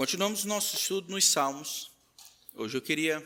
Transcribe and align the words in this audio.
Continuamos 0.00 0.46
nosso 0.46 0.76
estudo 0.76 1.10
nos 1.10 1.26
Salmos. 1.26 1.90
Hoje 2.54 2.74
eu 2.74 2.80
queria 2.80 3.22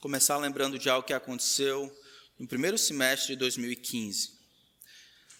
começar 0.00 0.36
lembrando 0.38 0.76
de 0.76 0.90
algo 0.90 1.06
que 1.06 1.12
aconteceu 1.12 1.88
no 2.36 2.48
primeiro 2.48 2.76
semestre 2.76 3.34
de 3.34 3.36
2015. 3.36 4.32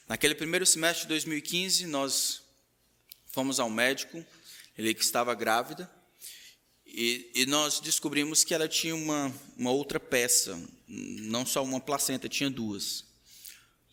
Naquele 0.07 0.33
primeiro 0.33 0.65
semestre 0.65 1.03
de 1.03 1.09
2015, 1.09 1.89
nós 1.89 2.43
fomos 3.33 3.59
ao 3.59 3.69
médico, 3.69 4.25
ele 4.79 4.95
que 4.95 5.03
estava 5.03 5.35
grávida, 5.35 5.91
e, 6.87 7.33
e 7.35 7.47
nós 7.47 7.81
descobrimos 7.81 8.45
que 8.45 8.55
ela 8.55 8.69
tinha 8.69 8.95
uma, 8.95 9.35
uma 9.57 9.73
outra 9.73 9.99
peça, 9.99 10.57
não 10.87 11.45
só 11.45 11.65
uma 11.65 11.81
placenta, 11.81 12.29
tinha 12.29 12.49
duas. 12.49 13.05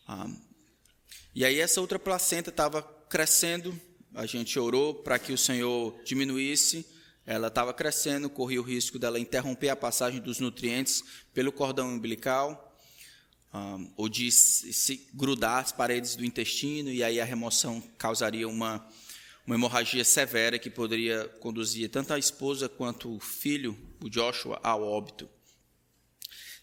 Ah, 0.06 0.30
e 1.34 1.44
aí 1.44 1.58
essa 1.58 1.80
outra 1.80 1.98
placenta 1.98 2.50
estava 2.50 2.84
crescendo, 3.10 3.76
a 4.14 4.26
gente 4.26 4.58
orou 4.58 4.94
para 4.94 5.18
que 5.18 5.32
o 5.32 5.38
Senhor 5.38 5.94
diminuísse, 6.04 6.86
ela 7.26 7.48
estava 7.48 7.74
crescendo, 7.74 8.30
corria 8.30 8.60
o 8.60 8.64
risco 8.64 8.98
dela 8.98 9.20
interromper 9.20 9.68
a 9.68 9.76
passagem 9.76 10.20
dos 10.20 10.40
nutrientes 10.40 11.04
pelo 11.34 11.52
cordão 11.52 11.88
umbilical, 11.88 12.64
um, 13.52 13.92
ou 13.96 14.08
de 14.08 14.30
se 14.30 15.08
grudar 15.12 15.64
as 15.64 15.72
paredes 15.72 16.16
do 16.16 16.24
intestino, 16.24 16.90
e 16.90 17.02
aí 17.02 17.20
a 17.20 17.24
remoção 17.24 17.82
causaria 17.98 18.48
uma, 18.48 18.86
uma 19.46 19.54
hemorragia 19.54 20.04
severa 20.04 20.58
que 20.58 20.70
poderia 20.70 21.28
conduzir 21.40 21.90
tanto 21.90 22.12
a 22.14 22.18
esposa 22.18 22.68
quanto 22.68 23.14
o 23.14 23.20
filho, 23.20 23.76
o 24.02 24.08
Joshua, 24.08 24.58
ao 24.62 24.82
óbito. 24.82 25.28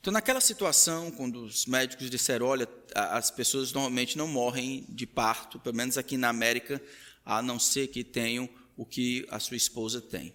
Então, 0.06 0.14
naquela 0.14 0.40
situação, 0.40 1.10
quando 1.10 1.46
os 1.46 1.66
médicos 1.66 2.12
disseram: 2.12 2.46
olha, 2.46 2.70
as 2.94 3.32
pessoas 3.32 3.74
normalmente 3.74 4.16
não 4.16 4.28
morrem 4.28 4.86
de 4.88 5.08
parto, 5.08 5.60
pelo 5.60 5.76
menos 5.76 5.98
aqui 5.98 6.16
na 6.16 6.30
América, 6.30 6.80
a 7.26 7.42
não 7.42 7.60
ser 7.60 7.88
que 7.88 8.04
tenham 8.04 8.48
o 8.78 8.86
que 8.86 9.26
a 9.30 9.40
sua 9.40 9.58
esposa 9.58 10.00
tem. 10.00 10.34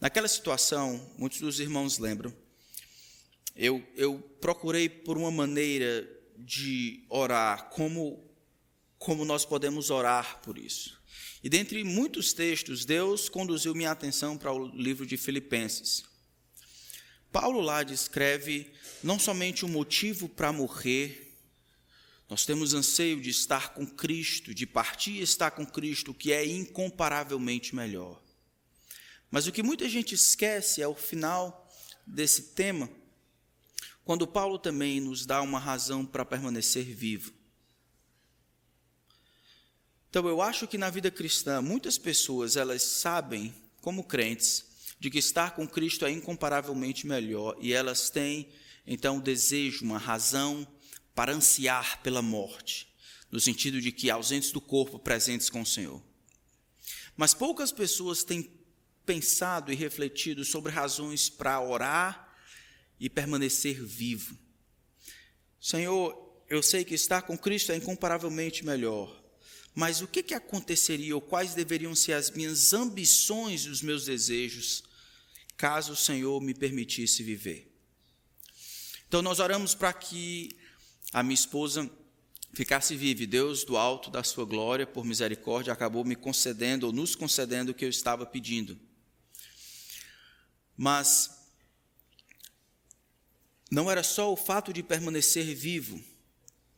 Naquela 0.00 0.28
situação, 0.28 1.14
muitos 1.18 1.40
dos 1.40 1.58
irmãos 1.58 1.98
lembram, 1.98 2.32
eu, 3.56 3.82
eu 3.96 4.18
procurei 4.40 4.88
por 4.88 5.16
uma 5.16 5.30
maneira 5.30 6.08
de 6.38 7.04
orar, 7.08 7.70
como, 7.70 8.22
como 8.98 9.24
nós 9.24 9.44
podemos 9.44 9.88
orar 9.90 10.40
por 10.42 10.58
isso. 10.58 11.00
E 11.42 11.48
dentre 11.48 11.82
muitos 11.82 12.32
textos, 12.32 12.84
Deus 12.84 13.28
conduziu 13.28 13.74
minha 13.74 13.90
atenção 13.90 14.36
para 14.36 14.52
o 14.52 14.66
livro 14.66 15.06
de 15.06 15.16
Filipenses. 15.16 16.04
Paulo 17.32 17.60
lá 17.60 17.82
descreve 17.82 18.72
não 19.02 19.18
somente 19.18 19.64
o 19.64 19.68
motivo 19.68 20.28
para 20.28 20.52
morrer, 20.52 21.25
nós 22.28 22.44
temos 22.44 22.74
anseio 22.74 23.20
de 23.20 23.30
estar 23.30 23.72
com 23.72 23.86
Cristo, 23.86 24.52
de 24.52 24.66
partir 24.66 25.12
e 25.12 25.22
estar 25.22 25.52
com 25.52 25.64
Cristo, 25.64 26.12
que 26.12 26.32
é 26.32 26.44
incomparavelmente 26.44 27.74
melhor. 27.74 28.20
Mas 29.30 29.46
o 29.46 29.52
que 29.52 29.62
muita 29.62 29.88
gente 29.88 30.14
esquece 30.14 30.82
é 30.82 30.88
o 30.88 30.94
final 30.94 31.70
desse 32.06 32.54
tema, 32.54 32.90
quando 34.04 34.26
Paulo 34.26 34.58
também 34.58 35.00
nos 35.00 35.26
dá 35.26 35.40
uma 35.42 35.58
razão 35.58 36.04
para 36.04 36.24
permanecer 36.24 36.84
vivo. 36.84 37.32
Então 40.10 40.26
eu 40.28 40.40
acho 40.40 40.66
que 40.66 40.78
na 40.78 40.88
vida 40.90 41.10
cristã 41.10 41.60
muitas 41.60 41.98
pessoas 41.98 42.56
elas 42.56 42.82
sabem, 42.82 43.54
como 43.80 44.04
crentes, 44.04 44.64
de 44.98 45.10
que 45.10 45.18
estar 45.18 45.54
com 45.54 45.68
Cristo 45.68 46.06
é 46.06 46.10
incomparavelmente 46.10 47.06
melhor 47.06 47.56
e 47.60 47.72
elas 47.72 48.08
têm 48.08 48.48
então 48.86 49.16
um 49.16 49.20
desejo, 49.20 49.84
uma 49.84 49.98
razão 49.98 50.66
para 51.16 51.32
ansiar 51.32 52.02
pela 52.02 52.20
morte, 52.20 52.86
no 53.32 53.40
sentido 53.40 53.80
de 53.80 53.90
que 53.90 54.10
ausentes 54.10 54.52
do 54.52 54.60
corpo, 54.60 54.98
presentes 54.98 55.48
com 55.48 55.62
o 55.62 55.66
Senhor. 55.66 56.00
Mas 57.16 57.32
poucas 57.32 57.72
pessoas 57.72 58.22
têm 58.22 58.52
pensado 59.06 59.72
e 59.72 59.74
refletido 59.74 60.44
sobre 60.44 60.70
razões 60.70 61.30
para 61.30 61.58
orar 61.58 62.36
e 63.00 63.08
permanecer 63.08 63.82
vivo. 63.82 64.36
Senhor, 65.58 66.44
eu 66.50 66.62
sei 66.62 66.84
que 66.84 66.94
estar 66.94 67.22
com 67.22 67.38
Cristo 67.38 67.72
é 67.72 67.76
incomparavelmente 67.76 68.62
melhor, 68.62 69.24
mas 69.74 70.02
o 70.02 70.06
que, 70.06 70.22
que 70.22 70.34
aconteceria 70.34 71.14
ou 71.14 71.20
quais 71.20 71.54
deveriam 71.54 71.94
ser 71.94 72.12
as 72.12 72.30
minhas 72.30 72.74
ambições 72.74 73.62
e 73.62 73.70
os 73.70 73.80
meus 73.80 74.04
desejos, 74.04 74.84
caso 75.56 75.92
o 75.92 75.96
Senhor 75.96 76.42
me 76.42 76.52
permitisse 76.52 77.22
viver? 77.22 77.72
Então, 79.08 79.22
nós 79.22 79.40
oramos 79.40 79.74
para 79.74 79.92
que 79.94 80.56
a 81.12 81.22
minha 81.22 81.34
esposa 81.34 81.90
ficasse 82.52 82.96
viva. 82.96 83.26
Deus, 83.26 83.64
do 83.64 83.76
alto 83.76 84.10
da 84.10 84.22
sua 84.22 84.44
glória, 84.44 84.86
por 84.86 85.04
misericórdia, 85.04 85.72
acabou 85.72 86.04
me 86.04 86.16
concedendo 86.16 86.86
ou 86.86 86.92
nos 86.92 87.14
concedendo 87.14 87.72
o 87.72 87.74
que 87.74 87.84
eu 87.84 87.90
estava 87.90 88.24
pedindo. 88.24 88.78
Mas 90.76 91.30
não 93.70 93.90
era 93.90 94.02
só 94.02 94.32
o 94.32 94.36
fato 94.36 94.72
de 94.72 94.82
permanecer 94.82 95.54
vivo, 95.54 96.02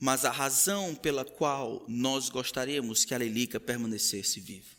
mas 0.01 0.25
a 0.25 0.31
razão 0.31 0.95
pela 0.95 1.25
qual 1.25 1.85
nós 1.89 2.29
gostaríamos 2.29 3.05
que 3.05 3.15
a 3.15 3.19
Lelica 3.19 3.59
permanecesse 3.59 4.41
viva. 4.41 4.79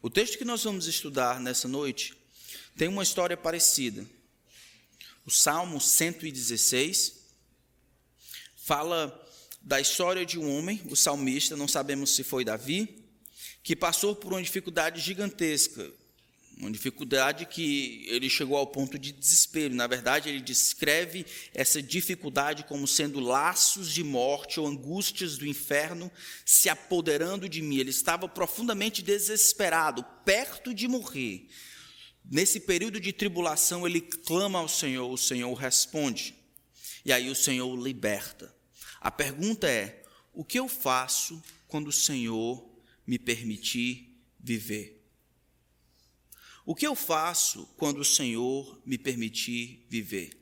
O 0.00 0.08
texto 0.08 0.38
que 0.38 0.44
nós 0.44 0.64
vamos 0.64 0.86
estudar 0.86 1.40
nessa 1.40 1.66
noite 1.66 2.14
tem 2.76 2.88
uma 2.88 3.02
história 3.02 3.36
parecida. 3.36 4.06
O 5.26 5.30
Salmo 5.30 5.80
116 5.80 7.17
fala 8.68 9.18
da 9.62 9.80
história 9.80 10.26
de 10.26 10.38
um 10.38 10.58
homem, 10.58 10.78
o 10.90 10.94
salmista, 10.94 11.56
não 11.56 11.66
sabemos 11.66 12.14
se 12.14 12.22
foi 12.22 12.44
Davi, 12.44 13.02
que 13.62 13.74
passou 13.74 14.14
por 14.14 14.34
uma 14.34 14.42
dificuldade 14.42 15.00
gigantesca 15.00 15.90
uma 16.60 16.70
dificuldade 16.70 17.46
que 17.46 18.04
ele 18.08 18.28
chegou 18.28 18.56
ao 18.56 18.66
ponto 18.66 18.98
de 18.98 19.12
desespero. 19.12 19.74
Na 19.74 19.86
verdade, 19.86 20.28
ele 20.28 20.40
descreve 20.40 21.24
essa 21.54 21.80
dificuldade 21.80 22.64
como 22.64 22.86
sendo 22.86 23.20
laços 23.20 23.94
de 23.94 24.02
morte 24.02 24.58
ou 24.58 24.66
angústias 24.66 25.38
do 25.38 25.46
inferno 25.46 26.10
se 26.44 26.68
apoderando 26.68 27.48
de 27.48 27.62
mim. 27.62 27.76
Ele 27.76 27.90
estava 27.90 28.28
profundamente 28.28 29.02
desesperado, 29.02 30.04
perto 30.24 30.74
de 30.74 30.88
morrer. 30.88 31.46
Nesse 32.24 32.58
período 32.58 32.98
de 32.98 33.12
tribulação, 33.12 33.86
ele 33.86 34.00
clama 34.00 34.58
ao 34.58 34.68
Senhor, 34.68 35.08
o 35.08 35.16
Senhor 35.16 35.54
responde. 35.54 36.34
E 37.04 37.12
aí 37.12 37.30
o 37.30 37.36
Senhor 37.36 37.68
o 37.68 37.82
liberta. 37.82 38.57
A 39.00 39.10
pergunta 39.10 39.68
é: 39.68 40.02
o 40.32 40.44
que 40.44 40.58
eu 40.58 40.68
faço 40.68 41.42
quando 41.66 41.88
o 41.88 41.92
Senhor 41.92 42.64
me 43.06 43.18
permitir 43.18 44.14
viver? 44.38 44.98
O 46.64 46.74
que 46.74 46.86
eu 46.86 46.94
faço 46.94 47.66
quando 47.76 48.00
o 48.00 48.04
Senhor 48.04 48.80
me 48.84 48.98
permitir 48.98 49.86
viver? 49.88 50.38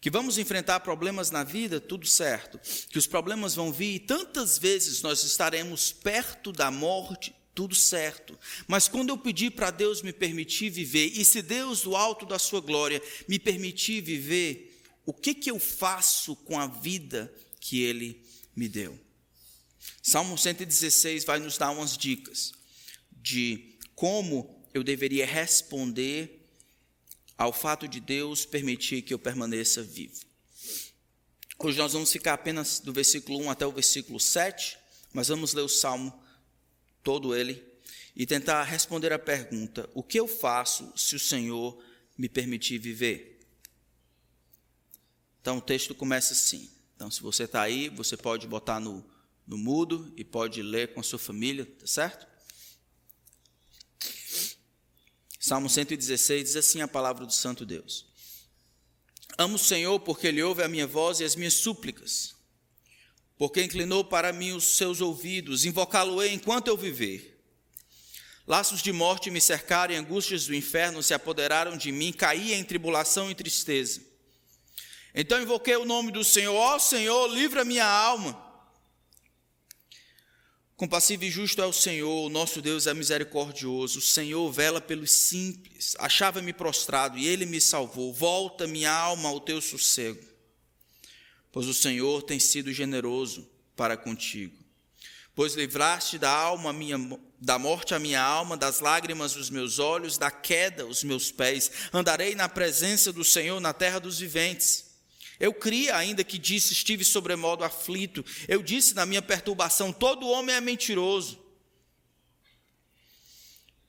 Que 0.00 0.10
vamos 0.10 0.38
enfrentar 0.38 0.80
problemas 0.80 1.30
na 1.30 1.42
vida, 1.42 1.80
tudo 1.80 2.06
certo. 2.06 2.60
Que 2.88 2.98
os 2.98 3.06
problemas 3.06 3.54
vão 3.54 3.72
vir 3.72 3.94
e 3.94 3.98
tantas 3.98 4.58
vezes 4.58 5.02
nós 5.02 5.24
estaremos 5.24 5.90
perto 5.90 6.52
da 6.52 6.70
morte, 6.70 7.34
tudo 7.54 7.74
certo. 7.74 8.38
Mas 8.68 8.86
quando 8.86 9.08
eu 9.08 9.18
pedir 9.18 9.50
para 9.52 9.70
Deus 9.70 10.02
me 10.02 10.12
permitir 10.12 10.70
viver, 10.70 11.06
e 11.06 11.24
se 11.24 11.42
Deus 11.42 11.82
do 11.82 11.96
alto 11.96 12.26
da 12.26 12.38
sua 12.38 12.60
glória 12.60 13.02
me 13.26 13.38
permitir 13.38 14.02
viver, 14.02 14.78
o 15.06 15.12
que 15.12 15.34
que 15.34 15.50
eu 15.50 15.58
faço 15.58 16.36
com 16.36 16.60
a 16.60 16.66
vida 16.66 17.34
que 17.64 17.82
ele 17.82 18.22
me 18.54 18.68
deu? 18.68 19.00
Salmo 20.02 20.36
116 20.36 21.24
vai 21.24 21.38
nos 21.38 21.56
dar 21.56 21.70
umas 21.70 21.96
dicas 21.96 22.52
de 23.10 23.78
como 23.94 24.62
eu 24.74 24.84
deveria 24.84 25.24
responder 25.24 26.46
ao 27.38 27.54
fato 27.54 27.88
de 27.88 28.00
Deus 28.00 28.44
permitir 28.44 29.00
que 29.00 29.14
eu 29.14 29.18
permaneça 29.18 29.82
vivo. 29.82 30.20
Hoje 31.58 31.78
nós 31.78 31.94
vamos 31.94 32.12
ficar 32.12 32.34
apenas 32.34 32.80
do 32.80 32.92
versículo 32.92 33.40
1 33.44 33.50
até 33.50 33.66
o 33.66 33.72
versículo 33.72 34.20
7, 34.20 34.76
mas 35.10 35.28
vamos 35.28 35.54
ler 35.54 35.62
o 35.62 35.68
salmo 35.68 36.22
todo 37.02 37.34
ele 37.34 37.64
e 38.14 38.26
tentar 38.26 38.62
responder 38.64 39.10
a 39.10 39.18
pergunta: 39.18 39.88
o 39.94 40.02
que 40.02 40.20
eu 40.20 40.28
faço 40.28 40.92
se 40.94 41.16
o 41.16 41.20
Senhor 41.20 41.82
me 42.18 42.28
permitir 42.28 42.76
viver? 42.76 43.40
Então 45.40 45.56
o 45.56 45.62
texto 45.62 45.94
começa 45.94 46.34
assim. 46.34 46.73
Então, 46.94 47.10
se 47.10 47.20
você 47.20 47.44
está 47.44 47.62
aí, 47.62 47.88
você 47.88 48.16
pode 48.16 48.46
botar 48.46 48.80
no, 48.80 49.04
no 49.46 49.58
mudo 49.58 50.12
e 50.16 50.24
pode 50.24 50.62
ler 50.62 50.94
com 50.94 51.00
a 51.00 51.02
sua 51.02 51.18
família, 51.18 51.66
tá 51.78 51.86
certo? 51.86 52.26
Salmo 55.38 55.68
116 55.68 56.44
diz 56.44 56.56
assim 56.56 56.80
a 56.80 56.88
palavra 56.88 57.26
do 57.26 57.32
Santo 57.32 57.66
Deus: 57.66 58.06
Amo 59.36 59.56
o 59.56 59.58
Senhor 59.58 60.00
porque 60.00 60.28
Ele 60.28 60.42
ouve 60.42 60.62
a 60.62 60.68
minha 60.68 60.86
voz 60.86 61.20
e 61.20 61.24
as 61.24 61.36
minhas 61.36 61.54
súplicas, 61.54 62.34
porque 63.36 63.62
inclinou 63.62 64.04
para 64.04 64.32
mim 64.32 64.52
os 64.52 64.64
seus 64.64 65.00
ouvidos, 65.00 65.64
invocá-lo-ei 65.64 66.32
enquanto 66.32 66.68
eu 66.68 66.76
viver. 66.76 67.32
Laços 68.46 68.82
de 68.82 68.92
morte 68.92 69.30
me 69.30 69.40
cercaram 69.40 69.94
e 69.94 69.96
angústias 69.96 70.46
do 70.46 70.54
inferno 70.54 71.02
se 71.02 71.14
apoderaram 71.14 71.76
de 71.76 71.90
mim, 71.90 72.12
caí 72.12 72.52
em 72.52 72.62
tribulação 72.62 73.30
e 73.30 73.34
tristeza. 73.34 74.13
Então 75.14 75.40
invoquei 75.40 75.76
o 75.76 75.84
nome 75.84 76.10
do 76.10 76.24
Senhor, 76.24 76.54
ó 76.54 76.78
Senhor, 76.78 77.28
livra 77.28 77.64
minha 77.64 77.86
alma. 77.86 78.42
Compassivo 80.76 81.24
e 81.24 81.30
justo 81.30 81.62
é 81.62 81.66
o 81.66 81.72
Senhor, 81.72 82.26
o 82.26 82.28
nosso 82.28 82.60
Deus 82.60 82.88
é 82.88 82.92
misericordioso. 82.92 84.00
O 84.00 84.02
Senhor 84.02 84.50
vela 84.50 84.80
pelos 84.80 85.12
simples. 85.12 85.94
Achava-me 86.00 86.52
prostrado 86.52 87.16
e 87.16 87.28
ele 87.28 87.46
me 87.46 87.60
salvou. 87.60 88.12
Volta 88.12 88.66
minha 88.66 88.90
alma 88.90 89.28
ao 89.28 89.38
teu 89.38 89.60
sossego. 89.60 90.20
Pois 91.52 91.68
o 91.68 91.74
Senhor 91.74 92.24
tem 92.24 92.40
sido 92.40 92.72
generoso 92.72 93.48
para 93.76 93.96
contigo. 93.96 94.56
Pois 95.32 95.54
livraste 95.54 96.18
da 96.18 96.30
alma 96.30 96.72
minha, 96.72 96.98
da 97.40 97.56
morte 97.56 97.94
a 97.94 97.98
minha 98.00 98.20
alma, 98.20 98.56
das 98.56 98.80
lágrimas 98.80 99.36
os 99.36 99.50
meus 99.50 99.78
olhos, 99.78 100.18
da 100.18 100.30
queda 100.30 100.84
os 100.84 101.04
meus 101.04 101.30
pés. 101.30 101.70
Andarei 101.92 102.34
na 102.34 102.48
presença 102.48 103.12
do 103.12 103.24
Senhor 103.24 103.60
na 103.60 103.72
terra 103.72 104.00
dos 104.00 104.18
viventes. 104.18 104.93
Eu 105.38 105.52
cria, 105.52 105.96
ainda 105.96 106.22
que 106.22 106.38
disse, 106.38 106.72
estive 106.72 107.04
sobremodo 107.04 107.64
aflito. 107.64 108.24
Eu 108.46 108.62
disse 108.62 108.94
na 108.94 109.04
minha 109.04 109.22
perturbação: 109.22 109.92
todo 109.92 110.28
homem 110.28 110.54
é 110.54 110.60
mentiroso. 110.60 111.42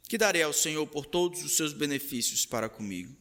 Que 0.08 0.18
darei 0.18 0.44
ao 0.44 0.54
Senhor 0.54 0.86
por 0.88 1.06
todos 1.06 1.44
os 1.44 1.54
seus 1.54 1.74
benefícios 1.74 2.46
para 2.46 2.70
comigo? 2.70 3.16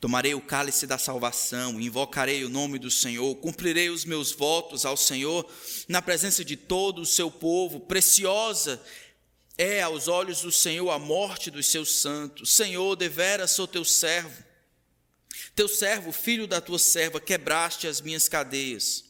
Tomarei 0.00 0.34
o 0.34 0.40
cálice 0.40 0.86
da 0.86 0.98
salvação, 0.98 1.80
invocarei 1.80 2.44
o 2.44 2.50
nome 2.50 2.78
do 2.78 2.90
Senhor, 2.90 3.34
cumprirei 3.36 3.88
os 3.88 4.04
meus 4.04 4.32
votos 4.32 4.84
ao 4.84 4.98
Senhor 4.98 5.50
na 5.88 6.02
presença 6.02 6.44
de 6.44 6.56
todo 6.56 7.00
o 7.00 7.06
seu 7.06 7.30
povo. 7.30 7.80
Preciosa 7.80 8.82
é 9.56 9.80
aos 9.80 10.06
olhos 10.06 10.42
do 10.42 10.52
Senhor 10.52 10.90
a 10.90 10.98
morte 10.98 11.50
dos 11.50 11.66
seus 11.66 12.00
santos. 12.00 12.52
Senhor, 12.52 12.96
devera 12.96 13.46
sou 13.46 13.66
teu 13.66 13.84
servo 13.84 14.44
teu 15.54 15.68
servo, 15.68 16.10
filho 16.12 16.46
da 16.46 16.60
tua 16.60 16.78
serva, 16.78 17.20
quebraste 17.20 17.86
as 17.86 18.00
minhas 18.00 18.28
cadeias. 18.28 19.04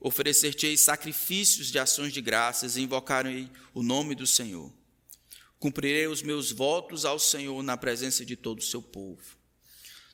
Oferecer-te-ei 0.00 0.76
sacrifícios 0.76 1.70
de 1.70 1.78
ações 1.78 2.12
de 2.12 2.20
graças 2.20 2.76
e 2.76 2.82
invocarei 2.82 3.50
o 3.72 3.82
nome 3.82 4.14
do 4.14 4.26
Senhor. 4.26 4.72
Cumprirei 5.58 6.06
os 6.06 6.22
meus 6.22 6.52
votos 6.52 7.04
ao 7.04 7.18
Senhor 7.18 7.62
na 7.62 7.76
presença 7.76 8.24
de 8.24 8.36
todo 8.36 8.58
o 8.58 8.64
seu 8.64 8.82
povo. 8.82 9.22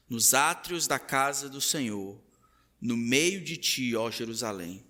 Nos 0.09 0.35
átrios 0.35 0.87
da 0.87 0.99
casa 0.99 1.49
do 1.49 1.61
Senhor, 1.61 2.21
no 2.81 2.97
meio 2.97 3.43
de 3.43 3.57
ti, 3.57 3.97
ó 3.97 4.11
Jerusalém. 4.11 4.85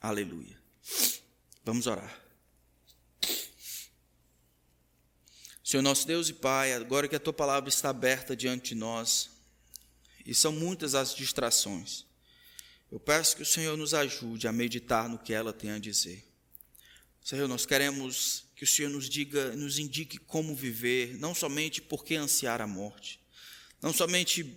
Aleluia. 0.00 0.56
Vamos 1.64 1.86
orar. 1.86 2.22
Senhor 5.62 5.82
nosso 5.82 6.06
Deus 6.06 6.28
e 6.28 6.32
Pai, 6.32 6.72
agora 6.72 7.08
que 7.08 7.16
a 7.16 7.20
tua 7.20 7.32
palavra 7.32 7.68
está 7.68 7.88
aberta 7.88 8.36
diante 8.36 8.68
de 8.68 8.74
nós, 8.76 9.33
e 10.24 10.34
são 10.34 10.52
muitas 10.52 10.94
as 10.94 11.14
distrações. 11.14 12.04
Eu 12.90 13.00
peço 13.00 13.36
que 13.36 13.42
o 13.42 13.46
Senhor 13.46 13.76
nos 13.76 13.92
ajude 13.92 14.46
a 14.46 14.52
meditar 14.52 15.08
no 15.08 15.18
que 15.18 15.32
ela 15.32 15.52
tem 15.52 15.70
a 15.70 15.78
dizer. 15.78 16.24
Senhor, 17.22 17.48
nós 17.48 17.66
queremos 17.66 18.44
que 18.54 18.64
o 18.64 18.66
Senhor 18.66 18.90
nos 18.90 19.08
diga, 19.08 19.56
nos 19.56 19.78
indique 19.78 20.18
como 20.18 20.54
viver, 20.54 21.18
não 21.18 21.34
somente 21.34 21.80
por 21.82 22.04
que 22.04 22.14
ansiar 22.14 22.60
a 22.60 22.66
morte, 22.66 23.18
não 23.82 23.92
somente 23.92 24.56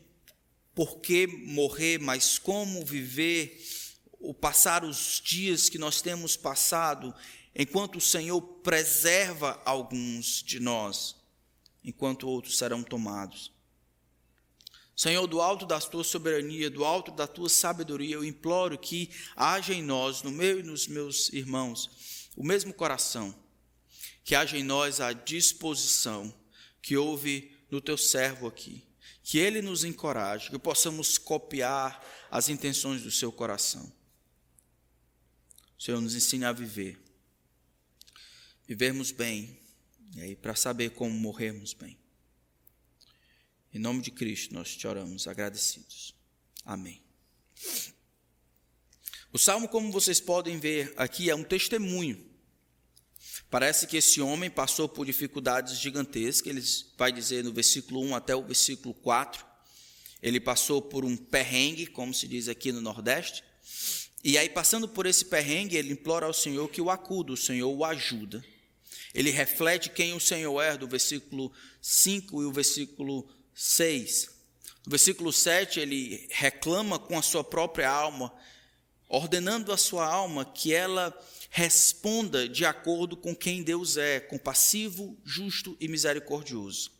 por 0.75 0.99
que 0.99 1.25
morrer, 1.25 1.97
mas 1.97 2.37
como 2.37 2.85
viver 2.85 3.59
o 4.19 4.33
passar 4.33 4.83
os 4.83 5.21
dias 5.23 5.69
que 5.69 5.77
nós 5.77 6.01
temos 6.01 6.35
passado, 6.35 7.13
enquanto 7.55 7.97
o 7.97 8.01
Senhor 8.01 8.39
preserva 8.41 9.61
alguns 9.65 10.43
de 10.43 10.59
nós, 10.59 11.15
enquanto 11.83 12.27
outros 12.27 12.57
serão 12.57 12.83
tomados. 12.83 13.51
Senhor, 14.97 15.27
do 15.27 15.39
alto 15.39 15.63
da 15.63 15.79
tua 15.79 16.03
soberania, 16.03 16.71
do 16.71 16.83
alto 16.83 17.11
da 17.11 17.27
tua 17.27 17.47
sabedoria, 17.47 18.15
eu 18.15 18.25
imploro 18.25 18.75
que 18.79 19.11
haja 19.35 19.71
em 19.71 19.83
nós, 19.83 20.23
no 20.23 20.31
meu 20.31 20.59
e 20.59 20.63
nos 20.63 20.87
meus 20.87 21.31
irmãos, 21.31 22.31
o 22.35 22.43
mesmo 22.43 22.73
coração, 22.73 23.33
que 24.23 24.33
haja 24.33 24.57
em 24.57 24.63
nós 24.63 24.99
a 24.99 25.13
disposição 25.13 26.33
que 26.81 26.97
houve 26.97 27.55
no 27.69 27.79
teu 27.79 27.95
servo 27.95 28.47
aqui, 28.47 28.83
que 29.21 29.37
ele 29.37 29.61
nos 29.61 29.83
encoraje, 29.83 30.49
que 30.49 30.57
possamos 30.57 31.19
copiar 31.19 32.03
as 32.31 32.49
intenções 32.49 33.03
do 33.03 33.11
seu 33.11 33.31
coração. 33.31 33.93
Senhor, 35.77 36.01
nos 36.01 36.15
ensine 36.15 36.45
a 36.45 36.51
viver, 36.51 36.99
vivermos 38.67 39.11
bem, 39.11 39.59
e 40.15 40.21
aí 40.21 40.35
para 40.35 40.55
saber 40.55 40.89
como 40.89 41.11
morrermos 41.11 41.73
bem. 41.73 41.99
Em 43.77 43.79
nome 43.79 44.01
de 44.01 44.09
Cristo 44.09 44.55
nós 44.55 44.75
te 44.75 44.87
oramos 44.87 45.27
agradecidos. 45.27 46.15
Amém. 46.65 46.99
O 49.31 49.37
salmo, 49.37 49.67
como 49.67 49.91
vocês 49.91 50.19
podem 50.19 50.57
ver 50.57 50.91
aqui, 50.97 51.29
é 51.29 51.35
um 51.35 51.43
testemunho. 51.43 52.25
Parece 53.51 53.85
que 53.85 53.95
esse 53.95 54.19
homem 54.19 54.49
passou 54.49 54.89
por 54.89 55.05
dificuldades 55.05 55.77
gigantescas, 55.77 56.47
ele 56.47 56.65
vai 56.97 57.11
dizer 57.11 57.43
no 57.43 57.53
versículo 57.53 58.01
1 58.01 58.15
até 58.15 58.35
o 58.35 58.41
versículo 58.41 58.95
4. 58.95 59.45
Ele 60.23 60.39
passou 60.39 60.81
por 60.81 61.05
um 61.05 61.15
perrengue, 61.15 61.85
como 61.85 62.15
se 62.15 62.27
diz 62.27 62.47
aqui 62.47 62.71
no 62.71 62.81
Nordeste. 62.81 63.43
E 64.23 64.39
aí, 64.39 64.49
passando 64.49 64.89
por 64.89 65.05
esse 65.05 65.25
perrengue, 65.25 65.77
ele 65.77 65.93
implora 65.93 66.25
ao 66.25 66.33
Senhor 66.33 66.67
que 66.69 66.81
o 66.81 66.89
acuda, 66.89 67.31
o 67.31 67.37
Senhor 67.37 67.69
o 67.69 67.85
ajuda. 67.85 68.43
Ele 69.13 69.29
reflete 69.29 69.91
quem 69.91 70.13
o 70.13 70.19
Senhor 70.19 70.59
é, 70.61 70.75
do 70.75 70.87
versículo 70.87 71.53
5 71.79 72.41
e 72.41 72.45
o 72.45 72.51
versículo 72.51 73.36
6. 73.59 74.29
No 74.85 74.91
versículo 74.91 75.33
7, 75.33 75.79
ele 75.79 76.27
reclama 76.29 76.99
com 76.99 77.17
a 77.17 77.23
sua 77.23 77.43
própria 77.43 77.89
alma, 77.89 78.31
ordenando 79.09 79.71
a 79.71 79.77
sua 79.77 80.05
alma 80.05 80.45
que 80.45 80.71
ela 80.71 81.11
responda 81.49 82.47
de 82.47 82.65
acordo 82.65 83.17
com 83.17 83.35
quem 83.35 83.63
Deus 83.63 83.97
é, 83.97 84.19
compassivo, 84.19 85.17
justo 85.25 85.75
e 85.79 85.87
misericordioso. 85.87 86.91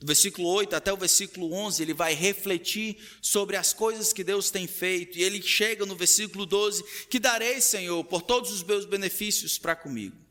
Do 0.00 0.06
versículo 0.06 0.48
8 0.48 0.74
até 0.74 0.90
o 0.90 0.96
versículo 0.96 1.52
11, 1.52 1.82
ele 1.82 1.92
vai 1.92 2.14
refletir 2.14 2.96
sobre 3.20 3.56
as 3.56 3.74
coisas 3.74 4.14
que 4.14 4.24
Deus 4.24 4.50
tem 4.50 4.66
feito, 4.66 5.18
e 5.18 5.22
ele 5.22 5.42
chega 5.42 5.84
no 5.84 5.94
versículo 5.94 6.46
12: 6.46 6.82
Que 7.10 7.20
darei, 7.20 7.60
Senhor, 7.60 8.02
por 8.04 8.22
todos 8.22 8.50
os 8.50 8.62
meus 8.62 8.86
benefícios 8.86 9.58
para 9.58 9.76
comigo 9.76 10.21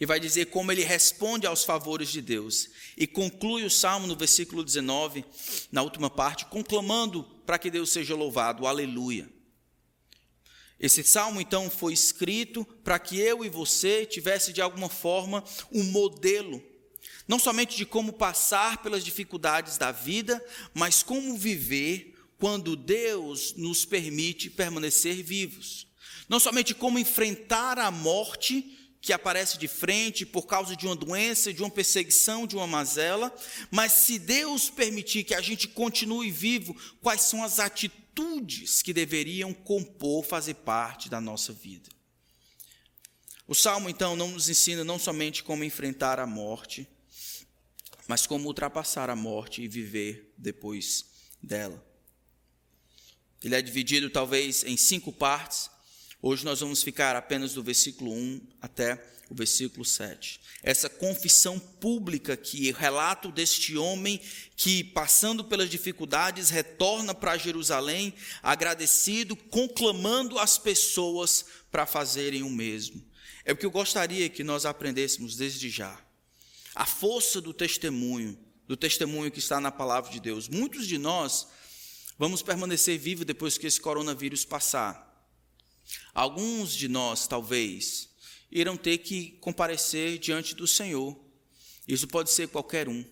e 0.00 0.06
vai 0.06 0.20
dizer 0.20 0.46
como 0.46 0.70
ele 0.70 0.84
responde 0.84 1.46
aos 1.46 1.64
favores 1.64 2.08
de 2.08 2.20
Deus. 2.20 2.70
E 2.96 3.06
conclui 3.06 3.64
o 3.64 3.70
salmo 3.70 4.06
no 4.06 4.16
versículo 4.16 4.64
19, 4.64 5.24
na 5.72 5.82
última 5.82 6.08
parte, 6.08 6.46
conclamando 6.46 7.24
para 7.44 7.58
que 7.58 7.70
Deus 7.70 7.90
seja 7.90 8.14
louvado. 8.14 8.66
Aleluia. 8.66 9.28
Esse 10.78 11.02
salmo 11.02 11.40
então 11.40 11.68
foi 11.68 11.92
escrito 11.92 12.64
para 12.84 12.98
que 13.00 13.18
eu 13.18 13.44
e 13.44 13.48
você 13.48 14.06
tivesse 14.06 14.52
de 14.52 14.60
alguma 14.60 14.88
forma 14.88 15.42
um 15.72 15.82
modelo, 15.82 16.62
não 17.26 17.38
somente 17.38 17.76
de 17.76 17.84
como 17.84 18.12
passar 18.12 18.80
pelas 18.80 19.04
dificuldades 19.04 19.76
da 19.76 19.90
vida, 19.90 20.42
mas 20.72 21.02
como 21.02 21.36
viver 21.36 22.14
quando 22.38 22.76
Deus 22.76 23.54
nos 23.56 23.84
permite 23.84 24.48
permanecer 24.48 25.22
vivos. 25.24 25.88
Não 26.28 26.38
somente 26.38 26.74
como 26.74 26.98
enfrentar 26.98 27.78
a 27.78 27.90
morte, 27.90 28.77
que 29.00 29.12
aparece 29.12 29.58
de 29.58 29.68
frente 29.68 30.26
por 30.26 30.46
causa 30.46 30.74
de 30.74 30.86
uma 30.86 30.96
doença, 30.96 31.52
de 31.52 31.62
uma 31.62 31.70
perseguição, 31.70 32.46
de 32.46 32.56
uma 32.56 32.66
mazela, 32.66 33.34
mas 33.70 33.92
se 33.92 34.18
Deus 34.18 34.68
permitir 34.68 35.24
que 35.24 35.34
a 35.34 35.40
gente 35.40 35.68
continue 35.68 36.30
vivo, 36.30 36.76
quais 37.00 37.22
são 37.22 37.42
as 37.44 37.58
atitudes 37.58 38.82
que 38.82 38.92
deveriam 38.92 39.54
compor, 39.54 40.24
fazer 40.24 40.54
parte 40.54 41.08
da 41.08 41.20
nossa 41.20 41.52
vida? 41.52 41.88
O 43.46 43.54
salmo 43.54 43.88
então 43.88 44.14
não 44.14 44.32
nos 44.32 44.48
ensina 44.48 44.84
não 44.84 44.98
somente 44.98 45.42
como 45.42 45.64
enfrentar 45.64 46.18
a 46.18 46.26
morte, 46.26 46.86
mas 48.06 48.26
como 48.26 48.46
ultrapassar 48.46 49.08
a 49.08 49.16
morte 49.16 49.62
e 49.62 49.68
viver 49.68 50.34
depois 50.36 51.06
dela. 51.42 51.82
Ele 53.42 53.54
é 53.54 53.62
dividido 53.62 54.10
talvez 54.10 54.64
em 54.64 54.76
cinco 54.76 55.12
partes. 55.12 55.70
Hoje 56.20 56.44
nós 56.44 56.58
vamos 56.58 56.82
ficar 56.82 57.14
apenas 57.14 57.52
do 57.54 57.62
versículo 57.62 58.12
1 58.12 58.40
até 58.60 59.00
o 59.30 59.34
versículo 59.36 59.84
7. 59.84 60.40
Essa 60.64 60.88
confissão 60.88 61.60
pública 61.60 62.36
que 62.36 62.72
relato 62.72 63.30
deste 63.30 63.76
homem 63.76 64.20
que, 64.56 64.82
passando 64.82 65.44
pelas 65.44 65.70
dificuldades, 65.70 66.50
retorna 66.50 67.14
para 67.14 67.38
Jerusalém 67.38 68.12
agradecido, 68.42 69.36
conclamando 69.36 70.40
as 70.40 70.58
pessoas 70.58 71.44
para 71.70 71.86
fazerem 71.86 72.42
o 72.42 72.50
mesmo. 72.50 73.00
É 73.44 73.52
o 73.52 73.56
que 73.56 73.64
eu 73.64 73.70
gostaria 73.70 74.28
que 74.28 74.42
nós 74.42 74.66
aprendêssemos 74.66 75.36
desde 75.36 75.70
já. 75.70 76.00
A 76.74 76.84
força 76.84 77.40
do 77.40 77.54
testemunho, 77.54 78.36
do 78.66 78.76
testemunho 78.76 79.30
que 79.30 79.38
está 79.38 79.60
na 79.60 79.70
palavra 79.70 80.10
de 80.10 80.18
Deus. 80.18 80.48
Muitos 80.48 80.84
de 80.84 80.98
nós 80.98 81.46
vamos 82.18 82.42
permanecer 82.42 82.98
vivos 82.98 83.24
depois 83.24 83.56
que 83.56 83.68
esse 83.68 83.80
coronavírus 83.80 84.44
passar. 84.44 85.07
Alguns 86.14 86.74
de 86.74 86.88
nós, 86.88 87.26
talvez, 87.26 88.08
irão 88.50 88.76
ter 88.76 88.98
que 88.98 89.32
comparecer 89.40 90.18
diante 90.18 90.54
do 90.54 90.66
Senhor. 90.66 91.18
Isso 91.86 92.06
pode 92.06 92.30
ser 92.30 92.48
qualquer 92.48 92.88
um. 92.88 93.04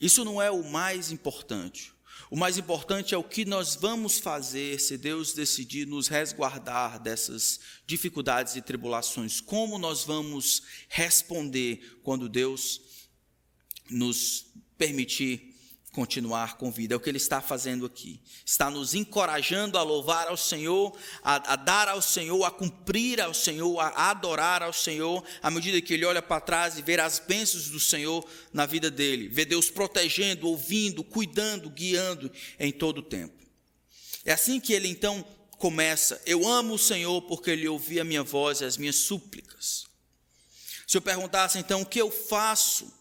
Isso 0.00 0.24
não 0.24 0.40
é 0.40 0.50
o 0.50 0.64
mais 0.64 1.10
importante. 1.10 1.92
O 2.30 2.36
mais 2.36 2.56
importante 2.56 3.12
é 3.12 3.18
o 3.18 3.24
que 3.24 3.44
nós 3.44 3.74
vamos 3.74 4.18
fazer 4.18 4.78
se 4.78 4.96
Deus 4.96 5.32
decidir 5.32 5.86
nos 5.86 6.06
resguardar 6.06 7.00
dessas 7.00 7.58
dificuldades 7.86 8.54
e 8.54 8.62
tribulações. 8.62 9.40
Como 9.40 9.78
nós 9.78 10.04
vamos 10.04 10.62
responder 10.88 11.98
quando 12.04 12.28
Deus 12.28 12.80
nos 13.90 14.46
permitir 14.78 15.49
continuar 15.92 16.56
com 16.56 16.70
vida. 16.70 16.94
É 16.94 16.96
o 16.96 17.00
que 17.00 17.08
ele 17.08 17.16
está 17.16 17.40
fazendo 17.40 17.84
aqui. 17.84 18.20
Está 18.44 18.70
nos 18.70 18.94
encorajando 18.94 19.76
a 19.76 19.82
louvar 19.82 20.28
ao 20.28 20.36
Senhor, 20.36 20.96
a, 21.22 21.52
a, 21.52 21.56
dar 21.56 21.88
ao 21.88 22.00
Senhor, 22.00 22.44
a 22.44 22.50
cumprir 22.50 23.20
ao 23.20 23.34
Senhor, 23.34 23.78
a 23.80 24.10
adorar 24.10 24.62
ao 24.62 24.72
Senhor, 24.72 25.24
à 25.42 25.50
medida 25.50 25.80
que 25.80 25.94
ele 25.94 26.04
olha 26.04 26.22
para 26.22 26.40
trás 26.40 26.78
e 26.78 26.82
vê 26.82 27.00
as 27.00 27.18
bênçãos 27.18 27.68
do 27.68 27.80
Senhor 27.80 28.26
na 28.52 28.66
vida 28.66 28.90
dele. 28.90 29.28
Vê 29.28 29.44
Deus 29.44 29.70
protegendo, 29.70 30.48
ouvindo, 30.48 31.02
cuidando, 31.02 31.68
guiando 31.68 32.30
em 32.58 32.72
todo 32.72 32.98
o 32.98 33.02
tempo. 33.02 33.40
É 34.24 34.32
assim 34.32 34.60
que 34.60 34.72
ele 34.72 34.88
então 34.88 35.24
começa: 35.58 36.20
Eu 36.24 36.46
amo 36.46 36.74
o 36.74 36.78
Senhor 36.78 37.22
porque 37.22 37.50
ele 37.50 37.68
ouvia 37.68 38.02
a 38.02 38.04
minha 38.04 38.22
voz 38.22 38.60
e 38.60 38.64
as 38.64 38.76
minhas 38.76 38.96
súplicas. 38.96 39.86
Se 40.86 40.96
eu 40.96 41.02
perguntasse 41.02 41.58
então 41.58 41.82
o 41.82 41.86
que 41.86 42.00
eu 42.00 42.10
faço 42.10 42.99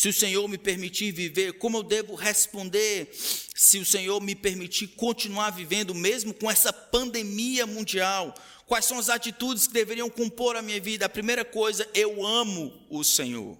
se 0.00 0.08
o 0.08 0.14
Senhor 0.14 0.48
me 0.48 0.56
permitir 0.56 1.12
viver, 1.12 1.58
como 1.58 1.76
eu 1.76 1.82
devo 1.82 2.14
responder 2.14 3.10
se 3.12 3.76
o 3.76 3.84
Senhor 3.84 4.18
me 4.18 4.34
permitir 4.34 4.86
continuar 4.96 5.50
vivendo, 5.50 5.94
mesmo 5.94 6.32
com 6.32 6.50
essa 6.50 6.72
pandemia 6.72 7.66
mundial? 7.66 8.34
Quais 8.66 8.86
são 8.86 8.98
as 8.98 9.10
atitudes 9.10 9.66
que 9.66 9.74
deveriam 9.74 10.08
compor 10.08 10.56
a 10.56 10.62
minha 10.62 10.80
vida? 10.80 11.04
A 11.04 11.08
primeira 11.10 11.44
coisa, 11.44 11.86
eu 11.92 12.24
amo 12.24 12.72
o 12.88 13.04
Senhor. 13.04 13.58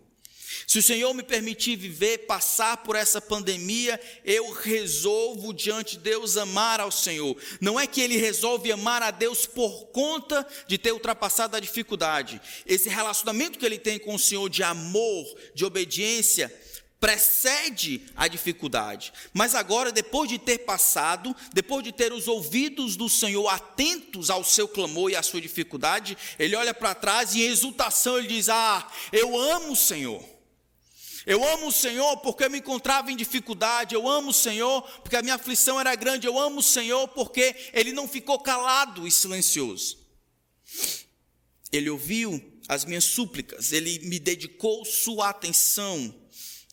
Se 0.67 0.79
o 0.79 0.83
Senhor 0.83 1.13
me 1.15 1.23
permitir 1.23 1.77
viver, 1.77 2.27
passar 2.27 2.79
por 2.79 2.97
essa 2.97 3.21
pandemia, 3.21 4.01
eu 4.25 4.51
resolvo 4.53 5.53
diante 5.53 5.97
de 5.97 6.05
Deus 6.05 6.37
amar 6.37 6.81
ao 6.81 6.91
Senhor. 6.91 7.37
Não 7.61 7.79
é 7.79 7.87
que 7.87 8.01
ele 8.01 8.17
resolve 8.17 8.73
amar 8.73 9.03
a 9.03 9.11
Deus 9.11 9.47
por 9.47 9.87
conta 9.87 10.47
de 10.67 10.79
ter 10.79 10.93
ultrapassado 10.93 11.57
a 11.57 11.61
dificuldade. 11.61 12.41
Esse 12.67 12.89
relacionamento 12.89 13.59
que 13.59 13.67
ele 13.67 13.79
tem 13.79 13.99
com 13.99 14.15
o 14.15 14.19
Senhor 14.19 14.49
de 14.49 14.63
amor, 14.63 15.27
de 15.55 15.65
obediência, 15.65 16.53
precede 17.01 18.03
a 18.15 18.29
dificuldade. 18.29 19.13
Mas 19.33 19.55
agora, 19.55 19.91
depois 19.91 20.29
de 20.29 20.39
ter 20.39 20.59
passado, 20.59 21.35
depois 21.53 21.83
de 21.83 21.91
ter 21.91 22.13
os 22.13 22.29
ouvidos 22.29 22.95
do 22.95 23.09
Senhor 23.09 23.49
atentos 23.49 24.29
ao 24.29 24.45
seu 24.45 24.69
clamor 24.69 25.11
e 25.11 25.17
à 25.17 25.23
sua 25.23 25.41
dificuldade, 25.41 26.17
ele 26.39 26.55
olha 26.55 26.75
para 26.75 26.95
trás 26.95 27.35
e 27.35 27.43
em 27.43 27.47
exultação 27.47 28.19
ele 28.19 28.29
diz: 28.29 28.49
Ah, 28.51 28.87
eu 29.11 29.37
amo 29.37 29.73
o 29.73 29.77
Senhor. 29.77 30.23
Eu 31.27 31.47
amo 31.47 31.69
o 31.69 31.73
Senhor 31.73 32.17
porque 32.19 32.45
eu 32.45 32.51
me 32.51 32.59
encontrava 32.59 33.11
em 33.11 33.17
dificuldade. 33.17 33.95
Eu 33.95 34.09
amo 34.09 34.31
o 34.31 34.35
Senhor 34.35 34.83
porque 35.01 35.17
a 35.17 35.23
minha 35.23 35.35
aflição 35.35 35.79
era 35.79 35.95
grande. 35.95 36.27
Eu 36.27 36.39
amo 36.39 36.61
o 36.61 36.63
Senhor 36.63 37.09
porque 37.09 37.55
Ele 37.73 37.93
não 37.93 38.09
ficou 38.09 38.39
calado 38.39 39.07
e 39.07 39.11
silencioso. 39.11 39.99
Ele 41.73 41.91
ouviu 41.91 42.43
as 42.69 42.85
minhas 42.85 43.05
súplicas. 43.05 43.73
Ele 43.73 43.99
me 44.01 44.19
dedicou 44.19 44.85
sua 44.85 45.31
atenção. 45.31 46.15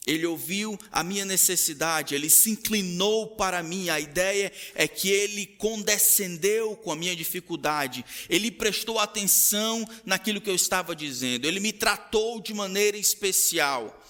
Ele 0.08 0.26
ouviu 0.26 0.80
a 0.90 1.04
minha 1.04 1.26
necessidade, 1.26 2.16
ele 2.16 2.30
se 2.30 2.52
inclinou 2.52 3.36
para 3.36 3.62
mim. 3.62 3.90
A 3.90 4.00
ideia 4.00 4.54
é 4.74 4.88
que 4.88 5.10
ele 5.10 5.46
condescendeu 5.46 6.78
com 6.78 6.94
a 6.94 6.96
minha 6.96 7.14
dificuldade, 7.14 8.06
ele 8.30 8.50
prestou 8.50 9.00
atenção 9.00 9.86
naquilo 10.06 10.40
que 10.40 10.50
eu 10.50 10.56
estava 10.56 10.96
dizendo, 10.96 11.46
ele 11.46 11.60
me 11.60 11.74
tratou 11.74 12.40
de 12.40 12.54
maneira 12.54 12.98
especial. 12.98 14.02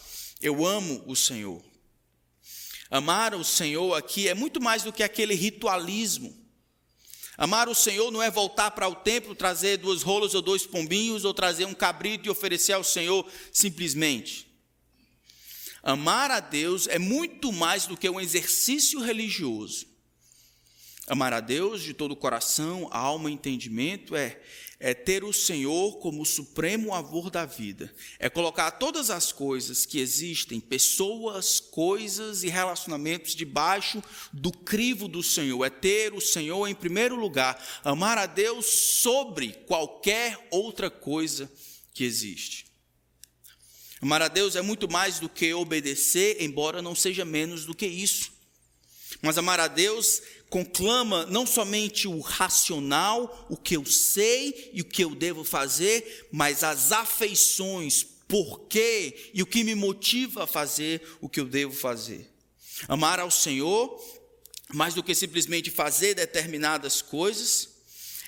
Eu 0.41 0.65
amo 0.65 1.03
o 1.05 1.15
Senhor. 1.15 1.63
Amar 2.89 3.35
o 3.35 3.43
Senhor 3.43 3.95
aqui 3.95 4.27
é 4.27 4.33
muito 4.33 4.61
mais 4.61 4.83
do 4.83 4.93
que 4.93 5.03
aquele 5.03 5.33
ritualismo. 5.33 6.35
Amar 7.37 7.69
o 7.69 7.75
Senhor 7.75 8.11
não 8.11 8.23
é 8.23 8.31
voltar 8.31 8.71
para 8.71 8.87
o 8.87 8.95
templo, 8.95 9.35
trazer 9.35 9.77
duas 9.77 10.01
rolas 10.01 10.33
ou 10.33 10.41
dois 10.41 10.65
pombinhos, 10.65 11.23
ou 11.23 11.33
trazer 11.33 11.65
um 11.65 11.73
cabrito 11.73 12.27
e 12.27 12.31
oferecer 12.31 12.73
ao 12.73 12.83
Senhor 12.83 13.29
simplesmente. 13.51 14.47
Amar 15.83 16.31
a 16.31 16.39
Deus 16.39 16.87
é 16.87 16.97
muito 16.97 17.51
mais 17.51 17.85
do 17.85 17.95
que 17.95 18.09
um 18.09 18.19
exercício 18.19 18.99
religioso. 18.99 19.85
Amar 21.07 21.31
a 21.31 21.39
Deus 21.39 21.83
de 21.83 21.93
todo 21.93 22.11
o 22.11 22.17
coração, 22.17 22.89
alma 22.91 23.29
e 23.29 23.33
entendimento 23.33 24.15
é 24.15 24.41
é 24.79 24.93
ter 24.93 25.23
o 25.23 25.33
Senhor 25.33 25.97
como 25.97 26.21
o 26.21 26.25
supremo 26.25 26.93
amor 26.93 27.31
da 27.31 27.45
vida, 27.45 27.93
é 28.19 28.29
colocar 28.29 28.71
todas 28.71 29.09
as 29.09 29.31
coisas 29.31 29.85
que 29.85 29.99
existem, 29.99 30.59
pessoas, 30.59 31.59
coisas 31.59 32.43
e 32.43 32.47
relacionamentos 32.47 33.35
debaixo 33.35 34.03
do 34.31 34.51
crivo 34.51 35.07
do 35.07 35.23
Senhor, 35.23 35.63
é 35.65 35.69
ter 35.69 36.13
o 36.13 36.21
Senhor 36.21 36.67
em 36.67 36.75
primeiro 36.75 37.15
lugar, 37.15 37.61
amar 37.83 38.17
a 38.17 38.27
Deus 38.27 38.65
sobre 38.67 39.53
qualquer 39.65 40.47
outra 40.51 40.89
coisa 40.91 41.51
que 41.93 42.03
existe. 42.03 42.67
Amar 43.99 44.21
a 44.21 44.27
Deus 44.27 44.55
é 44.55 44.61
muito 44.61 44.87
mais 44.87 45.19
do 45.19 45.27
que 45.27 45.51
obedecer, 45.55 46.37
embora 46.39 46.83
não 46.83 46.93
seja 46.93 47.25
menos 47.25 47.65
do 47.65 47.73
que 47.73 47.87
isso. 47.87 48.31
Mas 49.21 49.37
amar 49.37 49.59
a 49.59 49.67
Deus 49.67 50.21
conclama 50.49 51.25
não 51.25 51.45
somente 51.45 52.07
o 52.07 52.19
racional, 52.19 53.47
o 53.49 53.57
que 53.57 53.75
eu 53.75 53.85
sei 53.85 54.71
e 54.73 54.81
o 54.81 54.85
que 54.85 55.03
eu 55.03 55.13
devo 55.13 55.43
fazer, 55.43 56.27
mas 56.31 56.63
as 56.63 56.91
afeições, 56.91 58.05
por 58.27 58.61
quê 58.67 59.31
e 59.33 59.41
o 59.41 59.45
que 59.45 59.63
me 59.63 59.75
motiva 59.75 60.43
a 60.43 60.47
fazer 60.47 61.01
o 61.21 61.29
que 61.29 61.39
eu 61.39 61.45
devo 61.45 61.73
fazer. 61.73 62.29
Amar 62.87 63.19
ao 63.19 63.31
Senhor, 63.31 64.01
mais 64.73 64.93
do 64.93 65.03
que 65.03 65.15
simplesmente 65.15 65.71
fazer 65.71 66.13
determinadas 66.13 67.01
coisas, 67.01 67.69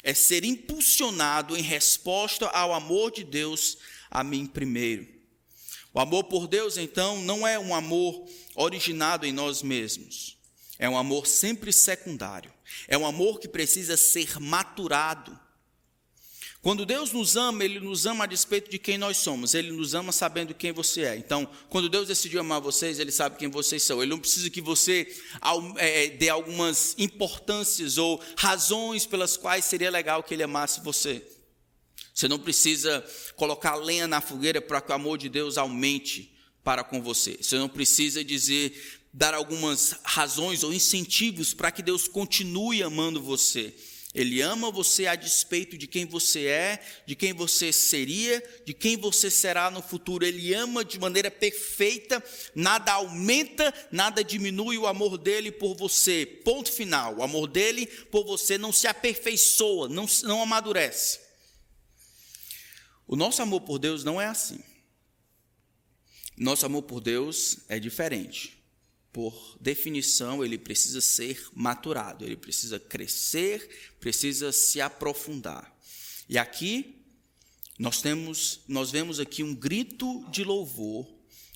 é 0.02 0.14
ser 0.14 0.46
impulsionado 0.46 1.58
em 1.58 1.62
resposta 1.62 2.48
ao 2.48 2.74
amor 2.74 3.12
de 3.12 3.24
Deus 3.24 3.78
a 4.10 4.24
mim 4.24 4.46
primeiro. 4.46 5.08
O 5.94 6.00
amor 6.00 6.26
por 6.26 6.48
Deus, 6.48 6.78
então, 6.78 7.22
não 7.24 7.48
é 7.48 7.60
um 7.60 7.76
amor 7.76 8.26
originado 8.56 9.26
em 9.26 9.34
nós 9.34 9.62
mesmos. 9.62 10.39
É 10.80 10.90
um 10.90 10.98
amor 10.98 11.28
sempre 11.28 11.74
secundário. 11.74 12.52
É 12.88 12.98
um 12.98 13.06
amor 13.06 13.40
que 13.40 13.50
precisa 13.50 13.98
ser 13.98 14.40
maturado. 14.40 15.38
Quando 16.62 16.86
Deus 16.86 17.12
nos 17.12 17.36
ama, 17.36 17.64
Ele 17.64 17.80
nos 17.80 18.06
ama 18.06 18.24
a 18.24 18.28
despeito 18.28 18.72
de 18.72 18.80
quem 18.80 18.98
nós 18.98 19.18
somos. 19.18 19.54
Ele 19.54 19.72
nos 19.72 19.94
ama 19.94 20.14
sabendo 20.14 20.54
quem 20.54 20.72
você 20.72 21.02
é. 21.04 21.18
Então, 21.18 21.50
quando 21.70 21.90
Deus 21.90 22.08
decidiu 22.08 22.40
amar 22.40 22.62
vocês, 22.62 22.98
Ele 22.98 23.12
sabe 23.12 23.38
quem 23.38 23.50
vocês 23.50 23.84
são. 23.84 24.02
Ele 24.02 24.12
não 24.12 24.20
precisa 24.20 24.50
que 24.50 24.62
você 24.62 25.08
é, 25.78 26.08
dê 26.08 26.30
algumas 26.30 26.96
importâncias 26.98 27.98
ou 27.98 28.22
razões 28.38 29.06
pelas 29.06 29.36
quais 29.36 29.66
seria 29.66 29.92
legal 29.92 30.24
que 30.24 30.34
Ele 30.34 30.44
amasse 30.44 30.82
você. 30.82 31.26
Você 32.14 32.28
não 32.28 32.40
precisa 32.40 33.06
colocar 33.36 33.76
lenha 33.76 34.08
na 34.08 34.20
fogueira 34.20 34.62
para 34.62 34.82
que 34.82 34.92
o 34.92 34.96
amor 34.96 35.18
de 35.18 35.30
Deus 35.30 35.58
aumente 35.58 36.38
para 36.62 36.84
com 36.84 37.02
você. 37.02 37.38
Você 37.42 37.58
não 37.58 37.70
precisa 37.70 38.24
dizer 38.24 38.99
dar 39.14 39.34
algumas 39.34 39.96
razões 40.04 40.64
ou 40.64 40.74
incentivos 40.74 41.54
para 41.54 41.72
que 41.72 41.82
Deus 41.82 42.08
continue 42.08 42.84
amando 42.84 43.22
você. 43.22 43.74
Ele 44.14 44.42
ama 44.42 44.72
você 44.72 45.06
a 45.06 45.14
despeito 45.14 45.78
de 45.78 45.86
quem 45.86 46.04
você 46.04 46.48
é, 46.48 46.84
de 47.06 47.16
quem 47.16 47.32
você 47.32 47.72
seria, 47.72 48.44
de 48.66 48.74
quem 48.74 48.98
você 48.98 49.30
será 49.30 49.70
no 49.70 49.84
futuro. 49.84 50.26
Ele 50.26 50.52
ama 50.54 50.84
de 50.84 51.00
maneira 51.00 51.30
perfeita, 51.30 52.24
nada 52.56 52.94
aumenta, 52.94 53.72
nada 53.92 54.24
diminui 54.24 54.80
o 54.80 54.88
amor 54.88 55.18
dele 55.18 55.52
por 55.52 55.76
você. 55.76 56.26
Ponto 56.26 56.72
final. 56.72 57.18
O 57.18 57.24
amor 57.24 57.48
dele 57.48 57.86
por 57.86 58.26
você 58.26 58.58
não 58.58 58.72
se 58.72 58.88
aperfeiçoa, 58.88 59.88
não, 59.88 60.08
não 60.24 60.42
amadurece. 60.42 61.20
O 63.08 63.16
nosso 63.16 63.44
amor 63.44 63.62
por 63.62 63.78
Deus 63.78 64.04
não 64.04 64.20
é 64.20 64.26
assim. 64.26 64.60
Nosso 66.36 66.66
amor 66.66 66.84
por 66.84 67.00
Deus 67.00 67.60
é 67.68 67.80
diferente 67.80 68.59
por 69.12 69.58
definição, 69.60 70.44
ele 70.44 70.58
precisa 70.58 71.02
ser 71.02 71.48
maturado, 71.54 72.24
ele 72.24 72.36
precisa 72.36 72.80
crescer, 72.80 73.94
precisa 74.00 74.52
se 74.52 74.80
aprofundar. 74.80 75.76
E 76.28 76.38
aqui 76.38 76.96
nós 77.78 78.02
temos, 78.02 78.62
nós 78.68 78.92
vemos 78.92 79.20
aqui 79.20 79.42
um 79.42 79.56
grito 79.56 80.26
de 80.30 80.44
louvor, 80.44 81.08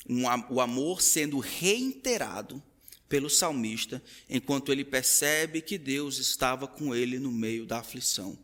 um, 0.09 0.23
o 0.49 0.59
amor 0.59 1.01
sendo 1.01 1.37
reiterado 1.39 2.61
pelo 3.07 3.29
salmista, 3.29 4.01
enquanto 4.27 4.71
ele 4.71 4.83
percebe 4.83 5.61
que 5.61 5.77
Deus 5.77 6.17
estava 6.17 6.67
com 6.67 6.95
ele 6.95 7.19
no 7.19 7.31
meio 7.31 7.65
da 7.65 7.79
aflição. 7.79 8.37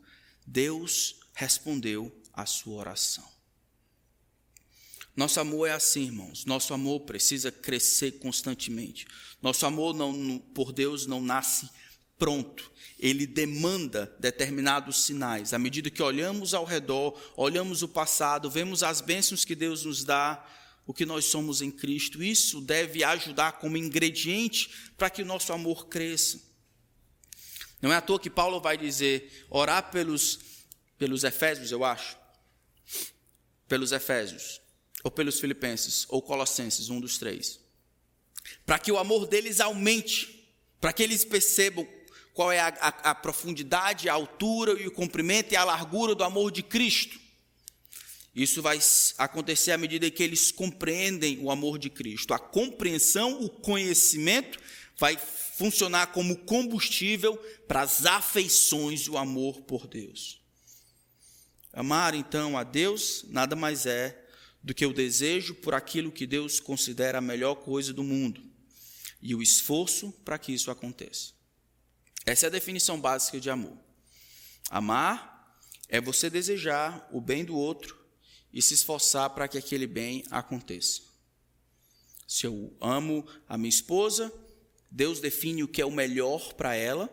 Deus 0.46 1.16
respondeu 1.34 2.12
à 2.34 2.46
sua 2.46 2.76
oração. 2.76 3.39
Nosso 5.20 5.38
amor 5.42 5.68
é 5.68 5.74
assim, 5.74 6.04
irmãos. 6.04 6.46
Nosso 6.46 6.74
amor 6.74 7.02
precisa 7.02 7.52
crescer 7.52 8.20
constantemente. 8.20 9.06
Nosso 9.42 9.66
amor 9.66 9.94
não, 9.94 10.40
por 10.54 10.72
Deus 10.72 11.06
não 11.06 11.20
nasce 11.20 11.70
pronto. 12.18 12.72
Ele 12.98 13.28
demanda 13.28 14.16
determinados 14.18 15.04
sinais. 15.04 15.54
À 15.54 15.60
medida 15.60 15.90
que 15.90 16.02
olhamos 16.02 16.54
ao 16.54 16.64
redor, 16.64 17.22
olhamos 17.36 17.84
o 17.84 17.88
passado, 17.90 18.50
vemos 18.50 18.82
as 18.82 19.02
bênçãos 19.02 19.44
que 19.44 19.56
Deus 19.56 19.84
nos 19.84 20.06
dá, 20.06 20.42
o 20.88 20.94
que 20.94 21.06
nós 21.06 21.26
somos 21.26 21.62
em 21.62 21.70
Cristo. 21.70 22.24
Isso 22.24 22.62
deve 22.62 23.04
ajudar 23.04 23.60
como 23.60 23.76
ingrediente 23.76 24.70
para 24.98 25.10
que 25.10 25.22
o 25.22 25.26
nosso 25.26 25.52
amor 25.52 25.88
cresça. 25.90 26.40
Não 27.82 27.92
é 27.92 27.98
à 27.98 28.02
toa 28.02 28.22
que 28.22 28.30
Paulo 28.30 28.62
vai 28.62 28.78
dizer, 28.78 29.46
orar 29.50 29.92
pelos, 29.92 30.40
pelos 30.98 31.26
Efésios, 31.26 31.74
eu 31.74 31.84
acho. 31.84 32.18
Pelos 33.68 33.92
Efésios, 33.92 34.62
ou 35.04 35.12
pelos 35.12 35.40
Filipenses, 35.40 36.06
ou 36.10 36.22
Colossenses, 36.22 36.90
um 36.90 37.00
dos 37.00 37.18
três. 37.18 37.60
Para 38.66 38.80
que 38.80 38.92
o 38.92 38.98
amor 38.98 39.28
deles 39.28 39.60
aumente, 39.60 40.48
para 40.80 40.94
que 40.94 41.04
eles 41.04 41.24
percebam 41.24 41.88
qual 42.34 42.52
é 42.52 42.60
a, 42.60 42.68
a, 42.68 43.12
a 43.12 43.16
profundidade, 43.16 44.08
a 44.08 44.14
altura 44.14 44.82
e 44.82 44.88
o 44.88 44.92
comprimento 44.92 45.54
e 45.54 45.58
a 45.58 45.64
largura 45.64 46.16
do 46.16 46.24
amor 46.24 46.52
de 46.52 46.64
Cristo. 46.64 47.20
Isso 48.36 48.62
vai 48.62 48.80
acontecer 49.18 49.72
à 49.72 49.78
medida 49.78 50.10
que 50.10 50.24
eles 50.24 50.52
compreendem 50.52 51.40
o 51.42 51.52
amor 51.52 51.78
de 51.78 51.90
Cristo. 51.90 52.34
A 52.34 52.40
compreensão, 52.40 53.42
o 53.44 53.50
conhecimento 53.50 54.60
vai 54.98 55.18
funcionar 55.18 56.08
como 56.08 56.38
combustível 56.38 57.36
para 57.68 57.82
as 57.82 58.06
afeições 58.06 59.02
e 59.02 59.10
o 59.10 59.18
amor 59.18 59.62
por 59.62 59.88
Deus. 59.88 60.40
Amar 61.74 62.14
então 62.14 62.58
a 62.58 62.64
Deus 62.64 63.26
nada 63.28 63.56
mais 63.56 63.86
é 63.86 64.29
do 64.70 64.76
que 64.76 64.86
o 64.86 64.94
desejo 64.94 65.56
por 65.56 65.74
aquilo 65.74 66.12
que 66.12 66.28
Deus 66.28 66.60
considera 66.60 67.18
a 67.18 67.22
melhor 67.22 67.56
coisa 67.56 67.92
do 67.92 68.04
mundo 68.04 68.40
e 69.20 69.34
o 69.34 69.42
esforço 69.42 70.12
para 70.24 70.38
que 70.38 70.52
isso 70.52 70.70
aconteça. 70.70 71.34
Essa 72.24 72.46
é 72.46 72.48
a 72.50 72.52
definição 72.52 73.02
básica 73.02 73.40
de 73.40 73.50
amor. 73.50 73.76
Amar 74.70 75.60
é 75.88 76.00
você 76.00 76.30
desejar 76.30 77.10
o 77.12 77.20
bem 77.20 77.44
do 77.44 77.56
outro 77.56 77.98
e 78.54 78.62
se 78.62 78.76
esforçar 78.76 79.32
para 79.32 79.48
que 79.48 79.58
aquele 79.58 79.88
bem 79.88 80.24
aconteça. 80.30 81.02
Se 82.28 82.46
eu 82.46 82.72
amo 82.80 83.26
a 83.48 83.58
minha 83.58 83.70
esposa, 83.70 84.32
Deus 84.92 85.20
define 85.20 85.64
o 85.64 85.68
que 85.68 85.82
é 85.82 85.86
o 85.86 85.92
melhor 85.92 86.54
para 86.54 86.76
ela, 86.76 87.10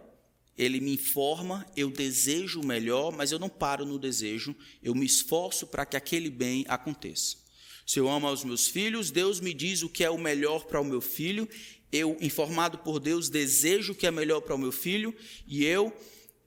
ele 0.59 0.79
me 0.79 0.93
informa, 0.93 1.67
eu 1.75 1.91
desejo 1.91 2.61
o 2.61 2.67
melhor, 2.67 3.13
mas 3.13 3.33
eu 3.33 3.39
não 3.39 3.49
paro 3.49 3.87
no 3.87 3.99
desejo, 3.99 4.55
eu 4.83 4.95
me 4.95 5.07
esforço 5.07 5.67
para 5.67 5.87
que 5.87 5.97
aquele 5.97 6.29
bem 6.29 6.63
aconteça. 6.69 7.46
Se 7.87 8.01
eu 8.01 8.09
amo 8.09 8.27
aos 8.27 8.43
meus 8.43 8.67
filhos, 8.67 9.13
Deus 9.13 9.39
me 9.39 9.55
diz 9.55 9.83
o 9.83 9.89
que 9.89 10.03
é 10.03 10.11
o 10.11 10.19
melhor 10.19 10.65
para 10.65 10.81
o 10.81 10.85
meu 10.85 11.01
filho, 11.01 11.49
eu, 11.93 12.17
informado 12.21 12.79
por 12.79 12.99
Deus, 12.99 13.29
desejo 13.29 13.93
o 13.93 13.95
que 13.95 14.07
é 14.07 14.11
melhor 14.11 14.41
para 14.41 14.57
o 14.57 14.59
meu 14.59 14.73
filho 14.73 15.15
e 15.47 15.65
eu 15.65 15.97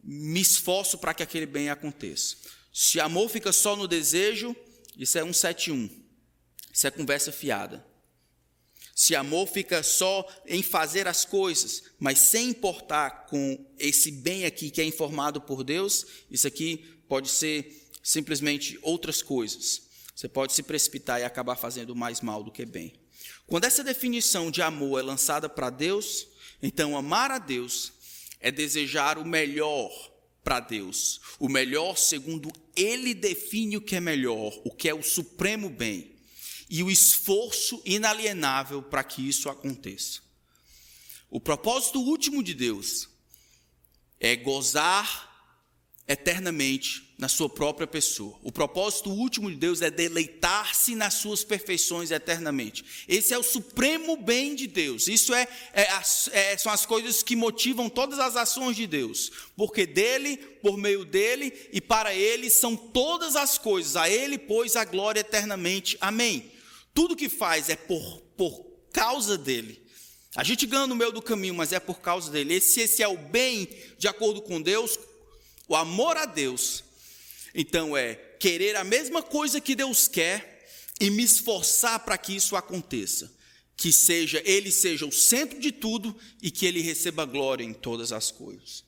me 0.03 0.41
esforço 0.41 0.97
para 0.97 1.13
que 1.13 1.23
aquele 1.23 1.45
bem 1.45 1.69
aconteça. 1.69 2.35
Se 2.73 2.99
amor 2.99 3.29
fica 3.29 3.53
só 3.53 3.75
no 3.75 3.87
desejo, 3.87 4.55
isso 4.97 5.17
é 5.17 5.21
171. 5.21 5.89
Isso 6.73 6.87
é 6.87 6.91
conversa 6.91 7.31
fiada. 7.31 7.85
Se 8.93 9.15
amor 9.15 9.47
fica 9.47 9.81
só 9.81 10.27
em 10.45 10.61
fazer 10.61 11.07
as 11.07 11.23
coisas, 11.23 11.83
mas 11.97 12.19
sem 12.19 12.49
importar 12.49 13.27
com 13.27 13.65
esse 13.77 14.11
bem 14.11 14.45
aqui 14.45 14.69
que 14.69 14.81
é 14.81 14.83
informado 14.83 15.39
por 15.39 15.63
Deus, 15.63 16.05
isso 16.29 16.45
aqui 16.45 16.85
pode 17.07 17.29
ser 17.29 17.89
simplesmente 18.03 18.77
outras 18.81 19.21
coisas. 19.21 19.88
Você 20.19 20.27
pode 20.27 20.51
se 20.51 20.61
precipitar 20.61 21.21
e 21.21 21.23
acabar 21.23 21.55
fazendo 21.55 21.95
mais 21.95 22.19
mal 22.19 22.43
do 22.43 22.51
que 22.51 22.65
bem. 22.65 22.93
Quando 23.47 23.63
essa 23.63 23.81
definição 23.81 24.51
de 24.51 24.61
amor 24.61 24.99
é 24.99 25.01
lançada 25.01 25.47
para 25.47 25.69
Deus, 25.69 26.27
então 26.61 26.97
amar 26.97 27.31
a 27.31 27.37
Deus 27.37 27.93
é 28.41 28.51
desejar 28.51 29.17
o 29.17 29.23
melhor 29.23 29.89
para 30.43 30.59
Deus, 30.59 31.21
o 31.39 31.47
melhor 31.47 31.97
segundo 31.97 32.51
Ele 32.75 33.13
define 33.13 33.77
o 33.77 33.81
que 33.81 33.95
é 33.95 34.01
melhor, 34.01 34.51
o 34.65 34.75
que 34.75 34.89
é 34.89 34.93
o 34.93 35.01
supremo 35.01 35.69
bem, 35.69 36.11
e 36.69 36.83
o 36.83 36.91
esforço 36.91 37.81
inalienável 37.85 38.83
para 38.83 39.05
que 39.05 39.25
isso 39.25 39.47
aconteça. 39.47 40.19
O 41.29 41.39
propósito 41.39 42.01
último 42.01 42.43
de 42.43 42.53
Deus 42.53 43.07
é 44.19 44.35
gozar 44.35 45.55
eternamente 46.05 47.08
na 47.19 47.27
sua 47.27 47.49
própria 47.49 47.85
pessoa. 47.85 48.39
O 48.41 48.49
propósito 48.49 49.09
último 49.09 49.51
de 49.51 49.57
Deus 49.57 49.81
é 49.81 49.91
deleitar-se 49.91 50.95
nas 50.95 51.15
suas 51.15 51.43
perfeições 51.43 52.11
eternamente. 52.11 52.85
Esse 53.09 53.33
é 53.33 53.37
o 53.37 53.43
supremo 53.43 54.15
bem 54.15 54.55
de 54.55 54.65
Deus. 54.65 55.09
Isso 55.09 55.33
é, 55.33 55.45
é, 55.73 55.85
é, 56.31 56.57
são 56.57 56.71
as 56.71 56.85
coisas 56.85 57.21
que 57.21 57.35
motivam 57.35 57.89
todas 57.89 58.19
as 58.19 58.37
ações 58.37 58.77
de 58.77 58.87
Deus. 58.87 59.33
Porque 59.57 59.85
dele, 59.85 60.37
por 60.37 60.77
meio 60.77 61.03
dele 61.03 61.53
e 61.73 61.81
para 61.81 62.15
ele 62.15 62.49
são 62.49 62.73
todas 62.73 63.35
as 63.35 63.57
coisas. 63.57 63.97
A 63.97 64.09
ele, 64.09 64.37
pois, 64.37 64.77
a 64.77 64.85
glória 64.85 65.19
eternamente. 65.19 65.97
Amém. 65.99 66.49
Tudo 66.93 67.17
que 67.17 67.27
faz 67.27 67.67
é 67.67 67.75
por, 67.75 68.21
por 68.37 68.65
causa 68.93 69.37
dele. 69.37 69.83
A 70.37 70.43
gente 70.45 70.65
ganha 70.65 70.87
no 70.87 70.95
meio 70.95 71.11
do 71.11 71.21
caminho, 71.21 71.55
mas 71.55 71.73
é 71.73 71.81
por 71.81 71.99
causa 71.99 72.31
dele. 72.31 72.53
Esse, 72.53 72.79
esse 72.79 73.03
é 73.03 73.07
o 73.09 73.17
bem 73.17 73.67
de 73.97 74.07
acordo 74.07 74.41
com 74.41 74.61
Deus, 74.61 74.97
o 75.67 75.75
amor 75.75 76.15
a 76.15 76.25
Deus, 76.25 76.83
então 77.53 77.95
é 77.95 78.15
querer 78.39 78.75
a 78.75 78.83
mesma 78.83 79.21
coisa 79.21 79.59
que 79.59 79.75
Deus 79.75 80.07
quer 80.07 80.67
e 80.99 81.09
me 81.09 81.23
esforçar 81.23 81.99
para 81.99 82.17
que 82.17 82.35
isso 82.35 82.55
aconteça. 82.55 83.31
Que 83.75 83.93
seja 83.93 84.41
ele 84.45 84.71
seja 84.71 85.05
o 85.05 85.11
centro 85.11 85.59
de 85.59 85.71
tudo 85.71 86.15
e 86.41 86.51
que 86.51 86.65
ele 86.65 86.81
receba 86.81 87.25
glória 87.25 87.63
em 87.63 87.73
todas 87.73 88.11
as 88.11 88.29
coisas. 88.29 88.83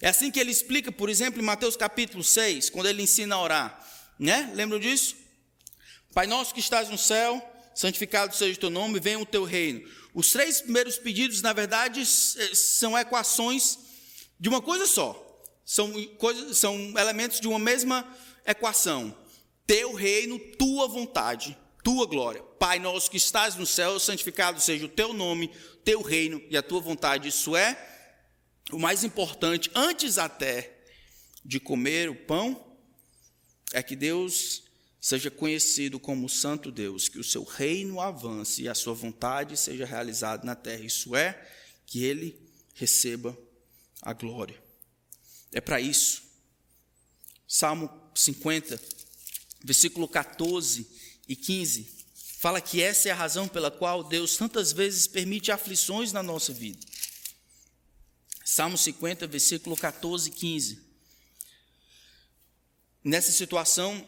É 0.00 0.08
assim 0.08 0.32
que 0.32 0.40
ele 0.40 0.50
explica, 0.50 0.90
por 0.90 1.08
exemplo, 1.08 1.40
em 1.40 1.44
Mateus 1.44 1.76
capítulo 1.76 2.24
6, 2.24 2.70
quando 2.70 2.88
ele 2.88 3.02
ensina 3.02 3.36
a 3.36 3.40
orar, 3.40 3.88
né? 4.18 4.50
Lembram 4.52 4.80
disso? 4.80 5.14
Pai 6.12 6.26
nosso 6.26 6.52
que 6.52 6.58
estás 6.58 6.88
no 6.88 6.98
céu, 6.98 7.40
santificado 7.72 8.34
seja 8.34 8.56
o 8.56 8.60
teu 8.60 8.70
nome, 8.70 8.98
venha 8.98 9.20
o 9.20 9.24
teu 9.24 9.44
reino. 9.44 9.88
Os 10.12 10.32
três 10.32 10.60
primeiros 10.60 10.98
pedidos, 10.98 11.40
na 11.40 11.52
verdade, 11.52 12.04
são 12.04 12.98
equações 12.98 13.78
de 14.38 14.48
uma 14.48 14.60
coisa 14.60 14.86
só. 14.86 15.21
São, 15.64 15.92
coisas, 16.18 16.58
são 16.58 16.76
elementos 16.98 17.40
de 17.40 17.48
uma 17.48 17.58
mesma 17.58 18.06
equação. 18.46 19.16
Teu 19.66 19.94
reino, 19.94 20.38
tua 20.58 20.88
vontade, 20.88 21.56
tua 21.82 22.06
glória. 22.06 22.42
Pai 22.58 22.78
nosso 22.78 23.10
que 23.10 23.16
estás 23.16 23.56
no 23.56 23.66
céu, 23.66 23.98
santificado 23.98 24.60
seja 24.60 24.86
o 24.86 24.88
teu 24.88 25.12
nome, 25.12 25.50
teu 25.84 26.02
reino 26.02 26.42
e 26.50 26.56
a 26.56 26.62
tua 26.62 26.80
vontade. 26.80 27.28
Isso 27.28 27.56
é 27.56 27.76
o 28.70 28.78
mais 28.78 29.04
importante, 29.04 29.70
antes 29.74 30.18
até 30.18 30.78
de 31.44 31.58
comer 31.58 32.08
o 32.08 32.14
pão, 32.14 32.72
é 33.72 33.82
que 33.82 33.96
Deus 33.96 34.62
seja 35.00 35.30
conhecido 35.30 35.98
como 35.98 36.28
Santo 36.28 36.70
Deus, 36.70 37.08
que 37.08 37.18
o 37.18 37.24
seu 37.24 37.42
reino 37.42 38.00
avance 38.00 38.62
e 38.62 38.68
a 38.68 38.74
sua 38.74 38.94
vontade 38.94 39.56
seja 39.56 39.84
realizada 39.84 40.44
na 40.44 40.54
terra. 40.54 40.84
Isso 40.84 41.16
é, 41.16 41.44
que 41.84 42.04
ele 42.04 42.40
receba 42.74 43.36
a 44.00 44.12
glória. 44.12 44.62
É 45.52 45.60
para 45.60 45.80
isso. 45.80 46.22
Salmo 47.46 47.90
50, 48.14 48.80
versículo 49.62 50.08
14 50.08 50.86
e 51.28 51.36
15, 51.36 51.88
fala 52.38 52.60
que 52.60 52.82
essa 52.82 53.08
é 53.08 53.12
a 53.12 53.16
razão 53.16 53.46
pela 53.46 53.70
qual 53.70 54.02
Deus 54.02 54.36
tantas 54.36 54.72
vezes 54.72 55.06
permite 55.06 55.52
aflições 55.52 56.12
na 56.12 56.22
nossa 56.22 56.52
vida. 56.52 56.80
Salmo 58.44 58.76
50, 58.76 59.26
versículo 59.26 59.76
14 59.76 60.28
e 60.28 60.32
15. 60.32 60.80
Nessa 63.04 63.32
situação, 63.32 64.06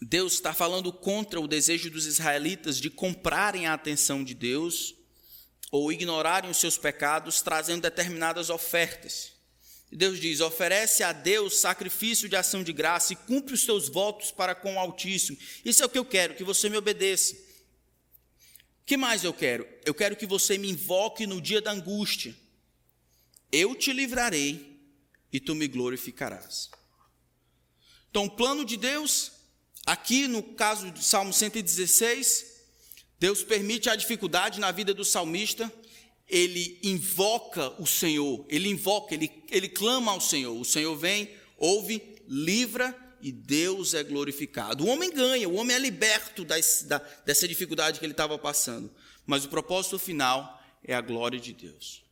Deus 0.00 0.34
está 0.34 0.52
falando 0.52 0.92
contra 0.92 1.40
o 1.40 1.48
desejo 1.48 1.90
dos 1.90 2.06
israelitas 2.06 2.78
de 2.78 2.90
comprarem 2.90 3.66
a 3.66 3.74
atenção 3.74 4.24
de 4.24 4.34
Deus 4.34 4.94
ou 5.70 5.92
ignorarem 5.92 6.50
os 6.50 6.58
seus 6.58 6.76
pecados, 6.76 7.40
trazendo 7.40 7.82
determinadas 7.82 8.50
ofertas. 8.50 9.31
Deus 9.96 10.18
diz: 10.18 10.40
oferece 10.40 11.02
a 11.02 11.12
Deus 11.12 11.58
sacrifício 11.58 12.28
de 12.28 12.34
ação 12.34 12.62
de 12.62 12.72
graça 12.72 13.12
e 13.12 13.16
cumpre 13.16 13.54
os 13.54 13.66
teus 13.66 13.88
votos 13.88 14.30
para 14.30 14.54
com 14.54 14.76
o 14.76 14.78
Altíssimo. 14.78 15.36
Isso 15.64 15.82
é 15.82 15.86
o 15.86 15.88
que 15.88 15.98
eu 15.98 16.04
quero, 16.04 16.34
que 16.34 16.44
você 16.44 16.68
me 16.68 16.76
obedeça. 16.76 17.34
O 17.34 18.84
que 18.86 18.96
mais 18.96 19.22
eu 19.22 19.34
quero? 19.34 19.68
Eu 19.84 19.92
quero 19.92 20.16
que 20.16 20.26
você 20.26 20.56
me 20.56 20.70
invoque 20.70 21.26
no 21.26 21.40
dia 21.40 21.60
da 21.60 21.72
angústia. 21.72 22.34
Eu 23.50 23.74
te 23.74 23.92
livrarei 23.92 24.80
e 25.30 25.38
tu 25.38 25.54
me 25.54 25.68
glorificarás. 25.68 26.70
Então, 28.10 28.24
o 28.24 28.30
plano 28.30 28.64
de 28.64 28.76
Deus, 28.76 29.32
aqui 29.86 30.26
no 30.26 30.42
caso 30.42 30.90
do 30.90 31.02
Salmo 31.02 31.32
116, 31.32 32.46
Deus 33.18 33.44
permite 33.44 33.88
a 33.88 33.96
dificuldade 33.96 34.58
na 34.58 34.70
vida 34.70 34.92
do 34.92 35.04
salmista 35.04 35.72
ele 36.32 36.78
invoca 36.82 37.70
o 37.78 37.86
Senhor, 37.86 38.46
ele 38.48 38.70
invoca, 38.70 39.12
ele, 39.14 39.30
ele 39.50 39.68
clama 39.68 40.12
ao 40.12 40.20
Senhor. 40.20 40.58
O 40.58 40.64
Senhor 40.64 40.96
vem, 40.96 41.30
ouve, 41.58 42.02
livra 42.26 42.96
e 43.20 43.30
Deus 43.30 43.92
é 43.92 44.02
glorificado. 44.02 44.82
O 44.82 44.88
homem 44.88 45.12
ganha, 45.12 45.46
o 45.46 45.56
homem 45.56 45.76
é 45.76 45.78
liberto 45.78 46.42
da, 46.42 46.56
dessa 47.26 47.46
dificuldade 47.46 47.98
que 47.98 48.06
ele 48.06 48.14
estava 48.14 48.38
passando. 48.38 48.90
Mas 49.26 49.44
o 49.44 49.50
propósito 49.50 49.98
final 49.98 50.58
é 50.82 50.94
a 50.94 51.02
glória 51.02 51.38
de 51.38 51.52
Deus. 51.52 52.02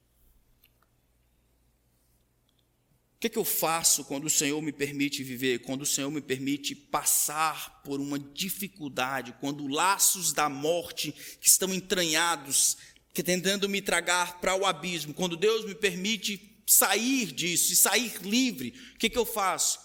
que, 3.20 3.26
é 3.26 3.30
que 3.30 3.38
eu 3.38 3.44
faço 3.44 4.02
quando 4.04 4.24
o 4.24 4.30
Senhor 4.30 4.60
me 4.62 4.72
permite 4.72 5.22
viver, 5.22 5.58
quando 5.58 5.82
o 5.82 5.86
Senhor 5.86 6.10
me 6.10 6.22
permite 6.22 6.74
passar 6.74 7.82
por 7.84 8.00
uma 8.00 8.18
dificuldade, 8.18 9.34
quando 9.38 9.68
laços 9.68 10.32
da 10.32 10.48
morte 10.48 11.12
que 11.38 11.46
estão 11.46 11.72
entranhados, 11.74 12.78
que 13.12 13.22
tentando 13.22 13.68
me 13.68 13.82
tragar 13.82 14.40
para 14.40 14.54
o 14.54 14.64
abismo, 14.64 15.12
quando 15.12 15.36
Deus 15.36 15.64
me 15.64 15.74
permite 15.74 16.62
sair 16.66 17.32
disso 17.32 17.72
e 17.72 17.76
sair 17.76 18.12
livre, 18.22 18.74
o 18.94 18.98
que, 18.98 19.10
que 19.10 19.18
eu 19.18 19.26
faço? 19.26 19.80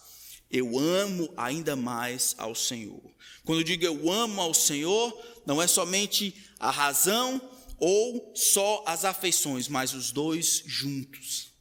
Eu 0.52 0.78
amo 0.78 1.34
ainda 1.36 1.76
mais 1.76 2.36
ao 2.38 2.54
Senhor. 2.54 3.02
Quando 3.44 3.60
eu 3.60 3.64
digo 3.64 3.84
eu 3.84 4.12
amo 4.12 4.40
ao 4.40 4.54
Senhor, 4.54 5.20
não 5.46 5.62
é 5.62 5.68
somente 5.68 6.36
a 6.60 6.70
razão 6.70 7.42
ou 7.78 8.32
só 8.36 8.84
as 8.86 9.04
afeições, 9.04 9.68
mas 9.68 9.94
os 9.94 10.12
dois 10.12 10.64
juntos. 10.66 11.52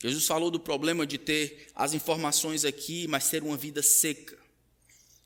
Jesus 0.00 0.26
falou 0.26 0.50
do 0.50 0.60
problema 0.60 1.06
de 1.06 1.18
ter 1.18 1.68
as 1.74 1.92
informações 1.92 2.64
aqui, 2.64 3.08
mas 3.08 3.28
ter 3.28 3.42
uma 3.42 3.56
vida 3.56 3.82
seca. 3.82 4.38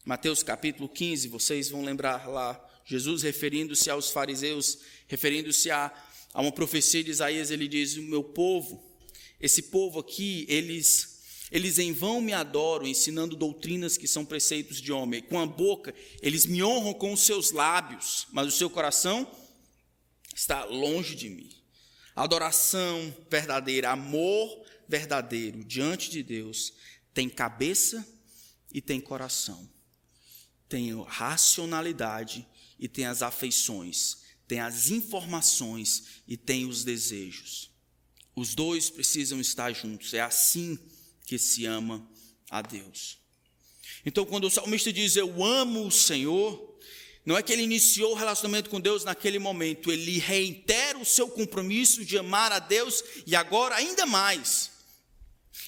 Mateus 0.05 0.43
capítulo 0.43 0.89
15, 0.89 1.29
vocês 1.29 1.69
vão 1.69 1.85
lembrar 1.85 2.27
lá, 2.27 2.59
Jesus 2.85 3.23
referindo-se 3.23 3.91
aos 3.91 4.11
fariseus, 4.11 4.79
referindo-se 5.07 5.71
a, 5.71 5.93
a 6.33 6.43
uma 6.43 6.53
profecia 6.53 7.03
de 7.03 7.11
Isaías, 7.11 7.51
ele 7.51 7.69
diz: 7.69 7.97
O 7.97 8.03
meu 8.03 8.25
povo, 8.25 8.83
esse 9.41 9.63
povo 9.63 10.01
aqui, 10.01 10.47
eles 10.49 11.13
eles 11.53 11.79
em 11.79 11.93
vão 11.93 12.23
me 12.23 12.33
adoram, 12.33 12.87
ensinando 12.87 13.37
doutrinas 13.37 13.99
que 13.99 14.09
são 14.09 14.25
preceitos 14.25 14.81
de 14.81 14.91
homem. 14.91 15.21
Com 15.21 15.39
a 15.39 15.45
boca, 15.45 15.95
eles 16.23 16.47
me 16.47 16.63
honram 16.63 16.95
com 16.95 17.13
os 17.13 17.21
seus 17.21 17.51
lábios, 17.51 18.27
mas 18.33 18.47
o 18.47 18.57
seu 18.57 18.71
coração 18.71 19.31
está 20.35 20.65
longe 20.65 21.15
de 21.15 21.29
mim. 21.29 21.51
Adoração 22.17 23.15
verdadeira, 23.31 23.91
amor 23.91 24.65
verdadeiro 24.89 25.63
diante 25.63 26.11
de 26.11 26.23
Deus 26.23 26.73
tem 27.13 27.29
cabeça 27.29 28.07
e 28.73 28.81
tem 28.81 28.99
coração. 28.99 29.69
Tem 30.71 31.03
racionalidade 31.05 32.47
e 32.83 32.89
tem 32.89 33.07
as 33.07 33.23
afeições, 33.23 34.17
tem 34.49 34.59
as 34.59 34.91
informações 34.91 36.03
e 36.27 36.37
tem 36.37 36.67
os 36.67 36.83
desejos. 36.83 37.71
Os 38.35 38.57
dois 38.57 38.91
precisam 38.91 39.41
estar 39.41 39.73
juntos. 39.73 40.13
É 40.13 40.21
assim 40.21 40.77
que 41.25 41.39
se 41.39 41.65
ama 41.65 42.05
a 42.51 42.61
Deus. 42.61 43.19
Então, 44.05 44.27
quando 44.27 44.49
o 44.49 44.51
salmista 44.51 44.93
diz 44.93 45.15
eu 45.15 45.45
amo 45.45 45.87
o 45.87 45.93
Senhor, 45.93 46.77
não 47.25 47.39
é 47.39 47.43
que 47.43 47.53
ele 47.53 47.63
iniciou 47.63 48.13
o 48.13 48.17
relacionamento 48.17 48.69
com 48.69 48.81
Deus 48.81 49.05
naquele 49.05 49.39
momento, 49.39 49.93
ele 49.93 50.19
reitera 50.19 50.99
o 50.99 51.05
seu 51.05 51.29
compromisso 51.29 52.05
de 52.05 52.19
amar 52.19 52.51
a 52.51 52.59
Deus 52.59 53.05
e 53.25 53.37
agora 53.37 53.77
ainda 53.77 54.05
mais. 54.07 54.73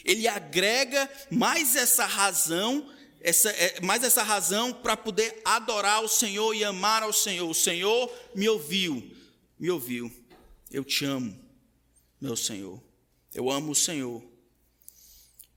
Ele 0.05 0.27
agrega 0.27 1.09
mais 1.31 1.77
essa 1.77 2.07
razão, 2.07 2.93
essa, 3.25 3.49
é, 3.53 3.81
mais 3.81 4.05
essa 4.05 4.23
razão 4.23 4.71
para 4.71 4.99
poder 4.99 5.41
adorar 5.47 6.05
o 6.05 6.09
Senhor 6.09 6.55
e 6.55 6.63
amar 6.63 7.03
ao 7.03 7.13
Senhor. 7.13 7.49
O 7.49 7.55
Senhor 7.55 8.13
me 8.35 8.47
ouviu, 8.47 9.11
me 9.59 9.71
ouviu. 9.71 10.13
Eu 10.71 10.85
te 10.85 11.07
amo, 11.07 11.35
meu 12.21 12.37
Senhor. 12.37 12.83
Eu 13.35 13.51
amo 13.51 13.73
o 13.73 13.75
Senhor, 13.75 14.23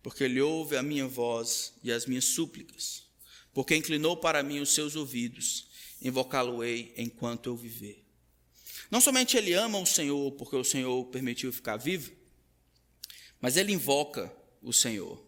porque 0.01 0.23
Ele 0.23 0.39
ouve 0.39 0.77
a 0.77 0.81
minha 0.81 1.07
voz 1.07 1.73
e 1.83 1.91
as 1.91 2.05
minhas 2.05 2.23
súplicas, 2.23 3.03
porque 3.53 3.75
inclinou 3.75 4.15
para 4.15 4.41
mim 4.41 4.59
os 4.59 4.73
seus 4.73 4.95
ouvidos 4.95 5.67
invocá-lo-ei 6.01 6.93
enquanto 6.97 7.47
eu 7.47 7.55
viver. 7.57 8.01
Não 8.89 9.01
somente 9.01 9.35
ele 9.35 9.51
ama 9.51 9.77
o 9.77 9.85
Senhor 9.85 10.31
porque 10.33 10.55
o 10.55 10.63
Senhor 10.63 11.05
permitiu 11.07 11.51
ficar 11.51 11.75
vivo, 11.75 12.11
mas 13.41 13.57
ele 13.57 13.73
invoca 13.73 14.33
o 14.61 14.71
Senhor. 14.71 15.26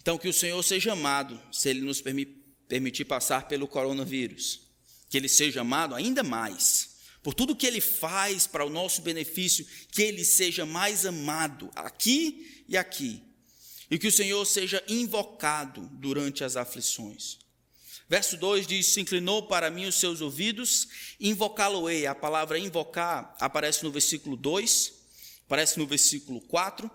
Então, 0.00 0.18
que 0.18 0.28
o 0.28 0.32
Senhor 0.32 0.62
seja 0.62 0.92
amado, 0.92 1.40
se 1.52 1.68
ele 1.68 1.80
nos 1.80 2.02
permitir 2.68 3.04
passar 3.04 3.48
pelo 3.48 3.66
coronavírus. 3.66 4.60
Que 5.08 5.16
ele 5.16 5.28
seja 5.28 5.62
amado 5.62 5.94
ainda 5.94 6.22
mais, 6.22 6.96
por 7.22 7.34
tudo 7.34 7.56
que 7.56 7.66
ele 7.66 7.80
faz 7.80 8.46
para 8.46 8.64
o 8.64 8.70
nosso 8.70 9.02
benefício, 9.02 9.66
que 9.90 10.02
ele 10.02 10.24
seja 10.24 10.64
mais 10.64 11.04
amado 11.04 11.70
aqui 11.74 12.64
e 12.68 12.76
aqui. 12.76 13.22
E 13.90 13.98
que 13.98 14.06
o 14.06 14.12
Senhor 14.12 14.44
seja 14.44 14.82
invocado 14.86 15.88
durante 15.94 16.44
as 16.44 16.56
aflições. 16.56 17.38
Verso 18.08 18.36
2 18.36 18.66
diz: 18.66 18.86
Se 18.86 19.00
inclinou 19.00 19.42
para 19.46 19.70
mim 19.70 19.86
os 19.86 19.96
seus 19.96 20.20
ouvidos, 20.20 20.88
invocá-lo-ei. 21.20 22.06
A 22.06 22.14
palavra 22.14 22.58
invocar 22.58 23.36
aparece 23.38 23.84
no 23.84 23.90
versículo 23.90 24.36
2, 24.36 24.92
aparece 25.46 25.78
no 25.78 25.86
versículo 25.86 26.40
4, 26.42 26.90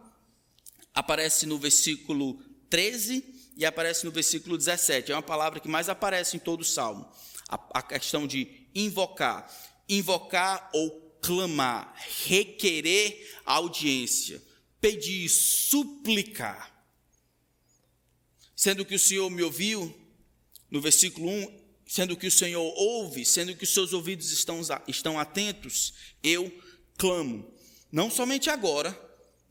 aparece 0.94 1.46
no 1.46 1.58
versículo 1.60 2.44
13 2.74 3.24
e 3.56 3.68
aparece 3.68 4.04
no 4.04 4.10
versículo 4.10 4.58
17. 4.58 5.12
É 5.12 5.16
uma 5.16 5.22
palavra 5.22 5.60
que 5.60 5.68
mais 5.68 5.90
aparece 5.90 6.38
em 6.38 6.40
todo 6.40 6.62
o 6.62 6.66
salmo. 6.66 7.08
A, 7.48 7.80
a 7.80 7.82
questão 7.84 8.26
de 8.26 8.68
invocar. 8.74 9.48
Invocar 9.88 10.72
ou 10.74 10.90
clamar, 11.22 11.94
requerer 12.26 13.32
audiência, 13.46 14.42
pedir, 14.82 15.30
suplicar. 15.30 16.74
Sendo 18.56 18.84
que 18.84 18.96
o 18.96 19.00
Senhor 19.00 19.30
me 19.30 19.44
ouviu, 19.44 19.96
no 20.72 20.82
versículo 20.82 21.30
1, 21.30 21.64
sendo 21.86 22.18
que 22.18 22.26
o 22.26 22.32
Senhor 22.32 22.74
ouve, 22.76 23.24
sendo 23.24 23.56
que 23.56 23.66
os 23.66 23.74
seus 23.74 23.94
ouvidos 23.94 24.32
estão, 24.32 24.60
estão 24.88 25.20
atentos, 25.20 25.94
eu 26.24 26.52
clamo. 26.98 27.54
Não 27.92 28.10
somente 28.10 28.50
agora, 28.50 29.00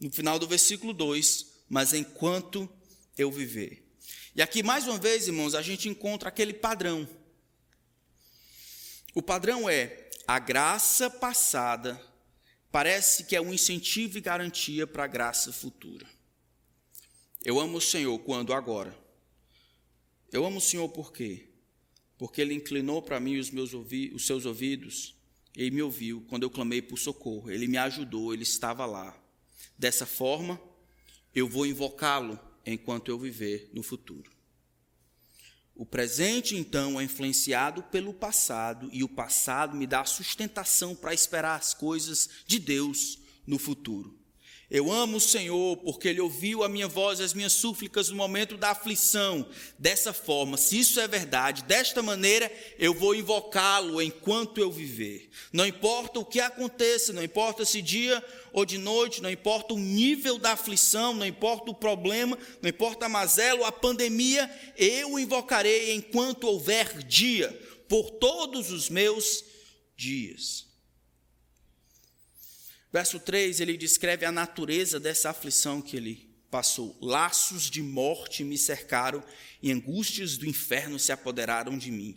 no 0.00 0.10
final 0.10 0.40
do 0.40 0.48
versículo 0.48 0.92
2, 0.92 1.46
mas 1.68 1.94
enquanto 1.94 2.68
eu 3.16 3.30
viver. 3.30 3.86
E 4.34 4.42
aqui, 4.42 4.62
mais 4.62 4.86
uma 4.86 4.98
vez, 4.98 5.26
irmãos, 5.26 5.54
a 5.54 5.62
gente 5.62 5.88
encontra 5.88 6.28
aquele 6.28 6.54
padrão. 6.54 7.08
O 9.14 9.20
padrão 9.20 9.68
é 9.68 10.10
a 10.26 10.38
graça 10.38 11.10
passada 11.10 12.00
parece 12.72 13.24
que 13.24 13.36
é 13.36 13.40
um 13.40 13.52
incentivo 13.52 14.16
e 14.16 14.20
garantia 14.22 14.86
para 14.86 15.04
a 15.04 15.06
graça 15.06 15.52
futura. 15.52 16.06
Eu 17.44 17.60
amo 17.60 17.76
o 17.76 17.80
Senhor 17.80 18.18
quando 18.20 18.54
agora. 18.54 18.96
Eu 20.32 20.46
amo 20.46 20.56
o 20.56 20.62
Senhor 20.62 20.88
por 20.88 21.12
quê? 21.12 21.50
Porque 22.16 22.40
Ele 22.40 22.54
inclinou 22.54 23.02
para 23.02 23.20
mim 23.20 23.36
os, 23.36 23.50
meus 23.50 23.74
ouvi 23.74 24.10
os 24.14 24.26
seus 24.26 24.46
ouvidos 24.46 25.14
e 25.54 25.70
me 25.70 25.82
ouviu 25.82 26.24
quando 26.30 26.44
eu 26.44 26.50
clamei 26.50 26.80
por 26.80 26.98
socorro. 26.98 27.50
Ele 27.50 27.66
me 27.66 27.76
ajudou, 27.76 28.32
Ele 28.32 28.44
estava 28.44 28.86
lá. 28.86 29.14
Dessa 29.76 30.06
forma, 30.06 30.58
eu 31.34 31.46
vou 31.46 31.66
invocá-lo 31.66 32.40
enquanto 32.64 33.08
eu 33.08 33.18
viver 33.18 33.70
no 33.72 33.82
futuro. 33.82 34.30
O 35.74 35.86
presente, 35.86 36.56
então, 36.56 37.00
é 37.00 37.04
influenciado 37.04 37.82
pelo 37.84 38.12
passado, 38.12 38.88
e 38.92 39.02
o 39.02 39.08
passado 39.08 39.76
me 39.76 39.86
dá 39.86 40.04
sustentação 40.04 40.94
para 40.94 41.14
esperar 41.14 41.58
as 41.58 41.72
coisas 41.74 42.28
de 42.46 42.58
Deus 42.58 43.18
no 43.46 43.58
futuro. 43.58 44.21
Eu 44.74 44.90
amo 44.90 45.18
o 45.18 45.20
Senhor 45.20 45.76
porque 45.76 46.08
Ele 46.08 46.22
ouviu 46.22 46.64
a 46.64 46.68
minha 46.68 46.88
voz 46.88 47.20
e 47.20 47.22
as 47.22 47.34
minhas 47.34 47.52
súplicas 47.52 48.08
no 48.08 48.16
momento 48.16 48.56
da 48.56 48.70
aflição. 48.70 49.46
Dessa 49.78 50.14
forma, 50.14 50.56
se 50.56 50.78
isso 50.78 50.98
é 50.98 51.06
verdade, 51.06 51.62
desta 51.64 52.02
maneira 52.02 52.50
eu 52.78 52.94
vou 52.94 53.14
invocá-lo 53.14 54.00
enquanto 54.00 54.56
eu 54.56 54.72
viver. 54.72 55.28
Não 55.52 55.66
importa 55.66 56.20
o 56.20 56.24
que 56.24 56.40
aconteça, 56.40 57.12
não 57.12 57.22
importa 57.22 57.66
se 57.66 57.82
dia 57.82 58.24
ou 58.50 58.64
de 58.64 58.78
noite, 58.78 59.20
não 59.20 59.30
importa 59.30 59.74
o 59.74 59.78
nível 59.78 60.38
da 60.38 60.52
aflição, 60.52 61.12
não 61.12 61.26
importa 61.26 61.70
o 61.70 61.74
problema, 61.74 62.38
não 62.62 62.70
importa 62.70 63.04
a 63.04 63.10
mazela 63.10 63.68
a 63.68 63.72
pandemia, 63.72 64.50
eu 64.78 65.12
o 65.12 65.20
invocarei 65.20 65.92
enquanto 65.92 66.44
houver 66.44 67.02
dia, 67.02 67.52
por 67.90 68.10
todos 68.12 68.70
os 68.70 68.88
meus 68.88 69.44
dias. 69.94 70.71
Verso 72.92 73.18
3, 73.18 73.60
ele 73.60 73.76
descreve 73.76 74.26
a 74.26 74.32
natureza 74.32 75.00
dessa 75.00 75.30
aflição 75.30 75.80
que 75.80 75.96
ele 75.96 76.28
passou. 76.50 76.94
Laços 77.00 77.70
de 77.70 77.82
morte 77.82 78.44
me 78.44 78.58
cercaram 78.58 79.24
e 79.62 79.72
angústias 79.72 80.36
do 80.36 80.46
inferno 80.46 80.98
se 80.98 81.10
apoderaram 81.10 81.78
de 81.78 81.90
mim. 81.90 82.14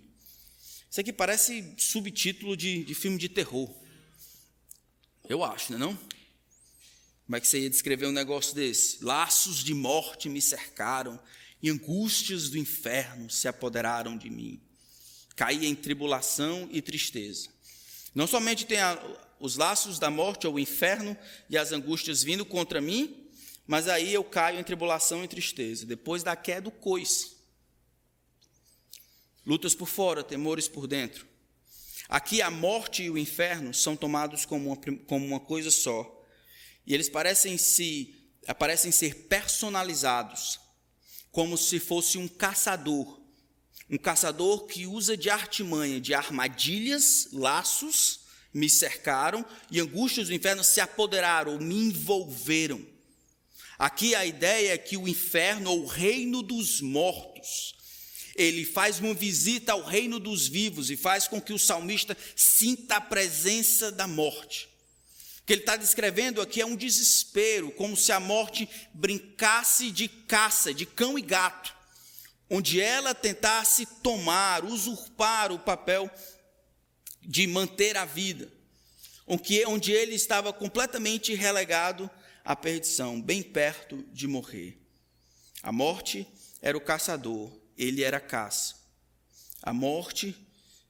Isso 0.92 1.00
aqui 1.00 1.14
parece 1.14 1.74
subtítulo 1.78 2.58
de, 2.58 2.84
de 2.84 2.94
filme 2.94 3.18
de 3.18 3.30
terror. 3.30 3.74
Eu 5.30 5.44
acho, 5.44 5.72
não 5.72 5.78
é 5.78 5.80
não? 5.80 5.96
Como 7.26 7.38
é 7.38 7.40
que 7.40 7.48
você 7.48 7.62
ia 7.62 7.70
descrever 7.70 8.08
um 8.08 8.12
negócio 8.12 8.54
desse? 8.54 9.04
Laços 9.04 9.64
de 9.64 9.74
morte 9.74 10.28
me 10.28 10.42
cercaram 10.42 11.20
e 11.62 11.70
angústias 11.70 12.50
do 12.50 12.58
inferno 12.58 13.30
se 13.30 13.48
apoderaram 13.48 14.18
de 14.18 14.30
mim. 14.30 14.62
Caí 15.36 15.66
em 15.66 15.74
tribulação 15.74 16.68
e 16.72 16.82
tristeza. 16.82 17.50
Não 18.14 18.28
somente 18.28 18.66
tem 18.66 18.80
a, 18.80 18.94
os 19.39 19.58
laços 19.58 20.00
da 20.00 20.10
morte 20.10 20.48
ou 20.48 20.56
o 20.56 20.60
inferno 20.60 21.17
e 21.50 21.58
as 21.58 21.71
angústias 21.71 22.24
vindo 22.24 22.45
contra 22.45 22.82
mim, 22.82 23.30
mas 23.67 23.88
aí 23.88 24.13
eu 24.13 24.24
caio 24.24 24.60
em 24.60 24.63
tribulação 24.63 25.24
e 25.24 25.28
tristeza. 25.28 25.86
Depois 25.86 26.24
da 26.24 26.36
queda, 26.36 26.69
o 26.69 26.71
coice. 26.71 27.36
Lutas 29.45 29.76
por 29.76 29.88
fora, 29.88 30.24
temores 30.24 30.67
por 30.67 30.88
dentro. 30.88 31.28
Aqui 32.08 32.41
a 32.41 32.52
morte 32.52 33.04
e 33.04 33.10
o 33.10 33.17
inferno 33.17 33.74
são 33.74 33.95
tomados 33.95 34.45
como 34.45 34.67
uma, 34.67 34.78
como 35.08 35.26
uma 35.26 35.39
coisa 35.39 35.71
só. 35.71 36.24
E 36.86 36.93
eles 36.93 37.10
parecem 37.10 37.58
se 37.58 38.13
parecem 38.60 38.91
ser 38.91 39.26
personalizados, 39.28 40.60
como 41.32 41.58
se 41.58 41.80
fosse 41.80 42.17
um 42.17 42.28
caçador. 42.28 43.19
Um 43.89 43.98
caçador 43.98 44.65
que 44.67 44.86
usa 44.86 45.17
de 45.17 45.32
artimanha, 45.32 46.00
de 46.00 46.13
armadilhas, 46.13 47.30
laços, 47.32 48.25
me 48.56 48.70
cercaram 48.70 49.46
e 49.70 49.82
angústias 49.82 50.30
do 50.30 50.34
inferno 50.34 50.63
se 50.63 50.80
apoderaram, 50.80 51.60
me 51.60 51.76
envolveram. 51.76 52.82
Aqui 53.78 54.15
a 54.15 54.26
ideia 54.26 54.74
é 54.74 54.78
que 54.78 54.96
o 54.96 55.10
inferno, 55.10 55.70
ou 55.72 55.84
o 55.84 55.86
reino 55.86 56.41
dos 56.41 56.80
mortos, 56.80 57.76
ele 58.34 58.63
faz 58.63 58.98
uma 59.00 59.13
visita 59.13 59.74
ao 59.74 59.84
reino 59.84 60.22
dos 60.22 60.48
vivos 60.48 60.89
e 60.89 60.96
faz 60.96 61.28
com 61.28 61.41
que 61.41 61.52
o 61.52 61.60
salmista 61.60 62.15
sinta 62.34 62.96
a 62.96 63.02
presença 63.02 63.91
da 63.91 64.08
morte. 64.08 64.70
O 65.41 65.46
que 65.46 65.52
ele 65.52 65.62
está 65.62 65.76
descrevendo 65.76 66.41
aqui 66.41 66.62
é 66.62 66.65
um 66.65 66.78
desespero, 66.78 67.72
como 67.72 67.98
se 67.98 68.13
a 68.13 68.22
morte 68.22 68.70
brincasse 68.94 69.91
de 69.91 70.08
caça, 70.08 70.74
de 70.74 70.86
cão 70.86 71.20
e 71.20 71.22
gato, 71.22 71.76
onde 72.50 72.80
ela 72.80 73.13
tentasse 73.13 73.86
tomar, 74.02 74.63
usurpar 74.63 75.52
o 75.52 75.60
papel 75.60 76.10
de 77.26 77.48
manter 77.48 77.98
a 77.98 78.06
vida, 78.06 78.52
onde 79.68 79.92
ele 79.92 80.16
estava 80.16 80.54
completamente 80.54 81.34
relegado 81.34 82.10
à 82.44 82.56
perdição, 82.56 83.22
bem 83.22 83.42
perto 83.42 84.04
de 84.14 84.28
morrer. 84.28 84.78
A 85.64 85.72
morte 85.72 86.28
era 86.62 86.78
o 86.78 86.82
caçador, 86.82 87.52
ele 87.78 88.04
era 88.04 88.18
a 88.18 88.22
caça. 88.22 88.76
A 89.62 89.74
morte 89.74 90.36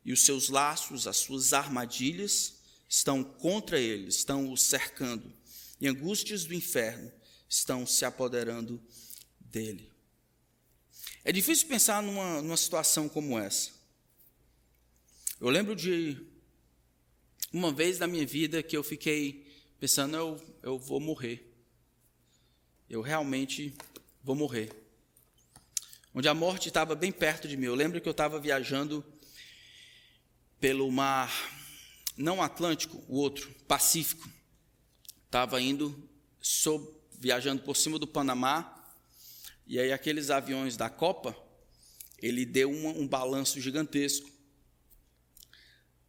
e 0.03 0.11
os 0.11 0.23
seus 0.23 0.49
laços, 0.49 1.07
as 1.07 1.17
suas 1.17 1.53
armadilhas, 1.53 2.55
estão 2.87 3.23
contra 3.23 3.79
ele, 3.79 4.09
estão 4.09 4.51
o 4.51 4.57
cercando, 4.57 5.33
e 5.79 5.87
angústias 5.87 6.45
do 6.45 6.53
inferno 6.53 7.11
estão 7.49 7.85
se 7.85 8.05
apoderando 8.05 8.81
dele. 9.39 9.91
É 11.23 11.31
difícil 11.31 11.67
pensar 11.67 12.03
numa, 12.03 12.41
numa 12.41 12.57
situação 12.57 13.09
como 13.09 13.39
essa. 13.39 13.71
Eu 15.37 15.49
lembro 15.49 15.75
de 15.75 16.17
uma 17.51 17.69
vez 17.69 17.99
na 17.99 18.07
minha 18.07 18.25
vida 18.25 18.63
que 18.63 18.75
eu 18.75 18.81
fiquei 18.81 19.45
pensando, 19.77 20.15
eu, 20.15 20.41
eu 20.63 20.79
vou 20.79 20.97
morrer. 20.97 21.53
Eu 22.89 23.01
realmente 23.01 23.75
vou 24.23 24.33
morrer. 24.33 24.71
Onde 26.13 26.29
a 26.29 26.33
morte 26.33 26.69
estava 26.69 26.95
bem 26.95 27.11
perto 27.11 27.49
de 27.49 27.57
mim. 27.57 27.65
Eu 27.65 27.75
lembro 27.75 27.99
que 27.99 28.07
eu 28.07 28.11
estava 28.11 28.39
viajando 28.39 29.05
pelo 30.57 30.89
mar, 30.89 31.29
não 32.15 32.41
Atlântico, 32.41 33.03
o 33.09 33.17
outro, 33.17 33.53
Pacífico. 33.67 34.29
Estava 35.25 35.59
indo, 35.59 36.09
sob, 36.39 36.89
viajando 37.19 37.61
por 37.61 37.75
cima 37.75 37.99
do 37.99 38.07
Panamá. 38.07 38.89
E 39.67 39.77
aí 39.79 39.91
aqueles 39.91 40.29
aviões 40.29 40.77
da 40.77 40.89
Copa, 40.89 41.35
ele 42.21 42.45
deu 42.45 42.71
uma, 42.71 42.91
um 42.91 43.05
balanço 43.05 43.59
gigantesco. 43.59 44.34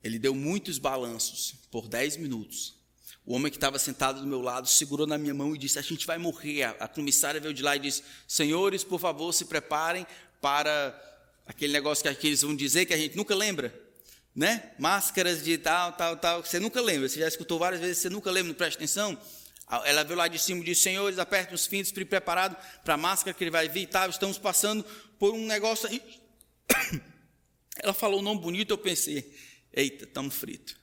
Ele 0.06 0.18
deu 0.18 0.34
muitos 0.34 0.78
balanços 0.78 1.54
por 1.70 1.88
10 1.88 2.16
minutos. 2.18 2.76
O 3.24 3.34
homem 3.34 3.50
que 3.50 3.56
estava 3.56 3.76
sentado 3.76 4.20
do 4.20 4.26
meu 4.26 4.40
lado 4.40 4.68
segurou 4.68 5.04
na 5.04 5.18
minha 5.18 5.34
mão 5.34 5.52
e 5.52 5.58
disse: 5.58 5.80
A 5.80 5.82
gente 5.82 6.06
vai 6.06 6.16
morrer. 6.16 6.62
A 6.78 6.86
comissária 6.86 7.40
veio 7.40 7.52
de 7.52 7.60
lá 7.60 7.74
e 7.74 7.80
disse: 7.80 8.04
Senhores, 8.28 8.84
por 8.84 9.00
favor, 9.00 9.32
se 9.32 9.46
preparem 9.46 10.06
para 10.40 10.96
aquele 11.44 11.72
negócio 11.72 12.04
que 12.14 12.26
eles 12.26 12.42
vão 12.42 12.54
dizer 12.54 12.86
que 12.86 12.94
a 12.94 12.96
gente 12.96 13.16
nunca 13.16 13.34
lembra, 13.34 13.74
né? 14.32 14.70
Máscaras 14.78 15.42
de 15.42 15.58
tal, 15.58 15.92
tal, 15.94 16.16
tal, 16.16 16.44
você 16.44 16.60
nunca 16.60 16.80
lembra. 16.80 17.08
Você 17.08 17.18
já 17.18 17.26
escutou 17.26 17.58
várias 17.58 17.80
vezes, 17.80 17.98
você 17.98 18.08
nunca 18.08 18.30
lembra, 18.30 18.48
não 18.50 18.54
presta 18.54 18.78
atenção. 18.78 19.18
Ela 19.84 20.04
veio 20.04 20.16
lá 20.16 20.28
de 20.28 20.38
cima 20.38 20.60
e 20.60 20.64
disse: 20.64 20.82
Senhores, 20.82 21.18
apertem 21.18 21.56
os 21.56 21.64
cintos, 21.64 21.90
fiquem 21.90 22.06
preparados 22.06 22.56
para 22.84 22.94
a 22.94 22.96
máscara 22.96 23.34
que 23.34 23.42
ele 23.42 23.50
vai 23.50 23.68
vir 23.68 23.82
e 23.82 23.86
tal. 23.88 24.08
Estamos 24.08 24.38
passando 24.38 24.84
por 25.18 25.34
um 25.34 25.44
negócio. 25.46 25.88
Ela 27.82 27.92
falou 27.92 28.20
um 28.20 28.22
nome 28.22 28.40
bonito, 28.40 28.70
eu 28.70 28.78
pensei: 28.78 29.34
Eita, 29.76 30.04
estamos 30.04 30.34
fritos. 30.34 30.74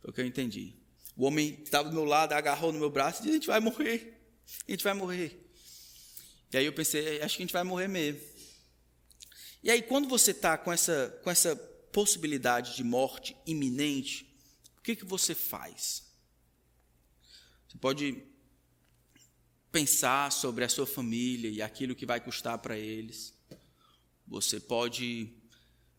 Foi 0.00 0.10
o 0.10 0.12
que 0.12 0.20
eu 0.20 0.26
entendi. 0.26 0.74
O 1.16 1.24
homem 1.24 1.54
que 1.54 1.62
estava 1.62 1.88
do 1.88 1.94
meu 1.94 2.04
lado 2.04 2.32
agarrou 2.32 2.72
no 2.72 2.80
meu 2.80 2.90
braço 2.90 3.20
e 3.20 3.22
disse: 3.22 3.30
A 3.30 3.34
gente 3.34 3.46
vai 3.46 3.60
morrer. 3.60 4.20
A 4.66 4.70
gente 4.72 4.82
vai 4.82 4.92
morrer. 4.92 5.48
E 6.52 6.56
aí 6.56 6.66
eu 6.66 6.72
pensei: 6.72 7.22
Acho 7.22 7.36
que 7.36 7.42
a 7.42 7.46
gente 7.46 7.52
vai 7.52 7.62
morrer 7.62 7.86
mesmo. 7.86 8.20
E 9.62 9.70
aí, 9.70 9.80
quando 9.80 10.08
você 10.08 10.32
está 10.32 10.58
com 10.58 10.72
essa, 10.72 11.18
com 11.22 11.30
essa 11.30 11.54
possibilidade 11.92 12.74
de 12.74 12.82
morte 12.82 13.36
iminente, 13.46 14.26
o 14.76 14.82
que, 14.82 14.96
que 14.96 15.04
você 15.04 15.34
faz? 15.34 16.02
Você 17.68 17.78
pode 17.78 18.22
pensar 19.70 20.30
sobre 20.30 20.64
a 20.64 20.68
sua 20.68 20.86
família 20.86 21.48
e 21.48 21.62
aquilo 21.62 21.94
que 21.94 22.04
vai 22.04 22.20
custar 22.20 22.58
para 22.58 22.76
eles. 22.76 23.32
Você 24.26 24.58
pode 24.58 25.32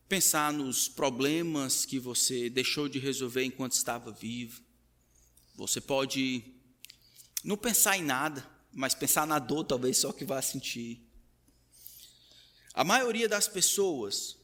pensar 0.08 0.52
nos 0.52 0.88
problemas 0.88 1.84
que 1.84 1.98
você 1.98 2.48
deixou 2.48 2.88
de 2.88 2.98
resolver 2.98 3.44
enquanto 3.44 3.72
estava 3.72 4.12
vivo. 4.12 4.62
Você 5.56 5.80
pode 5.80 6.44
não 7.42 7.56
pensar 7.56 7.96
em 7.96 8.02
nada, 8.02 8.48
mas 8.72 8.94
pensar 8.94 9.26
na 9.26 9.38
dor 9.38 9.64
talvez 9.64 9.98
só 9.98 10.12
que 10.12 10.24
vá 10.24 10.40
sentir. 10.40 11.02
A 12.74 12.84
maioria 12.84 13.28
das 13.28 13.48
pessoas, 13.48 14.36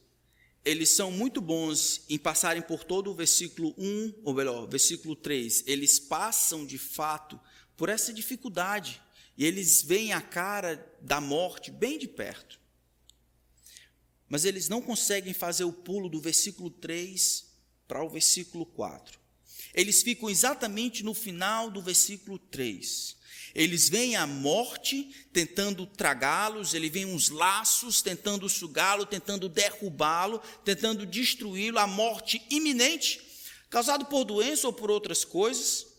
eles 0.65 0.89
são 0.89 1.11
muito 1.11 1.39
bons 1.39 2.01
em 2.09 2.17
passarem 2.17 2.61
por 2.61 2.83
todo 2.83 3.11
o 3.11 3.13
versículo 3.13 3.73
1, 3.77 4.21
ou 4.23 4.33
melhor, 4.33 4.67
versículo 4.67 5.15
3. 5.15 5.63
Eles 5.67 5.99
passam 5.99 6.65
de 6.65 6.77
fato 6.77 7.39
por 7.77 7.89
essa 7.89 8.11
dificuldade 8.11 9.01
e 9.37 9.45
eles 9.45 9.81
veem 9.81 10.13
a 10.13 10.21
cara 10.21 10.83
da 10.99 11.21
morte 11.21 11.71
bem 11.71 11.97
de 11.97 12.07
perto. 12.07 12.62
Mas 14.29 14.45
eles 14.45 14.69
não 14.69 14.81
conseguem 14.81 15.33
fazer 15.33 15.63
o 15.63 15.73
pulo 15.73 16.09
do 16.09 16.19
versículo 16.19 16.69
3 16.69 17.45
para 17.87 18.03
o 18.03 18.09
versículo 18.09 18.65
4 18.65 19.23
eles 19.73 20.03
ficam 20.03 20.29
exatamente 20.29 21.03
no 21.03 21.13
final 21.13 21.71
do 21.71 21.81
versículo 21.81 22.37
3. 22.37 23.17
Eles 23.55 23.89
veem 23.89 24.15
a 24.15 24.25
morte 24.25 25.27
tentando 25.31 25.85
tragá-los, 25.85 26.73
ele 26.73 26.89
vem 26.89 27.05
uns 27.05 27.29
laços 27.29 28.01
tentando 28.01 28.49
sugá-lo, 28.49 29.05
tentando 29.05 29.49
derrubá-lo, 29.49 30.39
tentando 30.63 31.05
destruí-lo, 31.05 31.77
a 31.77 31.85
morte 31.85 32.41
iminente, 32.49 33.21
causada 33.69 34.05
por 34.05 34.23
doença 34.23 34.67
ou 34.67 34.73
por 34.73 34.89
outras 34.89 35.23
coisas. 35.23 35.92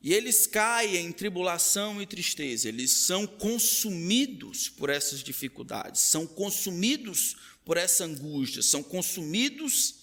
E 0.00 0.14
eles 0.14 0.46
caem 0.46 1.06
em 1.06 1.12
tribulação 1.12 2.00
e 2.00 2.06
tristeza, 2.06 2.68
eles 2.68 2.92
são 2.92 3.26
consumidos 3.26 4.68
por 4.68 4.90
essas 4.90 5.20
dificuldades, 5.20 6.02
são 6.02 6.26
consumidos 6.26 7.36
por 7.64 7.76
essa 7.76 8.04
angústia, 8.04 8.62
são 8.62 8.82
consumidos 8.82 9.98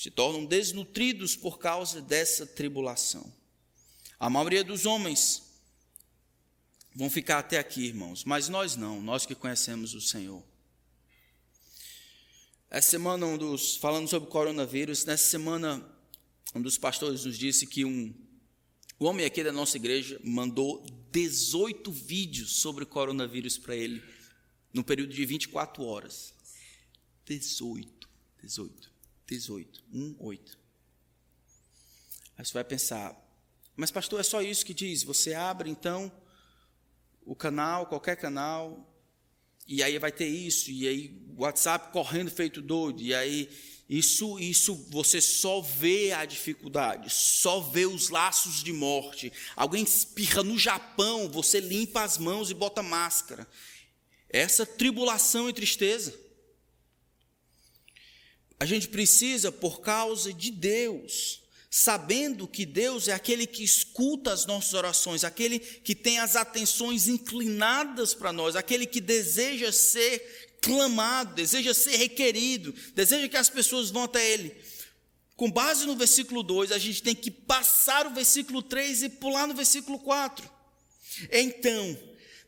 se 0.00 0.10
tornam 0.10 0.46
desnutridos 0.46 1.36
por 1.36 1.58
causa 1.58 2.00
dessa 2.00 2.46
tribulação. 2.46 3.30
A 4.18 4.30
maioria 4.30 4.64
dos 4.64 4.86
homens 4.86 5.42
vão 6.94 7.10
ficar 7.10 7.38
até 7.38 7.58
aqui, 7.58 7.84
irmãos, 7.84 8.24
mas 8.24 8.48
nós 8.48 8.76
não, 8.76 9.02
nós 9.02 9.26
que 9.26 9.34
conhecemos 9.34 9.92
o 9.92 10.00
Senhor. 10.00 10.42
Essa 12.70 12.92
semana, 12.92 13.26
um 13.26 13.36
dos, 13.36 13.76
falando 13.76 14.08
sobre 14.08 14.30
coronavírus, 14.30 15.04
nessa 15.04 15.28
semana, 15.28 15.86
um 16.54 16.60
dos 16.60 16.76
pastores 16.76 17.24
nos 17.24 17.38
disse 17.38 17.66
que 17.66 17.84
um, 17.84 18.14
um 19.00 19.06
homem 19.06 19.24
aqui 19.24 19.42
da 19.44 19.52
nossa 19.52 19.76
igreja 19.76 20.20
mandou 20.24 20.84
18 21.12 21.90
vídeos 21.92 22.56
sobre 22.56 22.84
o 22.84 22.86
coronavírus 22.86 23.56
para 23.56 23.76
ele, 23.76 24.02
no 24.72 24.82
período 24.82 25.12
de 25.12 25.24
24 25.24 25.84
horas. 25.84 26.34
18, 27.24 28.08
18. 28.42 28.90
18, 29.26 29.84
1, 29.92 30.16
8. 30.18 30.58
Aí 32.36 32.44
você 32.44 32.52
vai 32.52 32.64
pensar, 32.64 33.16
mas 33.76 33.90
pastor, 33.90 34.18
é 34.18 34.24
só 34.24 34.42
isso 34.42 34.66
que 34.66 34.74
diz? 34.74 35.04
Você 35.04 35.34
abre 35.34 35.70
então 35.70 36.10
o 37.24 37.36
canal, 37.36 37.86
qualquer 37.86 38.16
canal, 38.16 38.92
e 39.66 39.84
aí 39.84 39.98
vai 39.98 40.10
ter 40.10 40.26
isso, 40.26 40.70
e 40.70 40.88
aí 40.88 41.22
o 41.36 41.42
WhatsApp 41.42 41.92
correndo 41.92 42.30
feito 42.30 42.60
doido, 42.60 43.02
e 43.02 43.14
aí 43.14 43.48
isso, 43.90 44.38
isso 44.38 44.86
você 44.88 45.20
só 45.20 45.60
vê 45.60 46.12
a 46.12 46.24
dificuldade, 46.24 47.10
só 47.10 47.58
vê 47.58 47.86
os 47.86 48.08
laços 48.08 48.62
de 48.62 48.72
morte. 48.72 49.32
Alguém 49.56 49.82
espirra 49.82 50.44
no 50.44 50.56
Japão, 50.56 51.28
você 51.28 51.58
limpa 51.58 52.04
as 52.04 52.16
mãos 52.16 52.52
e 52.52 52.54
bota 52.54 52.84
máscara. 52.84 53.48
Essa 54.28 54.64
tribulação 54.64 55.48
e 55.48 55.52
tristeza. 55.52 56.14
A 58.60 58.64
gente 58.64 58.86
precisa, 58.86 59.50
por 59.50 59.80
causa 59.80 60.32
de 60.32 60.52
Deus, 60.52 61.42
sabendo 61.68 62.46
que 62.46 62.64
Deus 62.64 63.08
é 63.08 63.12
aquele 63.12 63.44
que 63.44 63.64
escuta 63.64 64.32
as 64.32 64.46
nossas 64.46 64.72
orações, 64.72 65.24
aquele 65.24 65.58
que 65.58 65.96
tem 65.96 66.20
as 66.20 66.36
atenções 66.36 67.08
inclinadas 67.08 68.14
para 68.14 68.32
nós, 68.32 68.54
aquele 68.54 68.86
que 68.86 69.00
deseja 69.00 69.72
ser 69.72 70.49
clamado, 70.60 71.34
deseja 71.34 71.74
ser 71.74 71.96
requerido, 71.96 72.74
deseja 72.94 73.28
que 73.28 73.36
as 73.36 73.48
pessoas 73.48 73.90
vão 73.90 74.04
até 74.04 74.24
Ele. 74.30 74.54
com 75.36 75.50
base 75.50 75.86
no 75.86 75.96
versículo 75.96 76.42
2, 76.42 76.70
a 76.70 76.78
gente 76.78 77.02
tem 77.02 77.14
que 77.14 77.30
passar 77.30 78.06
o 78.06 78.10
versículo 78.10 78.62
3 78.62 79.04
e 79.04 79.08
pular 79.08 79.46
no 79.46 79.54
versículo 79.54 79.98
4. 79.98 80.48
Então, 81.32 81.98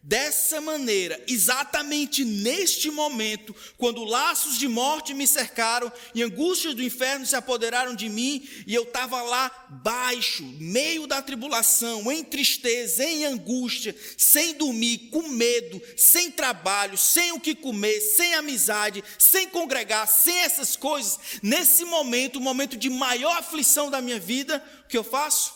Dessa 0.05 0.61
maneira, 0.61 1.23
exatamente 1.29 2.25
neste 2.25 2.91
momento, 2.91 3.55
quando 3.79 4.03
laços 4.03 4.59
de 4.59 4.67
morte 4.67 5.15
me 5.15 5.29
cercaram 5.29 5.93
e 6.13 6.25
angústias 6.25 6.75
do 6.75 6.83
inferno 6.83 7.25
se 7.25 7.37
apoderaram 7.37 7.95
de 7.95 8.09
mim, 8.09 8.45
e 8.67 8.75
eu 8.75 8.83
estava 8.83 9.23
lá 9.23 9.49
baixo, 9.71 10.43
meio 10.59 11.07
da 11.07 11.23
tribulação, 11.23 12.11
em 12.11 12.25
tristeza, 12.25 13.05
em 13.05 13.27
angústia, 13.27 13.95
sem 14.19 14.55
dormir, 14.55 15.09
com 15.13 15.29
medo, 15.29 15.81
sem 15.97 16.33
trabalho, 16.33 16.99
sem 16.99 17.31
o 17.31 17.39
que 17.39 17.55
comer, 17.55 18.01
sem 18.01 18.35
amizade, 18.35 19.05
sem 19.21 19.49
congregar, 19.49 20.09
sem 20.09 20.37
essas 20.39 20.75
coisas, 20.75 21.17
nesse 21.41 21.85
momento, 21.85 22.41
o 22.41 22.43
momento 22.43 22.77
de 22.77 22.91
maior 22.91 23.39
aflição 23.39 23.89
da 23.89 24.01
minha 24.01 24.19
vida, 24.19 24.61
o 24.85 24.89
que 24.89 24.99
eu 24.99 25.05
faço? 25.05 25.55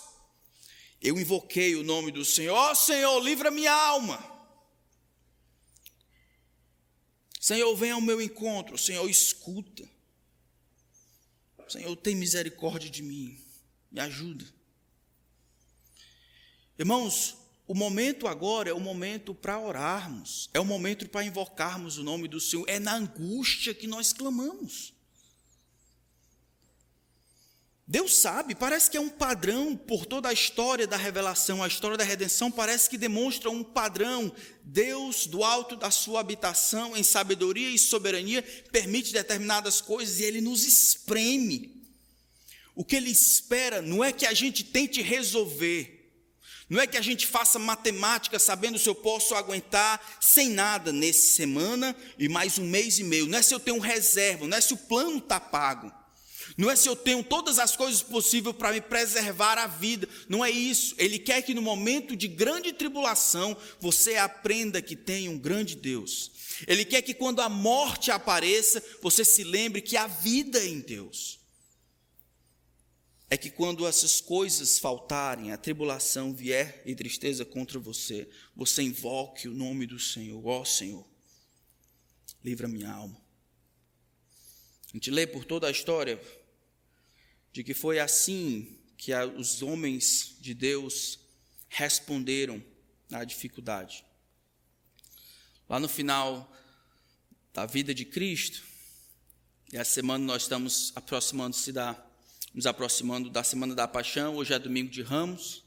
Eu 1.03 1.19
invoquei 1.19 1.75
o 1.75 1.83
nome 1.83 2.13
do 2.13 2.25
Senhor, 2.25 2.55
ó 2.55 2.71
oh, 2.71 2.75
Senhor, 2.77 3.19
livra 3.19 3.51
minha 3.51 3.73
alma. 3.73 4.36
Senhor, 7.47 7.77
vem 7.77 7.93
ao 7.93 8.01
meu 8.01 8.21
encontro. 8.21 8.77
Senhor, 8.77 9.09
escuta. 9.09 9.89
Senhor, 11.69 11.95
tem 11.95 12.17
misericórdia 12.17 12.91
de 12.91 13.05
mim. 13.05 13.39
Me 13.89 14.01
ajuda. 14.01 14.45
Irmãos, 16.77 17.37
o 17.65 17.73
momento 17.73 18.27
agora 18.27 18.71
é 18.71 18.73
o 18.73 18.81
momento 18.81 19.33
para 19.33 19.61
orarmos, 19.61 20.51
é 20.53 20.59
o 20.59 20.65
momento 20.65 21.09
para 21.09 21.25
invocarmos 21.25 21.99
o 21.99 22.03
nome 22.03 22.27
do 22.27 22.41
Senhor, 22.41 22.69
é 22.69 22.81
na 22.81 22.97
angústia 22.97 23.73
que 23.73 23.87
nós 23.87 24.13
clamamos. 24.13 24.93
Deus 27.88 28.16
sabe, 28.16 28.57
parece 28.57 28.90
que 28.90 28.96
é 28.96 29.01
um 29.01 29.09
padrão 29.09 29.77
por 29.77 30.07
toda 30.07 30.29
a 30.29 30.33
história 30.33 30.88
da 30.88 30.96
revelação, 30.96 31.62
a 31.62 31.68
história 31.68 31.96
da 31.96 32.03
redenção 32.03 32.51
parece 32.51 32.90
que 32.90 32.99
demonstra 32.99 33.49
um 33.49 33.62
padrão. 33.62 34.35
Deus, 34.64 35.29
do 35.29 35.44
alto 35.44 35.77
da 35.77 35.88
sua 35.92 36.18
habitação, 36.18 36.96
em 36.96 37.05
sabedoria 37.05 37.70
e 37.70 37.79
soberania, 37.79 38.42
permite 38.72 39.12
determinadas 39.12 39.81
coisas 39.81 40.18
e 40.18 40.25
ele 40.25 40.40
nos 40.40 40.64
espreme. 40.64 41.81
O 42.75 42.85
que 42.85 42.96
ele 42.96 43.11
espera 43.11 43.81
não 43.81 44.03
é 44.03 44.11
que 44.12 44.27
a 44.27 44.35
gente 44.35 44.64
tente 44.64 45.01
resolver, 45.01 46.11
não 46.68 46.81
é 46.81 46.88
que 46.88 46.96
a 46.96 47.03
gente 47.03 47.25
faça 47.25 47.57
matemática 47.57 48.40
sabendo 48.40 48.81
se 48.81 48.88
eu 48.88 48.96
posso 48.96 49.37
aguentar 49.37 50.18
sem 50.20 50.51
nada 50.51 50.92
nessa 50.92 51.37
semana 51.37 51.94
e 52.18 52.29
mais 52.29 52.59
um 52.59 52.66
mês 52.66 52.99
e 52.99 53.05
meio, 53.05 53.29
não 53.29 53.38
é 53.38 53.42
se 53.42 53.55
eu 53.55 53.61
tenho 53.61 53.79
reserva, 53.79 54.49
não 54.49 54.57
é 54.57 54.61
se 54.61 54.75
o 54.75 54.77
plano 54.77 55.18
está 55.18 55.38
pago. 55.38 55.92
Não 56.57 56.71
é 56.71 56.77
se 56.77 56.88
eu 56.88 56.97
tenho 56.97 57.23
todas 57.23 57.59
as 57.59 57.77
coisas 57.77 58.03
possíveis 58.03 58.57
para 58.57 58.73
me 58.73 58.81
preservar 58.81 59.59
a 59.59 59.66
vida. 59.66 60.09
Não 60.27 60.42
é 60.42 60.51
isso. 60.51 60.95
Ele 60.97 61.19
quer 61.19 61.42
que 61.42 61.53
no 61.53 61.61
momento 61.61 62.16
de 62.16 62.27
grande 62.27 62.73
tribulação 62.73 63.55
você 63.79 64.16
aprenda 64.16 64.81
que 64.81 64.97
tem 64.97 65.29
um 65.29 65.38
grande 65.38 65.77
Deus. 65.77 66.33
Ele 66.66 66.85
quer 66.85 67.03
que 67.03 67.12
quando 67.12 67.42
a 67.42 67.49
morte 67.49 68.11
apareça, 68.11 68.83
você 69.03 69.23
se 69.23 69.45
lembre 69.45 69.83
que 69.83 69.99
há 69.99 70.07
vida 70.07 70.64
em 70.64 70.81
Deus. 70.81 71.38
É 73.29 73.37
que 73.37 73.51
quando 73.51 73.87
essas 73.87 74.21
coisas 74.21 74.79
faltarem, 74.79 75.53
a 75.53 75.59
tribulação 75.59 76.33
vier 76.33 76.81
e 76.87 76.95
tristeza 76.95 77.45
contra 77.45 77.79
você, 77.79 78.27
você 78.55 78.83
invoque 78.83 79.49
o 79.49 79.53
nome 79.53 79.85
do 79.85 79.99
Senhor. 79.99 80.40
Ó 80.47 80.61
oh, 80.61 80.64
Senhor, 80.64 81.05
livra 82.42 82.66
minha 82.66 82.90
alma. 82.90 83.21
A 84.88 84.92
gente 84.97 85.11
lê 85.11 85.27
por 85.27 85.45
toda 85.45 85.66
a 85.66 85.71
história 85.71 86.19
de 87.57 87.64
que 87.64 87.73
foi 87.73 87.99
assim 87.99 88.79
que 88.99 89.14
os 89.14 89.62
homens 89.62 90.37
de 90.42 90.53
Deus 90.53 91.19
responderam 91.71 92.62
à 93.11 93.25
dificuldade. 93.25 94.05
Lá 95.66 95.81
no 95.81 95.88
final 95.88 96.55
da 97.55 97.64
vida 97.64 97.95
de 97.95 98.05
Cristo, 98.05 98.62
e 99.73 99.79
a 99.79 99.87
semana 99.87 100.23
nós 100.23 100.42
estamos 100.42 100.92
aproximando-se 100.95 101.73
da 101.73 101.97
nos 102.53 102.66
aproximando 102.66 103.31
da 103.31 103.42
semana 103.42 103.75
da 103.75 103.88
paixão, 103.88 104.37
hoje 104.37 104.53
é 104.53 104.59
domingo 104.59 104.90
de 104.90 105.01
Ramos. 105.01 105.64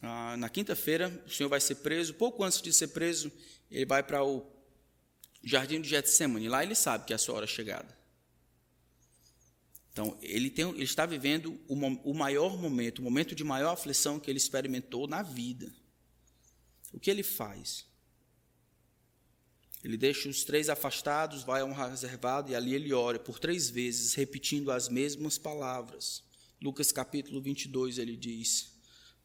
Ah, 0.00 0.38
na 0.38 0.48
quinta-feira, 0.48 1.22
o 1.26 1.30
Senhor 1.30 1.50
vai 1.50 1.60
ser 1.60 1.76
preso, 1.76 2.14
pouco 2.14 2.42
antes 2.42 2.62
de 2.62 2.72
ser 2.72 2.88
preso, 2.88 3.30
ele 3.70 3.84
vai 3.84 4.02
para 4.02 4.24
o 4.24 4.50
jardim 5.42 5.82
de 5.82 5.88
Getsemane. 5.90 6.48
Lá 6.48 6.62
ele 6.62 6.74
sabe 6.74 7.04
que 7.04 7.12
é 7.12 7.16
a 7.16 7.18
sua 7.18 7.34
hora 7.34 7.46
chegada. 7.46 8.03
Então, 9.94 10.18
ele, 10.20 10.50
tem, 10.50 10.68
ele 10.70 10.82
está 10.82 11.06
vivendo 11.06 11.56
o, 11.68 11.76
o 12.10 12.12
maior 12.12 12.58
momento, 12.58 12.98
o 12.98 13.02
momento 13.02 13.32
de 13.32 13.44
maior 13.44 13.74
aflição 13.74 14.18
que 14.18 14.28
ele 14.28 14.38
experimentou 14.38 15.06
na 15.06 15.22
vida. 15.22 15.72
O 16.92 16.98
que 16.98 17.08
ele 17.08 17.22
faz? 17.22 17.86
Ele 19.84 19.96
deixa 19.96 20.28
os 20.28 20.42
três 20.42 20.68
afastados, 20.68 21.44
vai 21.44 21.60
a 21.60 21.64
um 21.64 21.72
reservado 21.72 22.50
e 22.50 22.56
ali 22.56 22.74
ele 22.74 22.92
ora 22.92 23.20
por 23.20 23.38
três 23.38 23.70
vezes, 23.70 24.14
repetindo 24.14 24.72
as 24.72 24.88
mesmas 24.88 25.38
palavras. 25.38 26.24
Lucas 26.60 26.90
capítulo 26.90 27.40
22, 27.40 27.98
ele 27.98 28.16
diz: 28.16 28.72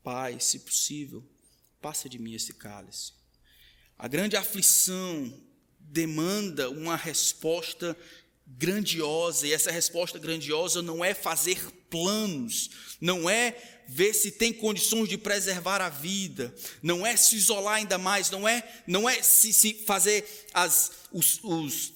Pai, 0.04 0.40
se 0.40 0.60
possível, 0.60 1.28
passa 1.82 2.08
de 2.08 2.20
mim 2.20 2.36
esse 2.36 2.54
cálice. 2.54 3.14
A 3.98 4.08
grande 4.08 4.38
aflição 4.38 5.34
demanda 5.80 6.70
uma 6.70 6.96
resposta 6.96 7.98
grandiosa, 8.58 9.48
e 9.48 9.54
essa 9.54 9.72
resposta 9.72 10.18
grandiosa 10.18 10.82
não 10.82 11.04
é 11.04 11.14
fazer 11.14 11.60
planos, 11.90 12.70
não 13.00 13.30
é 13.30 13.56
ver 13.88 14.14
se 14.14 14.32
tem 14.32 14.54
condições 14.54 15.08
de 15.08 15.18
preservar 15.18 15.82
a 15.82 15.90
vida, 15.90 16.54
não 16.82 17.06
é 17.06 17.16
se 17.16 17.36
isolar 17.36 17.76
ainda 17.76 17.98
mais, 17.98 18.30
não 18.30 18.48
é, 18.48 18.68
não 18.86 19.10
é 19.10 19.22
se, 19.22 19.54
se 19.54 19.74
fazer 19.86 20.48
as, 20.54 20.92
os, 21.12 21.40
os, 21.44 21.94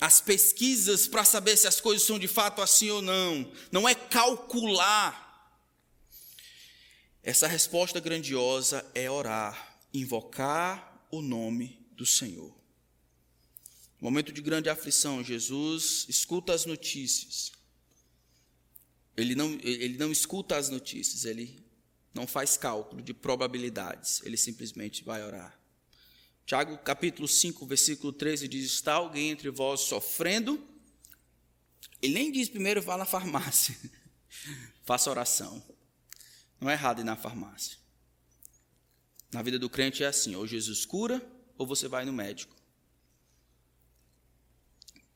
as 0.00 0.20
pesquisas 0.20 1.06
para 1.06 1.24
saber 1.24 1.56
se 1.56 1.66
as 1.66 1.80
coisas 1.80 2.06
são 2.06 2.18
de 2.18 2.28
fato 2.28 2.62
assim 2.62 2.90
ou 2.90 3.02
não, 3.02 3.50
não 3.70 3.88
é 3.88 3.94
calcular. 3.94 5.28
Essa 7.22 7.46
resposta 7.46 8.00
grandiosa 8.00 8.84
é 8.94 9.10
orar, 9.10 9.78
invocar 9.92 11.06
o 11.10 11.20
nome 11.20 11.86
do 11.92 12.06
Senhor. 12.06 12.59
Momento 14.00 14.32
de 14.32 14.40
grande 14.40 14.70
aflição, 14.70 15.22
Jesus 15.22 16.06
escuta 16.08 16.54
as 16.54 16.64
notícias. 16.64 17.52
Ele 19.14 19.34
não, 19.34 19.52
ele 19.62 19.98
não 19.98 20.10
escuta 20.10 20.56
as 20.56 20.70
notícias, 20.70 21.26
ele 21.26 21.62
não 22.14 22.26
faz 22.26 22.56
cálculo 22.56 23.02
de 23.02 23.12
probabilidades, 23.12 24.22
ele 24.24 24.38
simplesmente 24.38 25.04
vai 25.04 25.22
orar. 25.22 25.60
Tiago 26.46 26.78
capítulo 26.78 27.28
5, 27.28 27.66
versículo 27.66 28.12
13 28.12 28.48
diz: 28.48 28.64
Está 28.64 28.94
alguém 28.94 29.30
entre 29.30 29.50
vós 29.50 29.82
sofrendo? 29.82 30.66
Ele 32.00 32.14
nem 32.14 32.32
diz 32.32 32.48
primeiro 32.48 32.80
vá 32.80 32.96
na 32.96 33.04
farmácia, 33.04 33.76
faça 34.82 35.10
oração. 35.10 35.62
Não 36.58 36.70
é 36.70 36.72
errado 36.72 37.00
ir 37.00 37.04
na 37.04 37.16
farmácia. 37.16 37.76
Na 39.30 39.42
vida 39.42 39.58
do 39.58 39.68
crente 39.68 40.02
é 40.02 40.06
assim: 40.06 40.34
ou 40.34 40.46
Jesus 40.46 40.86
cura, 40.86 41.22
ou 41.58 41.66
você 41.66 41.86
vai 41.86 42.06
no 42.06 42.12
médico. 42.12 42.59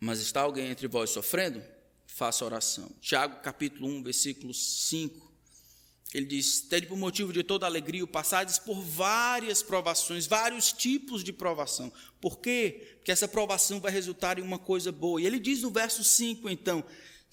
Mas 0.04 0.20
está 0.20 0.42
alguém 0.42 0.68
entre 0.68 0.86
vós 0.86 1.08
sofrendo? 1.08 1.62
Faça 2.06 2.44
oração. 2.44 2.90
Tiago 3.00 3.40
capítulo 3.40 3.88
1, 3.88 4.02
versículo 4.02 4.52
5. 4.52 5.32
Ele 6.12 6.26
diz: 6.26 6.60
Tende 6.60 6.86
por 6.86 6.98
motivo 6.98 7.32
de 7.32 7.42
toda 7.42 7.64
alegria 7.64 8.04
o 8.04 8.06
passades 8.06 8.58
por 8.58 8.82
várias 8.82 9.62
provações, 9.62 10.26
vários 10.26 10.74
tipos 10.74 11.24
de 11.24 11.32
provação. 11.32 11.90
Por 12.20 12.38
quê? 12.38 12.96
Porque 12.96 13.12
essa 13.12 13.26
provação 13.26 13.80
vai 13.80 13.90
resultar 13.90 14.38
em 14.38 14.42
uma 14.42 14.58
coisa 14.58 14.92
boa. 14.92 15.22
E 15.22 15.24
ele 15.24 15.38
diz 15.38 15.62
no 15.62 15.70
verso 15.70 16.04
5, 16.04 16.50
então: 16.50 16.84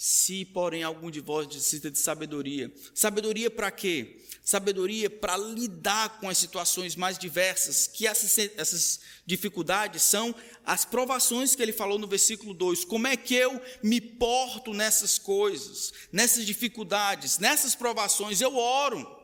Se, 0.03 0.45
porém, 0.45 0.81
algum 0.81 1.11
de 1.11 1.19
vós 1.19 1.45
necessita 1.45 1.91
de 1.91 1.99
sabedoria. 1.99 2.73
Sabedoria 2.91 3.51
para 3.51 3.69
quê? 3.69 4.21
sabedoria 4.43 5.09
para 5.09 5.37
lidar 5.37 6.19
com 6.19 6.27
as 6.27 6.37
situações 6.37 6.95
mais 6.95 7.17
diversas, 7.17 7.87
que 7.87 8.07
essas, 8.07 8.99
dificuldades 9.25 10.01
são 10.01 10.33
as 10.65 10.83
provações 10.83 11.55
que 11.55 11.61
ele 11.61 11.71
falou 11.71 11.99
no 11.99 12.07
versículo 12.07 12.53
2. 12.53 12.83
Como 12.85 13.07
é 13.07 13.15
que 13.15 13.35
eu 13.35 13.61
me 13.83 14.01
porto 14.01 14.73
nessas 14.73 15.17
coisas, 15.19 15.93
nessas 16.11 16.45
dificuldades, 16.45 17.37
nessas 17.37 17.75
provações? 17.75 18.41
Eu 18.41 18.57
oro. 18.57 19.19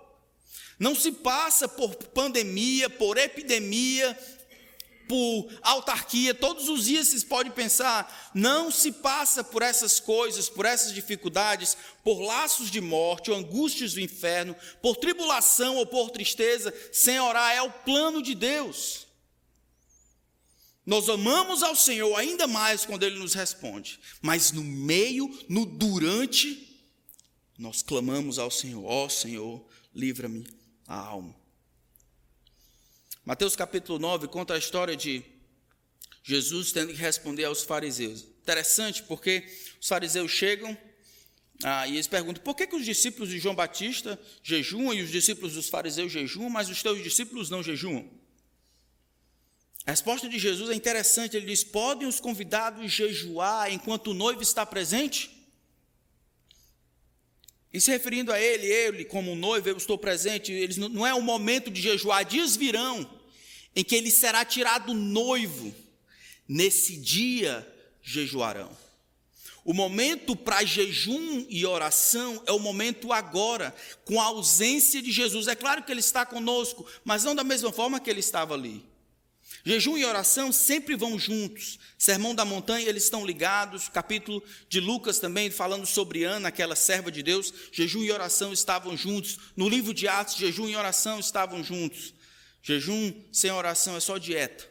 Não 0.80 0.94
se 0.94 1.12
passa 1.12 1.68
por 1.68 1.96
pandemia, 1.96 2.88
por 2.88 3.18
epidemia, 3.18 4.18
por 5.08 5.50
autarquia, 5.62 6.34
todos 6.34 6.70
os 6.70 6.86
dias 6.86 7.08
vocês 7.08 7.24
podem 7.24 7.52
pensar, 7.52 8.32
não 8.34 8.70
se 8.70 8.92
passa 8.92 9.44
por 9.44 9.62
essas 9.62 10.00
coisas, 10.00 10.50
por 10.50 10.66
essas 10.66 10.94
dificuldades, 10.94 11.78
por 12.04 12.20
laços 12.20 12.70
de 12.70 12.82
morte 12.82 13.32
ou 13.32 13.38
angústias 13.38 13.94
do 13.94 14.02
inferno, 14.02 14.56
por 14.82 14.98
tribulação 14.98 15.78
ou 15.78 15.86
por 15.86 16.10
tristeza, 16.10 16.74
sem 16.92 17.20
orar, 17.20 17.54
é 17.54 17.62
o 17.62 17.72
plano 17.72 18.22
de 18.22 18.36
Deus. 18.36 19.08
Nós 20.86 21.10
amamos 21.10 21.64
ao 21.64 21.76
Senhor 21.76 22.16
ainda 22.16 22.48
mais 22.48 22.86
quando 22.86 23.04
Ele 23.04 23.20
nos 23.20 23.34
responde, 23.34 24.00
mas 24.22 24.52
no 24.52 24.64
meio, 24.64 25.30
no 25.50 25.66
durante, 25.66 26.82
nós 27.58 27.82
clamamos 27.82 28.40
ao 28.40 28.50
Senhor: 28.50 28.86
Ó 28.86 29.06
oh, 29.06 29.10
Senhor, 29.10 29.66
livra-me 29.94 30.48
a 30.88 30.98
alma. 30.98 31.36
Mateus 33.28 33.58
capítulo 33.58 34.00
9 34.00 34.30
conta 34.30 34.54
a 34.54 34.58
história 34.58 34.96
de 34.96 35.22
Jesus 36.24 36.72
tendo 36.72 36.94
que 36.94 36.98
responder 36.98 37.44
aos 37.44 37.62
fariseus. 37.62 38.22
Interessante 38.22 39.04
porque 39.04 39.44
os 39.82 39.86
fariseus 39.90 40.32
chegam 40.32 40.78
ah, 41.62 41.86
e 41.90 41.96
eles 41.96 42.08
perguntam: 42.08 42.42
por 42.42 42.56
que, 42.56 42.66
que 42.66 42.76
os 42.78 42.86
discípulos 42.86 43.30
de 43.30 43.38
João 43.38 43.54
Batista 43.54 44.18
jejuam 44.42 44.94
e 44.94 45.02
os 45.02 45.12
discípulos 45.12 45.56
dos 45.56 45.68
fariseus 45.68 46.10
jejuam, 46.10 46.50
mas 46.50 46.70
os 46.70 46.82
teus 46.82 47.04
discípulos 47.04 47.50
não 47.50 47.62
jejuam? 47.62 48.10
A 49.86 49.92
resposta 49.92 50.30
de 50.30 50.40
Jesus 50.40 50.70
é 50.70 50.74
interessante. 50.74 51.36
Ele 51.36 51.48
diz: 51.48 51.66
Podem 51.66 52.08
os 52.08 52.22
convidados 52.22 52.90
jejuar 52.90 53.70
enquanto 53.74 54.12
o 54.12 54.14
noivo 54.14 54.42
está 54.42 54.66
presente? 54.66 55.30
E 57.74 57.82
se 57.82 57.92
referindo 57.92 58.32
a 58.32 58.40
ele, 58.40 58.66
ele 58.66 59.04
como 59.04 59.36
noivo, 59.36 59.68
eu 59.68 59.76
estou 59.76 59.98
presente, 59.98 60.54
eles 60.54 60.78
não 60.78 61.06
é 61.06 61.14
o 61.14 61.22
momento 61.22 61.70
de 61.70 61.82
jejuar, 61.82 62.24
dias 62.24 62.56
virão 62.56 63.17
em 63.78 63.84
que 63.84 63.96
ele 63.96 64.10
será 64.10 64.44
tirado 64.44 64.92
noivo. 64.96 65.74
Nesse 66.48 66.98
dia 66.98 67.66
jejuarão. 68.02 68.76
O 69.64 69.74
momento 69.74 70.36
para 70.36 70.66
jejum 70.66 71.46
e 71.48 71.64
oração 71.64 72.42
é 72.48 72.52
o 72.52 72.60
momento 72.60 73.14
agora, 73.14 73.76
com 74.04 74.20
a 74.20 74.24
ausência 74.24 75.00
de 75.00 75.12
Jesus. 75.12 75.48
É 75.48 75.56
claro 75.56 75.84
que 75.84 75.92
ele 75.92 76.00
está 76.00 76.26
conosco, 76.26 76.88
mas 77.04 77.24
não 77.24 77.36
da 77.36 77.44
mesma 77.44 77.72
forma 77.72 78.00
que 78.00 78.10
ele 78.10 78.22
estava 78.22 78.56
ali. 78.56 78.84
Jejum 79.64 79.98
e 79.98 80.06
oração 80.06 80.52
sempre 80.52 80.96
vão 80.96 81.20
juntos. 81.20 81.78
Sermão 81.98 82.34
da 82.34 82.46
montanha, 82.46 82.88
eles 82.88 83.04
estão 83.04 83.26
ligados. 83.26 83.90
Capítulo 83.90 84.42
de 84.70 84.80
Lucas 84.80 85.20
também, 85.20 85.52
falando 85.52 85.86
sobre 85.86 86.24
Ana, 86.24 86.48
aquela 86.48 86.76
serva 86.76 87.12
de 87.12 87.22
Deus. 87.22 87.54
Jejum 87.72 88.02
e 88.04 88.12
oração 88.12 88.54
estavam 88.54 88.98
juntos. 88.98 89.38
No 89.56 89.70
livro 89.70 89.94
de 89.94 90.08
Atos, 90.08 90.38
jejum 90.38 90.68
e 90.70 90.76
oração 90.76 91.20
estavam 91.20 91.64
juntos. 91.64 92.14
Jejum 92.62 93.14
sem 93.32 93.52
oração 93.52 93.96
é 93.96 94.00
só 94.00 94.18
dieta. 94.18 94.68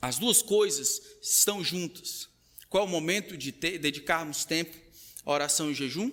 As 0.00 0.18
duas 0.18 0.40
coisas 0.40 1.00
estão 1.20 1.62
juntas. 1.62 2.28
Qual 2.68 2.84
é 2.84 2.86
o 2.86 2.90
momento 2.90 3.36
de 3.36 3.52
ter, 3.52 3.78
dedicarmos 3.78 4.44
tempo 4.44 4.76
à 5.24 5.32
oração 5.32 5.70
e 5.70 5.74
jejum? 5.74 6.10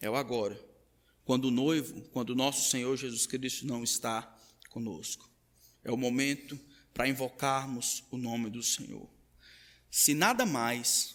É 0.00 0.10
o 0.10 0.16
agora. 0.16 0.58
Quando 1.24 1.46
o 1.46 1.50
noivo, 1.50 2.00
quando 2.08 2.30
o 2.30 2.34
nosso 2.34 2.68
Senhor 2.70 2.96
Jesus 2.96 3.26
Cristo 3.26 3.66
não 3.66 3.84
está 3.84 4.36
conosco. 4.70 5.30
É 5.84 5.92
o 5.92 5.96
momento 5.96 6.58
para 6.92 7.08
invocarmos 7.08 8.04
o 8.10 8.16
nome 8.16 8.50
do 8.50 8.62
Senhor. 8.62 9.08
Se 9.90 10.14
nada 10.14 10.46
mais, 10.46 11.14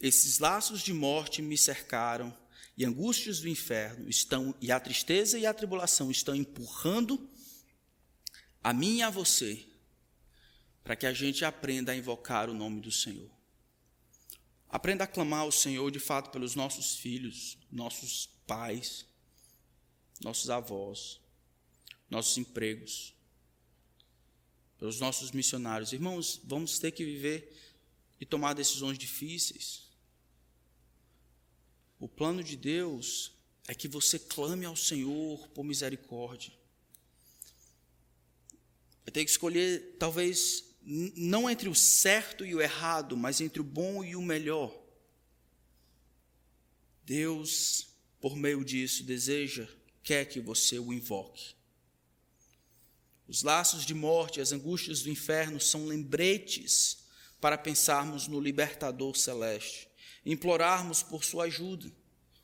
esses 0.00 0.38
laços 0.38 0.82
de 0.82 0.92
morte 0.92 1.40
me 1.40 1.56
cercaram 1.56 2.36
e 2.76 2.84
angústias 2.84 3.40
do 3.40 3.48
inferno 3.48 4.08
estão 4.08 4.54
e 4.60 4.72
a 4.72 4.80
tristeza 4.80 5.38
e 5.38 5.46
a 5.46 5.54
tribulação 5.54 6.10
estão 6.10 6.34
empurrando 6.34 7.28
a 8.62 8.72
mim 8.72 8.96
e 8.96 9.02
a 9.02 9.10
você 9.10 9.64
para 10.82 10.96
que 10.96 11.06
a 11.06 11.12
gente 11.12 11.44
aprenda 11.44 11.92
a 11.92 11.96
invocar 11.96 12.50
o 12.50 12.54
nome 12.54 12.80
do 12.80 12.90
Senhor. 12.90 13.30
Aprenda 14.68 15.04
a 15.04 15.06
clamar 15.06 15.46
o 15.46 15.52
Senhor 15.52 15.90
de 15.90 16.00
fato 16.00 16.30
pelos 16.30 16.54
nossos 16.54 16.96
filhos, 16.96 17.56
nossos 17.70 18.28
pais, 18.46 19.06
nossos 20.20 20.50
avós, 20.50 21.20
nossos 22.10 22.36
empregos, 22.36 23.14
pelos 24.78 25.00
nossos 25.00 25.30
missionários. 25.30 25.92
Irmãos, 25.92 26.40
vamos 26.44 26.78
ter 26.78 26.90
que 26.90 27.04
viver 27.04 27.56
e 28.20 28.26
tomar 28.26 28.52
decisões 28.52 28.98
difíceis. 28.98 29.83
O 31.98 32.08
plano 32.08 32.42
de 32.42 32.56
Deus 32.56 33.32
é 33.66 33.74
que 33.74 33.88
você 33.88 34.18
clame 34.18 34.64
ao 34.64 34.76
Senhor 34.76 35.48
por 35.48 35.64
misericórdia. 35.64 36.52
Vai 39.04 39.12
ter 39.12 39.24
que 39.24 39.30
escolher, 39.30 39.96
talvez, 39.98 40.64
não 40.82 41.48
entre 41.48 41.68
o 41.68 41.74
certo 41.74 42.44
e 42.44 42.54
o 42.54 42.60
errado, 42.60 43.16
mas 43.16 43.40
entre 43.40 43.60
o 43.60 43.64
bom 43.64 44.04
e 44.04 44.16
o 44.16 44.22
melhor. 44.22 44.74
Deus, 47.04 47.88
por 48.20 48.36
meio 48.36 48.64
disso, 48.64 49.02
deseja, 49.04 49.68
quer 50.02 50.26
que 50.26 50.40
você 50.40 50.78
o 50.78 50.92
invoque. 50.92 51.54
Os 53.26 53.42
laços 53.42 53.86
de 53.86 53.94
morte, 53.94 54.40
as 54.40 54.52
angústias 54.52 55.02
do 55.02 55.10
inferno 55.10 55.58
são 55.60 55.86
lembretes 55.86 56.98
para 57.40 57.58
pensarmos 57.58 58.28
no 58.28 58.40
libertador 58.40 59.16
celeste, 59.16 59.88
implorarmos 60.24 61.02
por 61.02 61.24
sua 61.24 61.44
ajuda. 61.44 61.92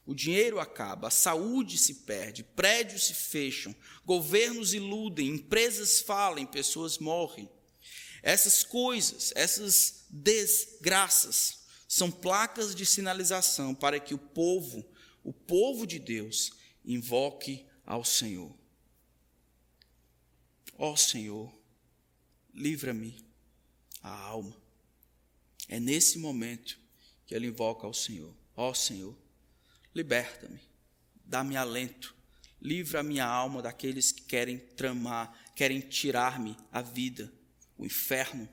O 0.07 0.15
dinheiro 0.15 0.59
acaba, 0.59 1.09
a 1.09 1.11
saúde 1.11 1.79
se 1.79 1.95
perde, 1.95 2.43
prédios 2.43 3.07
se 3.07 3.15
fecham, 3.15 3.75
governos 4.05 4.75
iludem, 4.75 5.29
empresas 5.29 6.01
falem, 6.01 6.47
pessoas 6.47 6.99
morrem. 6.99 7.49
Essas 8.23 8.65
coisas, 8.65 9.33
essas 9.37 10.07
desgraças, 10.11 11.61
são 11.87 12.11
placas 12.11 12.75
de 12.75 12.87
sinalização 12.87 13.75
para 13.75 14.01
que 14.01 14.15
o 14.15 14.19
povo, 14.19 14.85
o 15.23 15.33
povo 15.33 15.87
de 15.87 15.99
Deus, 15.99 16.53
invoque 16.85 17.67
ao 17.85 18.05
Senhor. 18.05 18.57
Ó 20.79 20.93
oh, 20.93 20.97
Senhor, 20.97 21.55
livra-me 22.55 23.25
a 24.03 24.11
alma. 24.11 24.57
É 25.69 25.79
nesse 25.79 26.19
momento 26.19 26.80
que 27.31 27.35
ele 27.37 27.47
invoca 27.47 27.87
ao 27.87 27.95
Senhor. 27.95 28.35
Ó 28.57 28.71
oh, 28.71 28.75
Senhor, 28.75 29.17
liberta-me, 29.95 30.59
dá-me 31.25 31.57
alento, 31.57 32.13
livra 32.61 32.99
a 32.99 33.03
minha 33.05 33.25
alma 33.25 33.63
daqueles 33.63 34.11
que 34.11 34.23
querem 34.23 34.59
tramar, 34.59 35.33
querem 35.55 35.79
tirar-me 35.79 36.57
a 36.73 36.83
vida, 36.83 37.33
o 37.79 37.87
inferno 37.87 38.49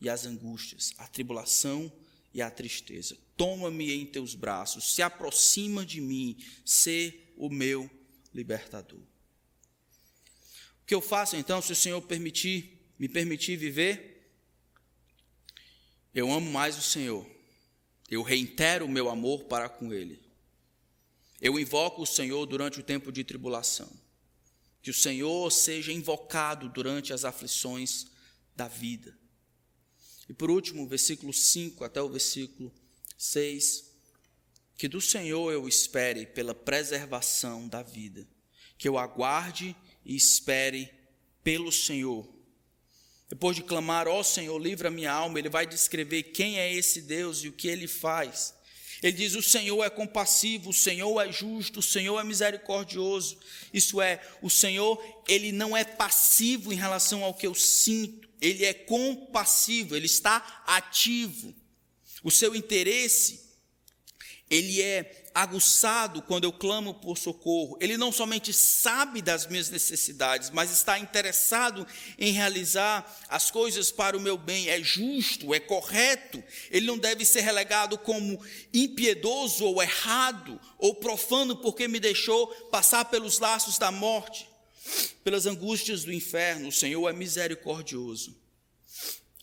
e 0.00 0.08
as 0.08 0.24
angústias, 0.24 0.94
a 0.98 1.08
tribulação 1.08 1.92
e 2.32 2.40
a 2.40 2.48
tristeza. 2.48 3.18
Toma-me 3.36 3.92
em 3.92 4.06
teus 4.06 4.36
braços, 4.36 4.94
se 4.94 5.02
aproxima 5.02 5.84
de 5.84 6.00
mim, 6.00 6.38
sê 6.64 7.24
o 7.36 7.50
meu 7.50 7.90
libertador. 8.32 9.00
O 9.00 10.86
que 10.86 10.94
eu 10.94 11.00
faço 11.00 11.34
então, 11.34 11.60
se 11.60 11.72
o 11.72 11.76
Senhor 11.76 12.00
permitir, 12.02 12.86
me 13.00 13.08
permitir 13.08 13.56
viver? 13.56 14.32
Eu 16.14 16.30
amo 16.30 16.52
mais 16.52 16.78
o 16.78 16.82
Senhor. 16.82 17.31
Eu 18.12 18.20
reitero 18.20 18.84
o 18.84 18.90
meu 18.90 19.08
amor 19.08 19.44
para 19.44 19.70
com 19.70 19.90
Ele. 19.90 20.20
Eu 21.40 21.58
invoco 21.58 22.02
o 22.02 22.06
Senhor 22.06 22.44
durante 22.44 22.78
o 22.78 22.82
tempo 22.82 23.10
de 23.10 23.24
tribulação. 23.24 23.90
Que 24.82 24.90
o 24.90 24.94
Senhor 24.94 25.50
seja 25.50 25.90
invocado 25.90 26.68
durante 26.68 27.14
as 27.14 27.24
aflições 27.24 28.08
da 28.54 28.68
vida. 28.68 29.16
E 30.28 30.34
por 30.34 30.50
último, 30.50 30.86
versículo 30.86 31.32
5 31.32 31.84
até 31.84 32.02
o 32.02 32.08
versículo 32.10 32.70
6. 33.16 33.90
Que 34.76 34.88
do 34.88 35.00
Senhor 35.00 35.50
eu 35.50 35.66
espere 35.66 36.26
pela 36.26 36.54
preservação 36.54 37.66
da 37.66 37.82
vida. 37.82 38.28
Que 38.76 38.86
eu 38.86 38.98
aguarde 38.98 39.74
e 40.04 40.14
espere 40.14 40.92
pelo 41.42 41.72
Senhor. 41.72 42.28
Depois 43.32 43.56
de 43.56 43.62
clamar, 43.62 44.06
ó 44.08 44.20
oh, 44.20 44.22
Senhor, 44.22 44.58
livra 44.58 44.90
minha 44.90 45.10
alma, 45.10 45.38
ele 45.38 45.48
vai 45.48 45.66
descrever 45.66 46.22
quem 46.24 46.58
é 46.58 46.70
esse 46.70 47.00
Deus 47.00 47.42
e 47.42 47.48
o 47.48 47.52
que 47.52 47.66
ele 47.66 47.88
faz. 47.88 48.52
Ele 49.02 49.16
diz: 49.16 49.34
O 49.34 49.40
Senhor 49.40 49.82
é 49.82 49.88
compassivo, 49.88 50.68
o 50.68 50.74
Senhor 50.74 51.18
é 51.18 51.32
justo, 51.32 51.80
o 51.80 51.82
Senhor 51.82 52.20
é 52.20 52.24
misericordioso. 52.24 53.38
Isso 53.72 54.02
é, 54.02 54.20
o 54.42 54.50
Senhor, 54.50 55.02
ele 55.26 55.50
não 55.50 55.74
é 55.74 55.82
passivo 55.82 56.74
em 56.74 56.76
relação 56.76 57.24
ao 57.24 57.32
que 57.32 57.46
eu 57.46 57.54
sinto, 57.54 58.28
ele 58.38 58.66
é 58.66 58.74
compassivo, 58.74 59.96
ele 59.96 60.04
está 60.04 60.62
ativo. 60.66 61.54
O 62.22 62.30
seu 62.30 62.54
interesse, 62.54 63.48
ele 64.50 64.82
é 64.82 65.21
aguçado 65.34 66.22
quando 66.22 66.44
eu 66.44 66.52
clamo 66.52 66.94
por 66.94 67.16
socorro. 67.16 67.76
Ele 67.80 67.96
não 67.96 68.12
somente 68.12 68.52
sabe 68.52 69.22
das 69.22 69.46
minhas 69.46 69.70
necessidades, 69.70 70.50
mas 70.50 70.70
está 70.70 70.98
interessado 70.98 71.86
em 72.18 72.32
realizar 72.32 73.04
as 73.28 73.50
coisas 73.50 73.90
para 73.90 74.16
o 74.16 74.20
meu 74.20 74.36
bem. 74.36 74.68
É 74.68 74.82
justo, 74.82 75.54
é 75.54 75.60
correto. 75.60 76.42
Ele 76.70 76.86
não 76.86 76.98
deve 76.98 77.24
ser 77.24 77.40
relegado 77.40 77.96
como 77.98 78.40
impiedoso 78.72 79.64
ou 79.64 79.82
errado 79.82 80.60
ou 80.78 80.94
profano 80.94 81.56
porque 81.56 81.88
me 81.88 82.00
deixou 82.00 82.46
passar 82.70 83.06
pelos 83.06 83.38
laços 83.38 83.78
da 83.78 83.90
morte, 83.90 84.48
pelas 85.24 85.46
angústias 85.46 86.04
do 86.04 86.12
inferno. 86.12 86.68
O 86.68 86.72
Senhor 86.72 87.08
é 87.08 87.12
misericordioso. 87.12 88.36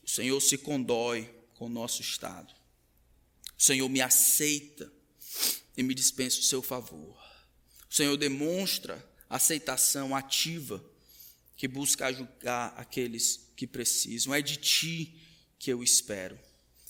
O 0.04 0.10
Senhor 0.10 0.40
se 0.40 0.58
condói 0.58 1.30
com 1.56 1.66
o 1.66 1.70
nosso 1.70 2.02
estado. 2.02 2.54
O 3.58 3.62
Senhor 3.62 3.90
me 3.90 4.02
aceita 4.02 4.99
e 5.80 5.84
me 5.84 5.96
dispensa 5.96 6.42
o 6.42 6.44
seu 6.44 6.62
favor. 6.62 7.18
O 7.90 7.96
Senhor 7.96 8.18
demonstra 8.18 9.02
aceitação 9.30 10.14
ativa 10.14 10.84
que 11.56 11.70
busca 11.70 12.08
ajudar 12.08 12.74
aqueles 12.76 13.50
que 13.56 13.66
precisam. 13.66 14.34
É 14.36 14.42
de 14.42 14.58
ti 14.58 15.16
que 15.58 15.72
eu 15.72 15.82
espero. 15.82 16.38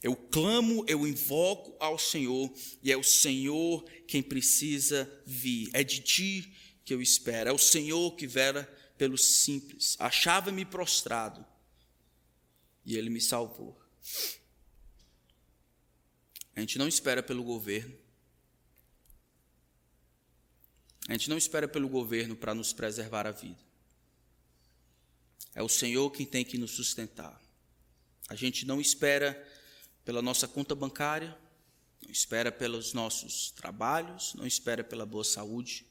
Eu 0.01 0.15
clamo, 0.15 0.83
eu 0.87 1.05
invoco 1.05 1.77
ao 1.79 1.99
Senhor, 1.99 2.51
e 2.81 2.91
é 2.91 2.97
o 2.97 3.03
Senhor 3.03 3.87
quem 4.07 4.23
precisa 4.23 5.07
vir. 5.23 5.69
É 5.71 5.83
de 5.83 6.01
ti 6.01 6.51
que 6.83 6.91
eu 6.91 6.99
espero. 6.99 7.51
É 7.51 7.53
o 7.53 7.59
Senhor 7.59 8.15
que 8.15 8.25
vera 8.25 8.63
pelos 8.97 9.23
simples. 9.23 9.95
Achava-me 9.99 10.65
prostrado, 10.65 11.45
e 12.83 12.97
ele 12.97 13.11
me 13.11 13.21
salvou. 13.21 13.79
A 16.55 16.59
gente 16.59 16.79
não 16.79 16.87
espera 16.87 17.21
pelo 17.21 17.43
governo. 17.43 17.98
A 21.09 21.13
gente 21.13 21.27
não 21.27 21.39
espera 21.39 21.67
pelo 21.67 21.89
governo 21.89 22.35
para 22.35 22.53
nos 22.53 22.71
preservar 22.71 23.25
a 23.25 23.31
vida. 23.31 23.57
É 25.55 25.63
o 25.63 25.67
Senhor 25.67 26.11
quem 26.11 26.23
tem 26.23 26.45
que 26.45 26.55
nos 26.55 26.69
sustentar. 26.69 27.41
A 28.29 28.35
gente 28.35 28.63
não 28.63 28.79
espera 28.79 29.33
pela 30.05 30.21
nossa 30.21 30.47
conta 30.47 30.75
bancária, 30.75 31.35
não 32.03 32.11
espera 32.11 32.51
pelos 32.51 32.93
nossos 32.93 33.49
trabalhos, 33.49 34.35
não 34.35 34.45
espera 34.45 34.83
pela 34.83 35.03
boa 35.03 35.23
saúde, 35.23 35.83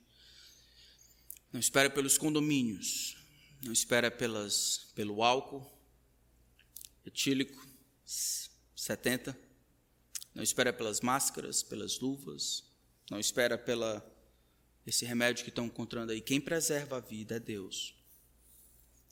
não 1.53 1.59
espera 1.59 1.91
pelos 1.91 2.16
condomínios, 2.16 3.16
não 3.64 3.73
espera 3.73 4.12
pelas, 4.12 4.93
pelo 4.95 5.25
álcool 5.25 5.69
etílico 7.05 7.66
70, 8.77 9.37
não 10.33 10.45
espera 10.45 10.73
pelas 10.73 11.01
máscaras, 11.01 11.61
pelas 11.61 11.99
luvas, 11.99 12.62
não 13.11 13.19
espera 13.19 13.59
pela 13.59 14.16
esse 14.89 15.05
remédio 15.05 15.45
que 15.45 15.51
estão 15.51 15.66
encontrando 15.66 16.12
aí. 16.12 16.20
Quem 16.20 16.41
preserva 16.41 16.97
a 16.97 17.01
vida 17.01 17.36
é 17.36 17.39
Deus. 17.41 17.95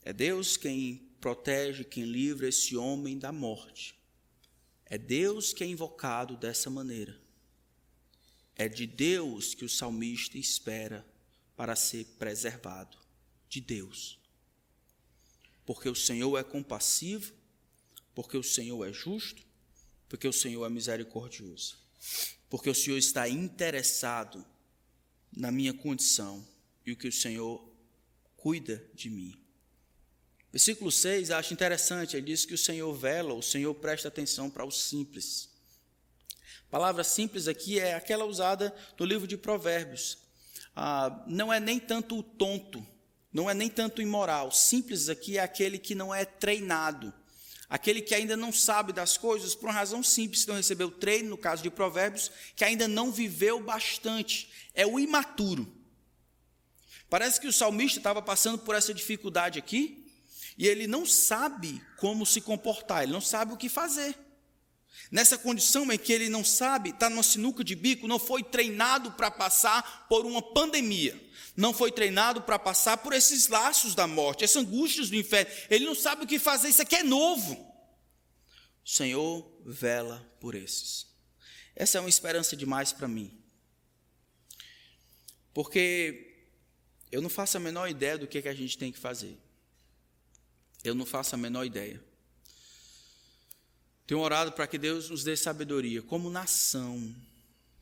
É 0.03 0.11
Deus 0.11 0.57
quem 0.57 0.97
protege, 1.21 1.85
quem 1.85 2.05
livra 2.05 2.49
esse 2.49 2.75
homem 2.77 3.19
da 3.19 3.31
morte. 3.31 3.95
É 4.87 4.97
Deus 4.97 5.53
que 5.53 5.63
é 5.63 5.67
invocado 5.67 6.35
dessa 6.35 6.71
maneira. 6.71 7.21
É 8.55 8.69
de 8.69 8.87
Deus 8.87 9.55
que 9.55 9.67
o 9.67 9.69
salmista 9.69 10.39
espera 10.39 11.07
para 11.55 11.77
ser 11.77 12.07
preservado. 12.19 12.97
De 13.47 13.61
Deus. 13.61 14.19
Porque 15.67 15.91
o 15.91 15.95
Senhor 15.95 16.39
é 16.39 16.43
compassivo, 16.43 17.35
porque 18.15 18.39
o 18.39 18.43
Senhor 18.43 18.83
é 18.89 18.93
justo, 18.95 19.43
porque 20.09 20.27
o 20.27 20.33
Senhor 20.33 20.65
é 20.65 20.71
misericordioso. 20.71 21.77
Porque 22.49 22.71
o 22.71 22.75
Senhor 22.75 22.97
está 22.97 23.29
interessado 23.29 24.45
na 25.37 25.53
minha 25.53 25.75
condição 25.75 26.43
e 26.85 26.93
o 26.93 26.97
que 26.97 27.09
o 27.09 27.13
Senhor 27.13 27.63
cuida 28.37 28.83
de 28.95 29.11
mim. 29.11 29.39
Versículo 30.51 30.91
6, 30.91 31.31
acho 31.31 31.53
interessante, 31.53 32.17
ele 32.17 32.27
diz 32.27 32.47
que 32.47 32.55
o 32.55 32.59
Senhor 32.59 32.91
vela, 32.95 33.35
o 33.35 33.43
Senhor 33.43 33.75
presta 33.75 34.09
atenção 34.09 34.49
para 34.49 34.65
os 34.65 34.81
simples. 34.85 35.51
A 36.67 36.71
palavra 36.71 37.05
simples 37.05 37.47
aqui 37.47 37.79
é 37.79 37.95
aquela 37.95 38.25
usada 38.25 38.75
no 38.99 39.05
livro 39.05 39.27
de 39.27 39.37
Provérbios. 39.37 40.17
Ah, 40.75 41.25
não 41.27 41.53
é 41.53 41.61
nem 41.61 41.79
tanto 41.79 42.19
o 42.19 42.23
tonto, 42.23 42.87
não 43.33 43.51
é 43.51 43.55
nem 43.55 43.69
tanto 43.69 43.99
o 43.99 44.03
imoral. 44.03 44.51
Simples 44.51 45.11
aqui 45.11 45.37
é 45.37 45.43
aquele 45.43 45.79
que 45.79 45.95
não 45.95 46.15
é 46.15 46.25
treinado, 46.25 47.13
aquele 47.69 48.01
que 48.01 48.15
ainda 48.15 48.37
não 48.37 48.53
sabe 48.53 48.93
das 48.93 49.17
coisas 49.17 49.55
por 49.55 49.67
uma 49.67 49.73
razão 49.73 50.03
simples, 50.03 50.47
não 50.47 50.55
recebeu 50.55 50.91
treino, 50.91 51.31
no 51.31 51.39
caso 51.39 51.63
de 51.63 51.71
Provérbios, 51.71 52.31
que 52.55 52.65
ainda 52.65 52.87
não 52.87 53.11
viveu 53.11 53.61
bastante. 53.61 54.51
É 54.75 54.87
o 54.87 54.99
imaturo. 54.99 55.67
Parece 57.09 57.41
que 57.41 57.47
o 57.47 57.53
salmista 57.53 57.99
estava 57.99 58.21
passando 58.21 58.59
por 58.59 58.75
essa 58.75 58.93
dificuldade 58.93 59.59
aqui, 59.59 60.05
e 60.59 60.67
ele 60.67 60.87
não 60.87 61.05
sabe 61.05 61.83
como 61.99 62.25
se 62.25 62.41
comportar, 62.41 63.03
ele 63.03 63.13
não 63.13 63.21
sabe 63.21 63.53
o 63.53 63.57
que 63.57 63.69
fazer. 63.69 64.26
Nessa 65.11 65.39
condição 65.39 65.91
em 65.93 65.99
que 65.99 66.13
ele 66.13 66.29
não 66.29 66.45
sabe, 66.45 66.91
está 66.91 67.09
numa 67.09 67.23
sinuca 67.23 67.63
de 67.63 67.75
bico, 67.75 68.09
não 68.09 68.19
foi 68.19 68.43
treinado 68.43 69.13
para 69.13 69.31
passar 69.31 70.07
por 70.09 70.27
uma 70.27 70.43
pandemia, 70.43 71.21
não 71.57 71.73
foi 71.73 71.93
treinado 71.93 72.43
para 72.43 72.59
passar 72.59 72.97
por 72.99 73.13
esses 73.13 73.47
laços 73.49 73.95
da 73.95 74.07
morte, 74.07 74.43
essas 74.43 74.57
angústias 74.57 75.09
do 75.09 75.17
inferno, 75.17 75.51
ele 75.71 75.85
não 75.85 75.95
sabe 75.95 76.25
o 76.25 76.27
que 76.27 76.39
fazer, 76.39 76.69
isso 76.69 76.83
aqui 76.83 76.97
é 76.97 77.05
novo. 77.05 77.55
O 78.85 78.89
Senhor 78.89 79.49
vela 79.65 80.27
por 80.41 80.55
esses. 80.55 81.07
Essa 81.75 81.99
é 81.99 82.01
uma 82.01 82.09
esperança 82.09 82.57
demais 82.57 82.93
para 82.93 83.07
mim, 83.07 83.39
porque 85.55 86.51
eu 87.13 87.23
não 87.23 87.31
faço 87.31 87.57
a 87.57 87.61
menor 87.61 87.89
ideia 87.89 88.19
do 88.19 88.27
que, 88.27 88.43
que 88.43 88.49
a 88.49 88.55
gente 88.55 88.77
tem 88.77 88.91
que 88.91 88.99
fazer. 88.99 89.39
Eu 90.83 90.95
não 90.95 91.07
faço 91.07 91.35
a 91.35 91.39
menor 91.39 91.65
ideia. 91.65 92.03
Tenho 94.07 94.21
orado 94.21 94.53
para 94.53 94.69
que 94.69 94.79
Deus 94.79 95.11
nos 95.11 95.25
dê 95.25 95.37
sabedoria 95.37 96.01
como 96.01 96.31
nação, 96.31 97.13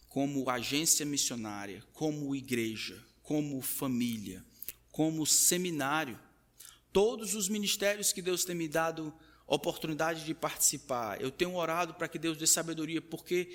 como 0.09 0.49
agência 0.49 1.05
missionária, 1.05 1.85
como 1.93 2.35
igreja, 2.35 2.99
como 3.22 3.61
família, 3.61 4.43
como 4.91 5.27
seminário. 5.27 6.18
Todos 6.93 7.35
os 7.35 7.49
ministérios 7.49 8.12
que 8.12 8.22
Deus 8.22 8.45
tem 8.45 8.57
me 8.57 8.68
dado 8.68 9.12
oportunidade 9.47 10.25
de 10.25 10.33
participar, 10.33 11.20
eu 11.20 11.31
tenho 11.31 11.55
orado 11.55 11.93
para 11.93 12.09
que 12.09 12.18
Deus 12.18 12.39
dê 12.39 12.47
sabedoria, 12.47 13.03
porque 13.03 13.55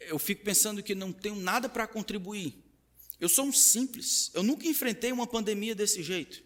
eu 0.00 0.18
fico 0.18 0.42
pensando 0.42 0.82
que 0.82 0.94
não 0.94 1.12
tenho 1.12 1.36
nada 1.36 1.68
para 1.68 1.86
contribuir. 1.86 2.64
Eu 3.20 3.28
sou 3.28 3.44
um 3.44 3.52
simples, 3.52 4.30
eu 4.32 4.42
nunca 4.42 4.66
enfrentei 4.66 5.12
uma 5.12 5.26
pandemia 5.26 5.74
desse 5.74 6.02
jeito. 6.02 6.42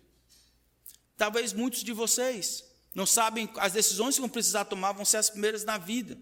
Talvez 1.16 1.52
muitos 1.52 1.84
de 1.84 1.92
vocês 1.92 2.64
não 2.94 3.06
sabem 3.06 3.48
as 3.56 3.72
decisões 3.72 4.14
que 4.14 4.20
vão 4.20 4.28
precisar 4.28 4.64
tomar 4.66 4.92
vão 4.92 5.04
ser 5.04 5.16
as 5.16 5.30
primeiras 5.30 5.64
na 5.64 5.76
vida. 5.76 6.18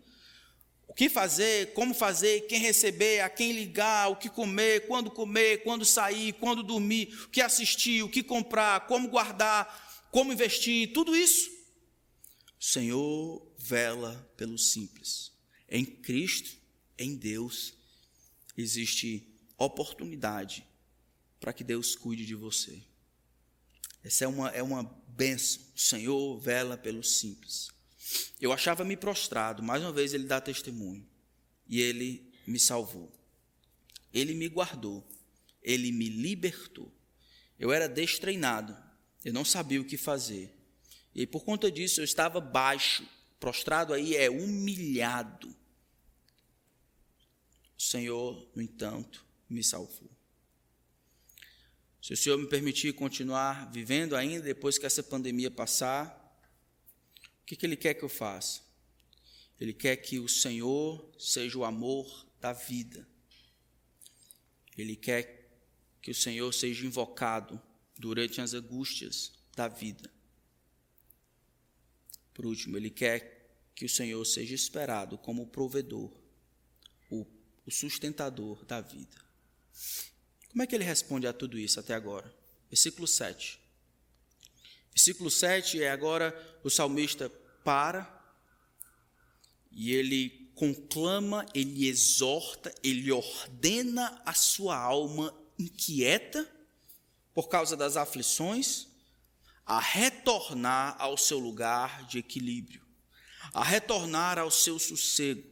O 0.89 0.95
que 0.95 1.09
fazer, 1.09 1.73
como 1.73 1.95
fazer, 1.95 2.47
quem 2.47 2.61
receber, 2.61 3.20
a 3.20 3.31
quem 3.31 3.53
ligar, 3.53 4.11
o 4.11 4.16
que 4.16 4.29
comer, 4.29 4.87
quando 4.87 5.11
comer, 5.11 5.62
quando 5.62 5.85
sair, 5.85 6.35
quando 6.35 6.62
dormir, 6.62 7.14
o 7.25 7.29
que 7.29 7.41
assistir, 7.41 8.03
o 8.03 8.09
que 8.09 8.23
comprar, 8.23 8.87
como 8.87 9.09
guardar, 9.09 10.07
como 10.11 10.33
investir, 10.33 10.93
tudo 10.93 11.16
isso. 11.16 11.51
O 12.61 12.64
Senhor 12.64 13.47
vela 13.57 14.31
pelo 14.37 14.59
simples. 14.59 15.33
Em 15.68 15.85
Cristo, 15.85 16.59
em 16.99 17.16
Deus, 17.16 17.75
existe 18.57 19.27
oportunidade 19.57 20.66
para 21.41 21.53
que 21.53 21.64
Deus 21.64 21.97
cuide 21.97 22.27
de 22.27 22.35
você. 22.35 22.83
Essa 24.05 24.25
é 24.25 24.29
uma, 24.29 24.49
é 24.51 24.62
uma 24.62 24.85
benção. 25.13 25.63
O 25.75 25.81
Senhor 25.81 26.39
vela 26.39 26.77
pelos 26.77 27.19
simples. 27.19 27.71
Eu 28.41 28.53
achava-me 28.53 28.97
prostrado, 28.97 29.63
mais 29.63 29.83
uma 29.83 29.93
vez 29.93 30.13
ele 30.13 30.25
dá 30.25 30.41
testemunho. 30.41 31.07
E 31.69 31.81
ele 31.81 32.33
me 32.47 32.59
salvou. 32.59 33.11
Ele 34.13 34.35
me 34.35 34.49
guardou. 34.49 35.07
Ele 35.63 35.93
me 35.93 36.09
libertou. 36.09 36.93
Eu 37.59 37.73
era 37.73 37.89
destreinado. 37.89 38.77
Eu 39.25 39.33
não 39.33 39.45
sabia 39.45 39.81
o 39.81 39.85
que 39.85 39.97
fazer. 39.97 40.53
E 41.15 41.27
por 41.27 41.45
conta 41.45 41.71
disso 41.71 42.01
eu 42.01 42.05
estava 42.05 42.41
baixo. 42.41 43.07
Prostrado 43.39 43.95
aí 43.95 44.17
é 44.17 44.29
humilhado. 44.31 45.49
O 47.79 47.83
Senhor, 47.83 48.49
no 48.55 48.63
entanto, 48.63 49.25
me 49.49 49.63
salvou. 49.63 50.11
Se 52.03 52.12
o 52.12 52.16
Senhor 52.16 52.36
me 52.36 52.48
permitir 52.48 52.92
continuar 52.94 53.70
vivendo 53.70 54.16
ainda 54.16 54.42
depois 54.42 54.76
que 54.76 54.84
essa 54.84 55.05
pandemia 55.05 55.53
passar, 55.53 56.18
o 57.40 57.46
que, 57.46 57.55
que 57.55 57.64
Ele 57.64 57.76
quer 57.76 57.94
que 57.94 58.03
eu 58.03 58.09
faça? 58.09 58.61
Ele 59.61 59.72
quer 59.72 59.94
que 59.94 60.18
o 60.18 60.28
Senhor 60.28 61.09
seja 61.16 61.57
o 61.57 61.64
amor 61.64 62.26
da 62.40 62.53
vida. 62.53 63.07
Ele 64.76 64.96
quer 64.96 65.48
que 66.00 66.11
o 66.11 66.14
Senhor 66.14 66.53
seja 66.53 66.84
invocado 66.84 67.62
durante 67.96 68.40
as 68.40 68.53
angústias 68.53 69.32
da 69.55 69.68
vida. 69.68 70.11
Por 72.34 72.46
último, 72.46 72.76
Ele 72.76 72.90
quer 72.90 73.48
que 73.76 73.84
o 73.84 73.88
Senhor 73.88 74.24
seja 74.24 74.57
esperado 74.57 75.16
como 75.18 75.44
o 75.44 75.46
provedor, 75.46 76.11
o, 77.09 77.24
o 77.64 77.70
sustentador 77.70 78.64
da 78.64 78.80
vida. 78.80 79.22
Como 80.53 80.62
é 80.62 80.66
que 80.66 80.74
ele 80.74 80.84
responde 80.84 81.26
a 81.26 81.32
tudo 81.32 81.59
isso 81.59 81.80
até 81.80 81.94
agora? 81.94 82.32
Versículo 82.68 83.09
7. 83.09 83.59
Versículo 84.90 85.30
7 85.30 85.82
é 85.82 85.90
agora 85.90 86.36
o 86.62 86.68
salmista 86.68 87.30
para 87.64 88.22
e 89.70 89.94
ele 89.94 90.53
conclama, 90.55 91.46
ele 91.55 91.88
exorta, 91.88 92.72
ele 92.82 93.11
ordena 93.11 94.20
a 94.24 94.34
sua 94.34 94.76
alma 94.76 95.34
inquieta 95.59 96.46
por 97.34 97.48
causa 97.48 97.74
das 97.74 97.96
aflições 97.96 98.88
a 99.64 99.80
retornar 99.80 100.96
ao 100.98 101.16
seu 101.16 101.38
lugar 101.38 102.05
de 102.07 102.18
equilíbrio, 102.18 102.82
a 103.55 103.64
retornar 103.64 104.38
ao 104.38 104.50
seu 104.50 104.78
sossego. 104.78 105.51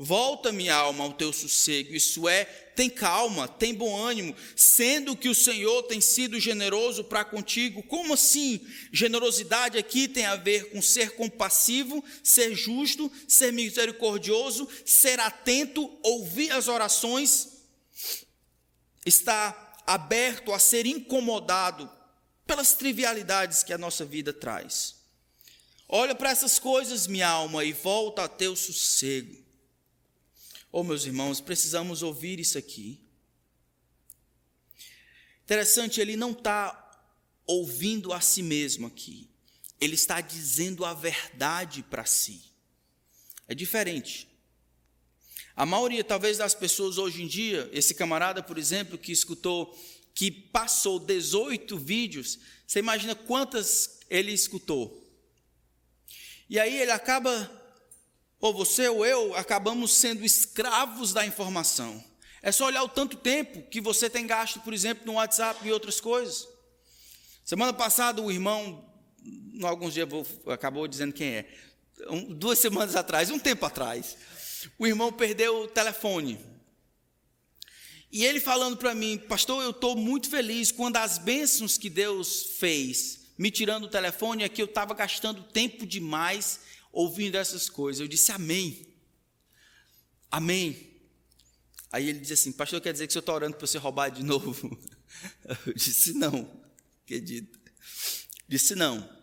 Volta, 0.00 0.52
minha 0.52 0.76
alma, 0.76 1.02
ao 1.02 1.12
teu 1.12 1.32
sossego, 1.32 1.92
isso 1.92 2.28
é, 2.28 2.44
tem 2.44 2.88
calma, 2.88 3.48
tem 3.48 3.74
bom 3.74 3.96
ânimo, 3.96 4.32
sendo 4.54 5.16
que 5.16 5.28
o 5.28 5.34
Senhor 5.34 5.82
tem 5.82 6.00
sido 6.00 6.38
generoso 6.38 7.02
para 7.02 7.24
contigo. 7.24 7.82
Como 7.82 8.14
assim? 8.14 8.64
Generosidade 8.92 9.76
aqui 9.76 10.06
tem 10.06 10.24
a 10.24 10.36
ver 10.36 10.70
com 10.70 10.80
ser 10.80 11.16
compassivo, 11.16 12.04
ser 12.22 12.54
justo, 12.54 13.10
ser 13.26 13.52
misericordioso, 13.52 14.68
ser 14.86 15.18
atento, 15.18 15.98
ouvir 16.04 16.52
as 16.52 16.68
orações, 16.68 17.48
estar 19.04 19.82
aberto 19.84 20.52
a 20.52 20.60
ser 20.60 20.86
incomodado 20.86 21.90
pelas 22.46 22.72
trivialidades 22.72 23.64
que 23.64 23.72
a 23.72 23.78
nossa 23.78 24.04
vida 24.04 24.32
traz. 24.32 24.94
Olha 25.88 26.14
para 26.14 26.30
essas 26.30 26.56
coisas, 26.56 27.08
minha 27.08 27.28
alma, 27.28 27.64
e 27.64 27.72
volta 27.72 28.22
a 28.22 28.28
teu 28.28 28.54
sossego. 28.54 29.47
Oh, 30.70 30.84
meus 30.84 31.06
irmãos, 31.06 31.40
precisamos 31.40 32.02
ouvir 32.02 32.38
isso 32.38 32.58
aqui. 32.58 33.00
Interessante, 35.44 36.00
ele 36.00 36.14
não 36.14 36.32
está 36.32 36.84
ouvindo 37.46 38.12
a 38.12 38.20
si 38.20 38.42
mesmo 38.42 38.86
aqui. 38.86 39.30
Ele 39.80 39.94
está 39.94 40.20
dizendo 40.20 40.84
a 40.84 40.92
verdade 40.92 41.82
para 41.82 42.04
si. 42.04 42.42
É 43.46 43.54
diferente. 43.54 44.28
A 45.56 45.64
maioria, 45.64 46.04
talvez, 46.04 46.36
das 46.36 46.54
pessoas 46.54 46.98
hoje 46.98 47.22
em 47.22 47.26
dia, 47.26 47.68
esse 47.72 47.94
camarada, 47.94 48.42
por 48.42 48.58
exemplo, 48.58 48.98
que 48.98 49.10
escutou, 49.10 49.76
que 50.14 50.30
passou 50.30 51.00
18 51.00 51.78
vídeos, 51.78 52.38
você 52.66 52.80
imagina 52.80 53.14
quantas 53.14 54.00
ele 54.10 54.32
escutou? 54.32 55.02
E 56.50 56.58
aí 56.58 56.76
ele 56.76 56.90
acaba 56.90 57.50
ou 58.40 58.54
você 58.54 58.88
ou 58.88 59.04
eu 59.04 59.34
acabamos 59.34 59.92
sendo 59.92 60.24
escravos 60.24 61.12
da 61.12 61.26
informação. 61.26 62.02
É 62.40 62.52
só 62.52 62.66
olhar 62.66 62.82
o 62.82 62.88
tanto 62.88 63.16
tempo 63.16 63.62
que 63.68 63.80
você 63.80 64.08
tem 64.08 64.26
gasto, 64.26 64.60
por 64.60 64.72
exemplo, 64.72 65.04
no 65.04 65.14
WhatsApp 65.14 65.66
e 65.66 65.72
outras 65.72 66.00
coisas. 66.00 66.46
Semana 67.44 67.72
passada, 67.72 68.22
o 68.22 68.30
irmão, 68.30 68.84
alguns 69.62 69.94
dias 69.94 70.08
vou, 70.08 70.26
acabou 70.46 70.86
dizendo 70.86 71.12
quem 71.12 71.28
é, 71.28 71.46
um, 72.08 72.32
duas 72.32 72.58
semanas 72.58 72.94
atrás, 72.94 73.30
um 73.30 73.38
tempo 73.38 73.66
atrás, 73.66 74.16
o 74.78 74.86
irmão 74.86 75.12
perdeu 75.12 75.62
o 75.62 75.68
telefone. 75.68 76.38
E 78.10 78.24
ele 78.24 78.40
falando 78.40 78.76
para 78.76 78.94
mim, 78.94 79.18
pastor, 79.18 79.62
eu 79.62 79.70
estou 79.70 79.96
muito 79.96 80.30
feliz 80.30 80.70
quando 80.70 80.96
as 80.96 81.18
bênçãos 81.18 81.76
que 81.76 81.90
Deus 81.90 82.56
fez, 82.58 83.32
me 83.36 83.50
tirando 83.50 83.84
o 83.84 83.88
telefone, 83.88 84.44
é 84.44 84.48
que 84.48 84.62
eu 84.62 84.66
estava 84.66 84.94
gastando 84.94 85.42
tempo 85.42 85.84
demais 85.86 86.60
ouvindo 86.92 87.36
essas 87.36 87.68
coisas. 87.68 88.00
Eu 88.00 88.08
disse 88.08 88.32
amém. 88.32 88.86
Amém. 90.30 90.88
Aí 91.90 92.08
ele 92.08 92.20
disse 92.20 92.34
assim: 92.34 92.52
Pastor, 92.52 92.80
quer 92.80 92.92
dizer 92.92 93.06
que 93.06 93.10
o 93.10 93.12
senhor 93.12 93.20
está 93.20 93.32
orando 93.32 93.56
para 93.56 93.66
você 93.66 93.78
roubar 93.78 94.10
de 94.10 94.22
novo? 94.22 94.78
Eu 95.66 95.72
disse: 95.74 96.12
Não, 96.12 96.62
acredito. 97.04 97.58
Disse: 98.46 98.74
Não. 98.74 99.18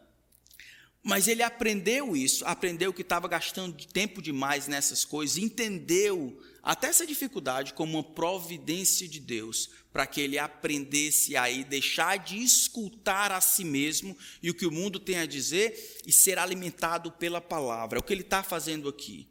Mas 1.03 1.28
ele 1.28 1.43
aprendeu 1.43 2.16
isso, 2.18 2.43
aprendeu 2.45 2.91
que 2.91 3.03
estava 3.03 3.28
gastando 3.28 3.78
tempo 3.86 4.24
demais 4.24 4.68
nessas 4.68 5.05
coisas, 5.05 5.38
entendeu 5.38 6.41
até 6.66 6.88
essa 6.88 7.05
dificuldade 7.05 7.76
como 7.76 7.99
uma 7.99 8.03
providência 8.03 9.07
de 9.07 9.20
Deus, 9.20 9.70
para 9.93 10.07
que 10.07 10.20
ele 10.20 10.39
aprendesse 10.39 11.38
a 11.38 11.47
deixar 11.63 12.18
de 12.18 12.43
escutar 12.43 13.32
a 13.32 13.39
si 13.39 13.63
mesmo 13.63 14.18
e 14.41 14.49
o 14.49 14.53
que 14.55 14.66
o 14.66 14.72
mundo 14.72 14.99
tem 14.99 15.20
a 15.20 15.28
dizer 15.28 16.01
e 16.07 16.11
ser 16.11 16.39
alimentado 16.39 17.11
pela 17.11 17.39
palavra. 17.39 17.99
É 17.99 18.01
o 18.01 18.03
que 18.03 18.11
ele 18.11 18.24
está 18.24 18.41
fazendo 18.41 18.89
aqui. 18.89 19.28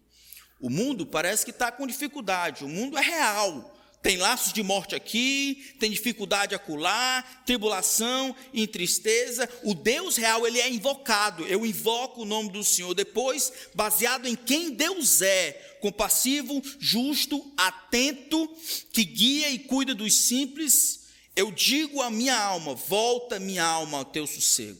O 0.60 0.70
mundo 0.70 1.04
parece 1.04 1.44
que 1.44 1.50
está 1.50 1.72
com 1.72 1.88
dificuldade, 1.88 2.64
o 2.64 2.68
mundo 2.68 2.96
é 2.96 3.02
real, 3.02 3.73
tem 4.04 4.18
laços 4.18 4.52
de 4.52 4.62
morte 4.62 4.94
aqui, 4.94 5.74
tem 5.80 5.90
dificuldade 5.90 6.54
acolá, 6.54 7.24
tribulação 7.46 8.36
e 8.52 8.66
tristeza. 8.66 9.48
O 9.62 9.72
Deus 9.74 10.18
real, 10.18 10.46
ele 10.46 10.60
é 10.60 10.68
invocado. 10.68 11.46
Eu 11.46 11.64
invoco 11.64 12.20
o 12.20 12.26
nome 12.26 12.50
do 12.50 12.62
Senhor. 12.62 12.92
Depois, 12.92 13.50
baseado 13.74 14.26
em 14.26 14.36
quem 14.36 14.72
Deus 14.72 15.22
é, 15.22 15.52
compassivo, 15.80 16.62
justo, 16.78 17.50
atento, 17.56 18.46
que 18.92 19.04
guia 19.04 19.48
e 19.48 19.58
cuida 19.60 19.94
dos 19.94 20.14
simples, 20.14 21.06
eu 21.34 21.50
digo 21.50 22.02
à 22.02 22.10
minha 22.10 22.38
alma: 22.38 22.74
volta 22.74 23.40
minha 23.40 23.64
alma 23.64 23.96
ao 23.96 24.04
teu 24.04 24.26
sossego. 24.26 24.78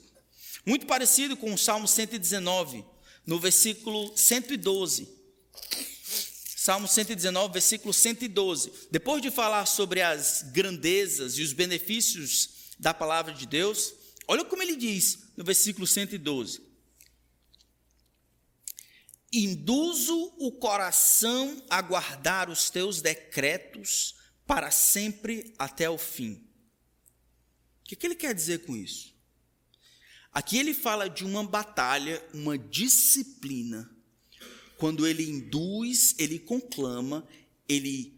Muito 0.67 0.85
parecido 0.85 1.35
com 1.35 1.55
o 1.55 1.57
Salmo 1.57 1.89
119, 1.89 2.85
no 3.27 3.41
versículo 3.41 4.15
112. 4.15 5.24
Salmo 6.65 6.89
119, 6.89 7.53
versículo 7.53 7.93
112. 7.93 8.89
Depois 8.91 9.21
de 9.21 9.31
falar 9.31 9.67
sobre 9.67 10.01
as 10.01 10.41
grandezas 10.51 11.37
e 11.37 11.43
os 11.43 11.53
benefícios 11.53 12.73
da 12.79 12.95
palavra 12.95 13.35
de 13.35 13.45
Deus, 13.45 13.93
olha 14.27 14.47
como 14.47 14.63
ele 14.63 14.75
diz 14.75 15.25
no 15.37 15.45
versículo 15.45 15.87
112: 15.87 16.63
Induzo 19.31 20.33
o 20.39 20.53
coração 20.53 21.63
a 21.69 21.83
guardar 21.83 22.49
os 22.49 22.71
teus 22.71 23.03
decretos 23.03 24.15
para 24.47 24.71
sempre 24.71 25.53
até 25.59 25.91
o 25.91 25.99
fim. 25.99 26.49
O 27.83 27.85
que, 27.85 27.95
que 27.95 28.07
ele 28.07 28.15
quer 28.15 28.35
dizer 28.35 28.65
com 28.65 28.75
isso? 28.75 29.15
Aqui 30.33 30.57
ele 30.57 30.73
fala 30.73 31.11
de 31.11 31.27
uma 31.27 31.45
batalha, 31.45 32.27
uma 32.33 32.57
disciplina 32.57 33.94
quando 34.85 35.07
ele 35.07 35.23
induz, 35.23 36.15
ele 36.19 36.39
conclama, 36.39 37.27
ele, 37.67 38.13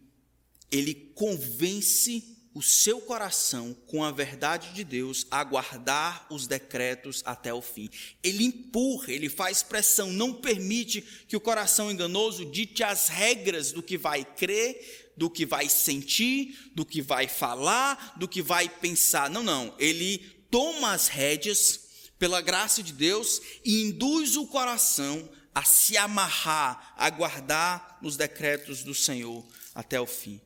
ele 0.69 0.93
convence 1.15 2.21
o 2.53 2.61
seu 2.61 2.99
coração 2.99 3.73
com 3.87 4.03
a 4.03 4.11
verdade 4.11 4.73
de 4.73 4.83
Deus 4.83 5.25
a 5.31 5.45
guardar 5.45 6.27
os 6.29 6.45
decretos 6.45 7.23
até 7.25 7.53
o 7.53 7.61
fim. 7.61 7.89
Ele 8.21 8.43
empurra, 8.43 9.13
ele 9.13 9.29
faz 9.29 9.63
pressão, 9.63 10.11
não 10.11 10.33
permite 10.33 11.01
que 11.25 11.37
o 11.37 11.39
coração 11.39 11.89
enganoso 11.89 12.43
dite 12.43 12.83
as 12.83 13.07
regras 13.07 13.71
do 13.71 13.81
que 13.81 13.97
vai 13.97 14.25
crer, 14.25 15.13
do 15.15 15.29
que 15.29 15.45
vai 15.45 15.69
sentir, 15.69 16.69
do 16.75 16.85
que 16.85 17.01
vai 17.01 17.29
falar, 17.29 18.15
do 18.19 18.27
que 18.27 18.41
vai 18.41 18.67
pensar. 18.67 19.29
Não, 19.29 19.41
não. 19.41 19.73
Ele 19.79 20.17
toma 20.51 20.91
as 20.91 21.07
rédeas 21.07 21.79
pela 22.19 22.41
graça 22.41 22.83
de 22.83 22.91
Deus 22.91 23.41
e 23.63 23.83
induz 23.83 24.35
o 24.35 24.45
coração 24.47 25.29
a 25.57 25.63
se 25.63 25.97
amarrar, 25.97 26.93
a 26.95 27.09
guardar 27.09 27.97
nos 27.99 28.15
decretos 28.15 28.83
do 28.83 28.93
Senhor 28.93 29.43
até 29.73 29.99
o 29.99 30.05
fim. 30.05 30.39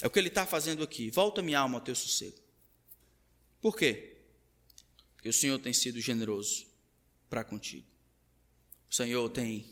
É 0.00 0.06
o 0.06 0.10
que 0.10 0.20
ele 0.20 0.28
está 0.28 0.46
fazendo 0.46 0.84
aqui. 0.84 1.10
Volta 1.10 1.42
minha 1.42 1.58
alma 1.58 1.78
ao 1.78 1.84
teu 1.84 1.96
sossego. 1.96 2.38
Por 3.60 3.76
quê? 3.76 4.18
Porque 5.16 5.28
o 5.28 5.32
Senhor 5.32 5.58
tem 5.58 5.72
sido 5.72 6.00
generoso 6.00 6.64
para 7.28 7.42
contigo. 7.42 7.88
O 8.88 8.94
Senhor 8.94 9.28
tem, 9.30 9.68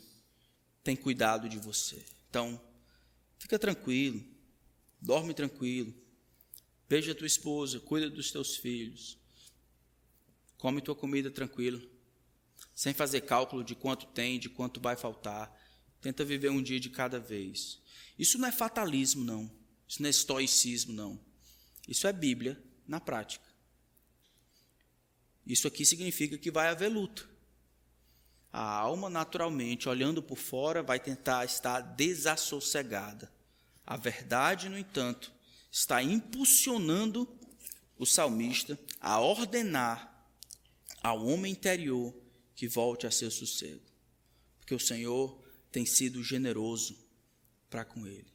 tem 0.83 0.93
cuidado 0.93 1.47
de 1.47 1.57
você. 1.57 2.03
Então, 2.29 2.61
fica 3.39 3.57
tranquilo, 3.57 4.21
dorme 4.99 5.33
tranquilo, 5.33 5.93
beija 6.89 7.13
a 7.13 7.15
tua 7.15 7.27
esposa, 7.27 7.79
cuida 7.79 8.09
dos 8.09 8.29
teus 8.29 8.57
filhos, 8.57 9.17
come 10.57 10.81
tua 10.81 10.95
comida 10.95 11.31
tranquilo 11.31 11.94
sem 12.75 12.93
fazer 12.93 13.21
cálculo 13.21 13.63
de 13.63 13.73
quanto 13.73 14.05
tem, 14.07 14.37
de 14.37 14.49
quanto 14.49 14.81
vai 14.81 14.97
faltar. 14.97 15.51
Tenta 16.01 16.25
viver 16.25 16.49
um 16.51 16.61
dia 16.61 16.79
de 16.79 16.89
cada 16.89 17.17
vez. 17.19 17.79
Isso 18.19 18.37
não 18.37 18.49
é 18.49 18.51
fatalismo, 18.51 19.23
não. 19.23 19.49
Isso 19.87 20.01
não 20.01 20.07
é 20.07 20.11
estoicismo, 20.11 20.93
não. 20.93 21.19
Isso 21.87 22.05
é 22.05 22.11
Bíblia 22.11 22.61
na 22.85 22.99
prática. 22.99 23.45
Isso 25.47 25.67
aqui 25.67 25.85
significa 25.85 26.37
que 26.37 26.51
vai 26.51 26.67
haver 26.67 26.89
luta. 26.89 27.23
A 28.51 28.61
alma, 28.61 29.09
naturalmente, 29.09 29.87
olhando 29.87 30.21
por 30.21 30.37
fora, 30.37 30.83
vai 30.83 30.99
tentar 30.99 31.45
estar 31.45 31.79
desassossegada. 31.81 33.31
A 33.85 33.95
verdade, 33.95 34.69
no 34.69 34.77
entanto, 34.77 35.31
está 35.71 36.01
impulsionando 36.01 37.27
o 37.97 38.05
salmista 38.05 38.79
a 38.99 39.19
ordenar 39.19 40.11
ao 41.03 41.25
homem 41.25 41.51
interior 41.51 42.13
que 42.55 42.67
volte 42.67 43.05
a 43.05 43.11
seu 43.11 43.29
sossego, 43.29 43.83
porque 44.59 44.73
o 44.73 44.79
Senhor 44.79 45.37
tem 45.71 45.85
sido 45.85 46.23
generoso 46.23 46.97
para 47.69 47.83
com 47.83 48.07
ele. 48.07 48.33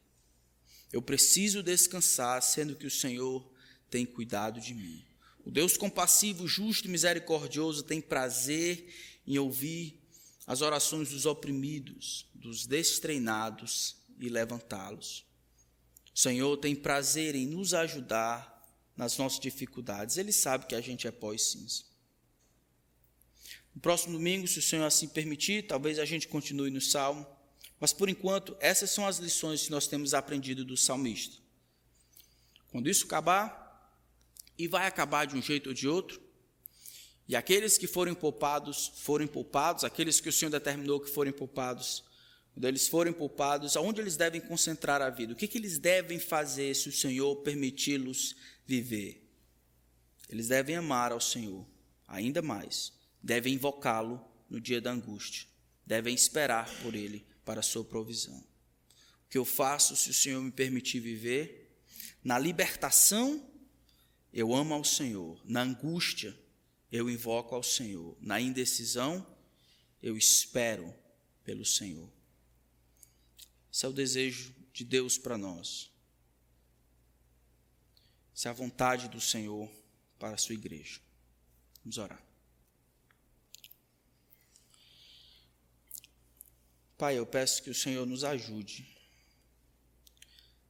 Eu 0.91 1.01
preciso 1.01 1.63
descansar, 1.63 2.41
sendo 2.43 2.75
que 2.75 2.85
o 2.85 2.91
Senhor 2.91 3.49
tem 3.89 4.05
cuidado 4.05 4.59
de 4.59 4.73
mim. 4.73 5.05
O 5.43 5.49
Deus 5.49 5.75
compassivo, 5.77 6.47
justo 6.47 6.87
e 6.87 6.91
misericordioso 6.91 7.83
tem 7.83 7.99
prazer 7.99 8.93
em 9.25 9.37
ouvir 9.37 9.99
as 10.45 10.61
orações 10.61 11.09
dos 11.09 11.25
oprimidos, 11.25 12.27
dos 12.33 12.65
destreinados 12.65 13.95
e 14.19 14.29
levantá-los. 14.29 15.25
O 16.13 16.19
Senhor 16.19 16.57
tem 16.57 16.75
prazer 16.75 17.35
em 17.35 17.47
nos 17.47 17.73
ajudar 17.73 18.51
nas 18.95 19.17
nossas 19.17 19.39
dificuldades. 19.39 20.17
Ele 20.17 20.31
sabe 20.31 20.67
que 20.67 20.75
a 20.75 20.81
gente 20.81 21.07
é 21.07 21.11
pó 21.11 21.33
e 21.33 21.39
cinza. 21.39 21.83
No 23.73 23.81
próximo 23.81 24.13
domingo, 24.13 24.47
se 24.47 24.59
o 24.59 24.61
Senhor 24.61 24.85
assim 24.85 25.07
permitir, 25.07 25.67
talvez 25.67 25.97
a 25.99 26.05
gente 26.05 26.27
continue 26.27 26.69
no 26.69 26.81
Salmo. 26.81 27.25
Mas 27.79 27.93
por 27.93 28.09
enquanto, 28.09 28.55
essas 28.59 28.91
são 28.91 29.07
as 29.07 29.17
lições 29.17 29.63
que 29.63 29.71
nós 29.71 29.87
temos 29.87 30.13
aprendido 30.13 30.63
do 30.63 30.77
salmista. 30.77 31.37
Quando 32.69 32.89
isso 32.89 33.05
acabar, 33.05 33.59
e 34.57 34.67
vai 34.67 34.85
acabar 34.85 35.25
de 35.25 35.35
um 35.35 35.41
jeito 35.41 35.69
ou 35.69 35.73
de 35.73 35.87
outro, 35.87 36.21
e 37.27 37.35
aqueles 37.35 37.77
que 37.77 37.87
forem 37.87 38.13
poupados, 38.13 38.91
forem 38.97 39.27
poupados, 39.27 39.83
aqueles 39.83 40.19
que 40.19 40.29
o 40.29 40.33
Senhor 40.33 40.51
determinou 40.51 40.99
que 40.99 41.09
forem 41.09 41.33
poupados, 41.33 42.03
quando 42.53 42.65
eles 42.65 42.87
forem 42.87 43.13
poupados, 43.13 43.77
aonde 43.77 44.01
eles 44.01 44.17
devem 44.17 44.41
concentrar 44.41 45.01
a 45.01 45.09
vida? 45.09 45.33
O 45.33 45.35
que, 45.35 45.47
que 45.47 45.57
eles 45.57 45.79
devem 45.79 46.19
fazer 46.19 46.75
se 46.75 46.89
o 46.89 46.91
Senhor 46.91 47.37
permiti-los 47.37 48.35
viver? 48.65 49.27
Eles 50.29 50.49
devem 50.49 50.75
amar 50.75 51.11
ao 51.11 51.21
Senhor, 51.21 51.65
ainda 52.07 52.41
mais, 52.41 52.93
devem 53.21 53.53
invocá-lo 53.53 54.23
no 54.49 54.59
dia 54.59 54.81
da 54.81 54.91
angústia, 54.91 55.47
devem 55.85 56.13
esperar 56.13 56.69
por 56.81 56.95
Ele 56.95 57.25
para 57.45 57.59
a 57.59 57.63
sua 57.63 57.83
provisão. 57.83 58.37
O 59.25 59.29
que 59.29 59.37
eu 59.37 59.45
faço 59.45 59.95
se 59.95 60.09
o 60.09 60.13
Senhor 60.13 60.41
me 60.41 60.51
permitir 60.51 60.99
viver? 60.99 61.79
Na 62.23 62.37
libertação, 62.37 63.49
eu 64.33 64.53
amo 64.53 64.73
ao 64.73 64.83
Senhor, 64.83 65.41
na 65.45 65.61
angústia, 65.61 66.37
eu 66.91 67.09
invoco 67.09 67.55
ao 67.55 67.63
Senhor. 67.63 68.17
Na 68.19 68.39
indecisão, 68.39 69.25
eu 70.01 70.17
espero 70.17 70.93
pelo 71.43 71.65
Senhor. 71.65 72.09
Esse 73.71 73.85
é 73.85 73.89
o 73.89 73.93
desejo 73.93 74.53
de 74.73 74.83
Deus 74.83 75.17
para 75.17 75.37
nós. 75.37 75.89
Essa 78.35 78.49
é 78.49 78.51
a 78.51 78.53
vontade 78.53 79.07
do 79.07 79.21
Senhor 79.21 79.69
para 80.19 80.35
a 80.35 80.37
sua 80.37 80.55
igreja. 80.55 80.99
Vamos 81.83 81.97
orar. 81.97 82.30
Pai, 87.01 87.17
eu 87.17 87.25
peço 87.25 87.63
que 87.63 87.69
o 87.71 87.73
Senhor 87.73 88.05
nos 88.05 88.23
ajude. 88.23 88.87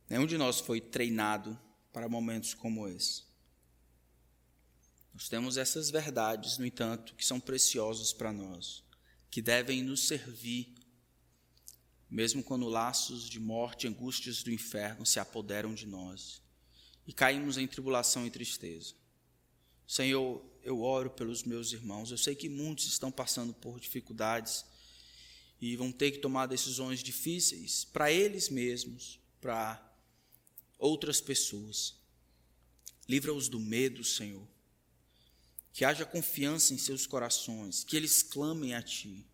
Nenhum 0.09 0.25
de 0.25 0.37
nós 0.37 0.61
foi 0.61 0.79
treinado 0.79 1.59
para 1.91 2.07
momentos 2.07 2.53
como 2.53 2.87
esse. 2.87 3.23
Nós 5.13 5.27
temos 5.27 5.57
essas 5.57 5.89
verdades, 5.89 6.57
no 6.57 6.65
entanto, 6.65 7.15
que 7.15 7.25
são 7.25 7.37
preciosas 7.37 8.13
para 8.13 8.31
nós, 8.31 8.81
que 9.29 9.41
devem 9.41 9.83
nos 9.83 10.07
servir, 10.07 10.73
mesmo 12.09 12.41
quando 12.41 12.69
laços 12.69 13.27
de 13.27 13.37
morte, 13.37 13.85
angústias 13.85 14.41
do 14.41 14.53
inferno 14.53 15.05
se 15.05 15.19
apoderam 15.19 15.73
de 15.73 15.85
nós 15.85 16.41
e 17.05 17.11
caímos 17.11 17.57
em 17.57 17.67
tribulação 17.67 18.25
e 18.25 18.31
tristeza. 18.31 18.93
Senhor, 19.85 20.41
eu 20.63 20.81
oro 20.81 21.09
pelos 21.09 21.43
meus 21.43 21.73
irmãos. 21.73 22.09
Eu 22.09 22.17
sei 22.17 22.35
que 22.35 22.47
muitos 22.47 22.85
estão 22.85 23.11
passando 23.11 23.53
por 23.53 23.81
dificuldades 23.81 24.70
e 25.61 25.75
vão 25.75 25.91
ter 25.91 26.11
que 26.11 26.17
tomar 26.17 26.47
decisões 26.47 27.03
difíceis 27.03 27.85
para 27.85 28.11
eles 28.11 28.49
mesmos, 28.49 29.19
para 29.39 29.81
outras 30.79 31.21
pessoas. 31.21 31.95
Livra-os 33.07 33.47
do 33.47 33.59
medo, 33.59 34.03
Senhor 34.03 34.45
que 35.73 35.85
haja 35.85 36.05
confiança 36.05 36.73
em 36.73 36.77
seus 36.77 37.07
corações, 37.07 37.83
que 37.83 37.95
eles 37.95 38.21
clamem 38.21 38.73
a 38.73 38.81
Ti, 38.81 39.25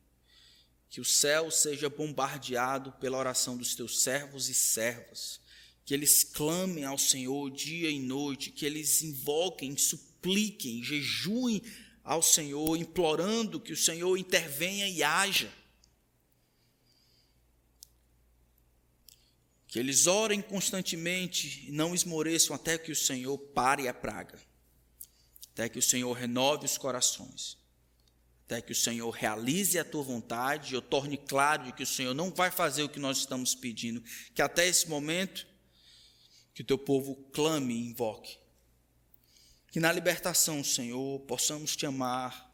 que 0.89 1.01
o 1.01 1.05
céu 1.05 1.49
seja 1.51 1.89
bombardeado 1.89 2.91
pela 2.93 3.17
oração 3.17 3.57
dos 3.57 3.75
Teus 3.75 4.01
servos 4.01 4.47
e 4.47 4.53
servas, 4.53 5.39
que 5.83 5.93
eles 5.93 6.23
clamem 6.23 6.83
ao 6.83 6.97
Senhor 6.97 7.49
dia 7.49 7.89
e 7.89 7.99
noite, 7.99 8.51
que 8.51 8.65
eles 8.65 9.01
invoquem, 9.01 9.75
supliquem, 9.77 10.83
jejuem 10.83 11.61
ao 12.03 12.21
Senhor, 12.21 12.77
implorando 12.77 13.59
que 13.59 13.73
o 13.73 13.77
Senhor 13.77 14.15
intervenha 14.17 14.87
e 14.87 15.01
haja. 15.01 15.51
Que 19.77 19.81
eles 19.81 20.07
orem 20.07 20.41
constantemente 20.41 21.65
e 21.67 21.71
não 21.71 21.93
esmoreçam 21.93 22.55
até 22.55 22.77
que 22.77 22.91
o 22.91 22.95
Senhor 22.95 23.37
pare 23.37 23.87
a 23.87 23.93
praga 23.93 24.39
até 25.57 25.67
que 25.67 25.79
o 25.79 25.81
Senhor 25.81 26.13
renove 26.13 26.65
os 26.65 26.77
corações, 26.77 27.57
até 28.45 28.61
que 28.61 28.71
o 28.71 28.75
Senhor 28.75 29.09
realize 29.09 29.79
a 29.79 29.83
tua 29.83 30.03
vontade, 30.03 30.75
eu 30.75 30.83
torne 30.83 31.17
claro 31.17 31.63
de 31.63 31.71
que 31.71 31.81
o 31.81 31.87
Senhor 31.87 32.13
não 32.13 32.29
vai 32.29 32.51
fazer 32.51 32.83
o 32.83 32.89
que 32.89 32.99
nós 32.99 33.17
estamos 33.17 33.55
pedindo, 33.55 34.03
que 34.35 34.41
até 34.43 34.67
esse 34.67 34.87
momento 34.87 35.47
que 36.53 36.61
o 36.61 36.63
teu 36.63 36.77
povo 36.77 37.15
clame 37.33 37.73
e 37.73 37.89
invoque. 37.89 38.37
Que 39.71 39.79
na 39.79 39.91
libertação, 39.91 40.63
Senhor, 40.63 41.21
possamos 41.21 41.75
te 41.75 41.87
amar 41.87 42.47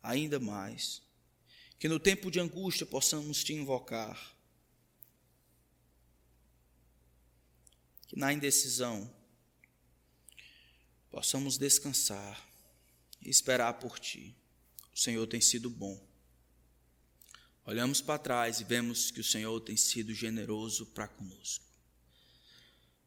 ainda 0.00 0.38
mais. 0.38 1.02
Que 1.80 1.88
no 1.88 1.98
tempo 1.98 2.30
de 2.30 2.38
angústia 2.38 2.86
possamos 2.86 3.42
te 3.42 3.54
invocar. 3.54 4.35
Que 8.06 8.16
na 8.16 8.32
indecisão 8.32 9.12
possamos 11.10 11.56
descansar 11.56 12.46
e 13.20 13.30
esperar 13.30 13.74
por 13.74 13.98
Ti. 13.98 14.36
O 14.94 14.98
Senhor 14.98 15.26
tem 15.26 15.40
sido 15.40 15.70
bom. 15.70 15.98
Olhamos 17.64 18.00
para 18.00 18.18
trás 18.18 18.60
e 18.60 18.64
vemos 18.64 19.10
que 19.10 19.20
o 19.20 19.24
Senhor 19.24 19.58
tem 19.60 19.76
sido 19.76 20.14
generoso 20.14 20.86
para 20.86 21.08
conosco. 21.08 21.64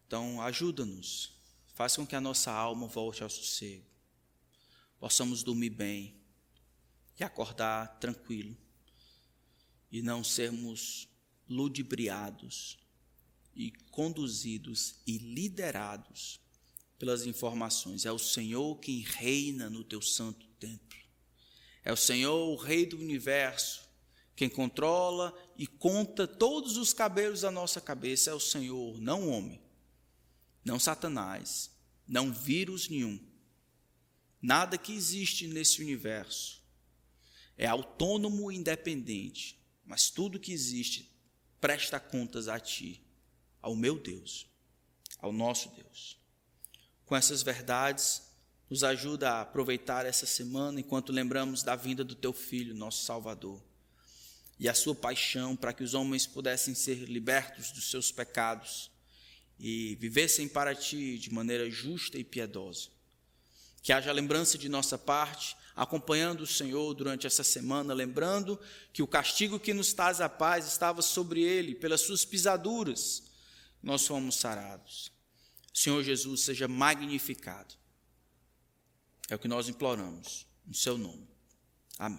Então, 0.10 0.42
ajuda-nos, 0.42 1.32
faz 1.76 1.96
com 1.96 2.06
que 2.06 2.16
a 2.16 2.20
nossa 2.20 2.52
alma 2.52 2.88
volte 2.88 3.22
ao 3.22 3.30
sossego, 3.30 3.86
possamos 5.00 5.44
dormir 5.44 5.70
bem 5.70 6.20
e 7.20 7.24
acordar 7.24 8.00
tranquilo, 8.00 8.58
e 9.92 10.02
não 10.02 10.24
sermos 10.24 11.08
ludibriados 11.48 12.79
e 13.60 13.72
conduzidos 13.92 14.96
e 15.06 15.18
liderados 15.18 16.40
pelas 16.98 17.26
informações. 17.26 18.06
É 18.06 18.12
o 18.12 18.18
Senhor 18.18 18.80
quem 18.80 19.02
reina 19.02 19.70
no 19.70 19.84
teu 19.84 20.02
santo 20.02 20.48
templo. 20.58 20.98
É 21.84 21.92
o 21.92 21.98
Senhor, 21.98 22.54
o 22.54 22.56
Rei 22.56 22.86
do 22.86 22.98
universo, 22.98 23.86
quem 24.34 24.48
controla 24.48 25.38
e 25.58 25.68
conta 25.68 26.26
todos 26.26 26.78
os 26.78 26.94
cabelos 26.94 27.42
da 27.42 27.52
nossa 27.52 27.82
cabeça. 27.82 28.32
É 28.32 28.34
o 28.34 28.40
Senhor, 28.40 28.98
não 29.02 29.28
homem, 29.28 29.62
não 30.64 30.80
Satanás, 30.80 31.70
não 32.08 32.32
vírus 32.32 32.88
nenhum. 32.88 33.20
Nada 34.42 34.78
que 34.78 34.94
existe 34.94 35.48
nesse 35.48 35.82
universo 35.82 36.64
é 37.58 37.68
autônomo 37.68 38.50
e 38.50 38.56
independente, 38.56 39.60
mas 39.86 40.10
tudo 40.10 40.40
que 40.40 40.54
existe 40.54 41.12
presta 41.60 42.00
contas 42.00 42.48
a 42.48 42.58
ti, 42.58 43.04
ao 43.62 43.76
meu 43.76 43.98
Deus, 43.98 44.48
ao 45.20 45.32
nosso 45.32 45.70
Deus 45.70 46.20
com 47.10 47.16
essas 47.16 47.42
verdades, 47.42 48.22
nos 48.70 48.84
ajuda 48.84 49.32
a 49.32 49.42
aproveitar 49.42 50.06
essa 50.06 50.28
semana 50.28 50.80
enquanto 50.80 51.12
lembramos 51.12 51.64
da 51.64 51.76
vinda 51.76 52.04
do 52.04 52.14
teu 52.14 52.32
filho, 52.32 52.76
nosso 52.76 53.04
Salvador, 53.04 53.60
e 54.60 54.70
a 54.70 54.76
sua 54.76 54.94
paixão 54.94 55.56
para 55.56 55.74
que 55.74 55.84
os 55.84 55.96
homens 55.96 56.28
pudessem 56.28 56.76
ser 56.76 57.10
libertos 57.10 57.72
dos 57.72 57.90
seus 57.90 58.12
pecados 58.12 58.92
e 59.60 59.96
vivessem 59.96 60.48
para 60.48 60.76
ti 60.76 61.18
de 61.18 61.34
maneira 61.34 61.68
justa 61.68 62.16
e 62.20 62.24
piedosa. 62.24 62.90
Que 63.82 63.92
haja 63.92 64.12
lembrança 64.12 64.56
de 64.56 64.70
nossa 64.70 64.96
parte, 64.96 65.58
acompanhando 65.76 66.42
o 66.42 66.48
Senhor 66.48 66.94
durante 66.94 67.26
essa 67.26 67.44
semana, 67.44 67.92
lembrando 67.92 68.60
que 68.94 69.02
o 69.02 69.08
castigo 69.08 69.60
que 69.60 69.74
nos 69.74 69.94
traz 69.94 70.22
a 70.22 70.30
paz 70.30 70.68
estava 70.68 71.02
sobre 71.02 71.42
ele, 71.42 71.74
pelas 71.74 72.02
suas 72.02 72.24
pisaduras, 72.24 73.29
nós 73.82 74.06
fomos 74.06 74.36
sarados. 74.36 75.12
Senhor 75.74 76.04
Jesus 76.04 76.42
seja 76.42 76.68
magnificado. 76.68 77.76
É 79.30 79.36
o 79.36 79.40
que 79.40 79.48
nós 79.48 79.70
imploramos, 79.70 80.48
no 80.66 80.74
seu 80.74 80.98
nome. 80.98 81.28
Amém. 81.98 82.18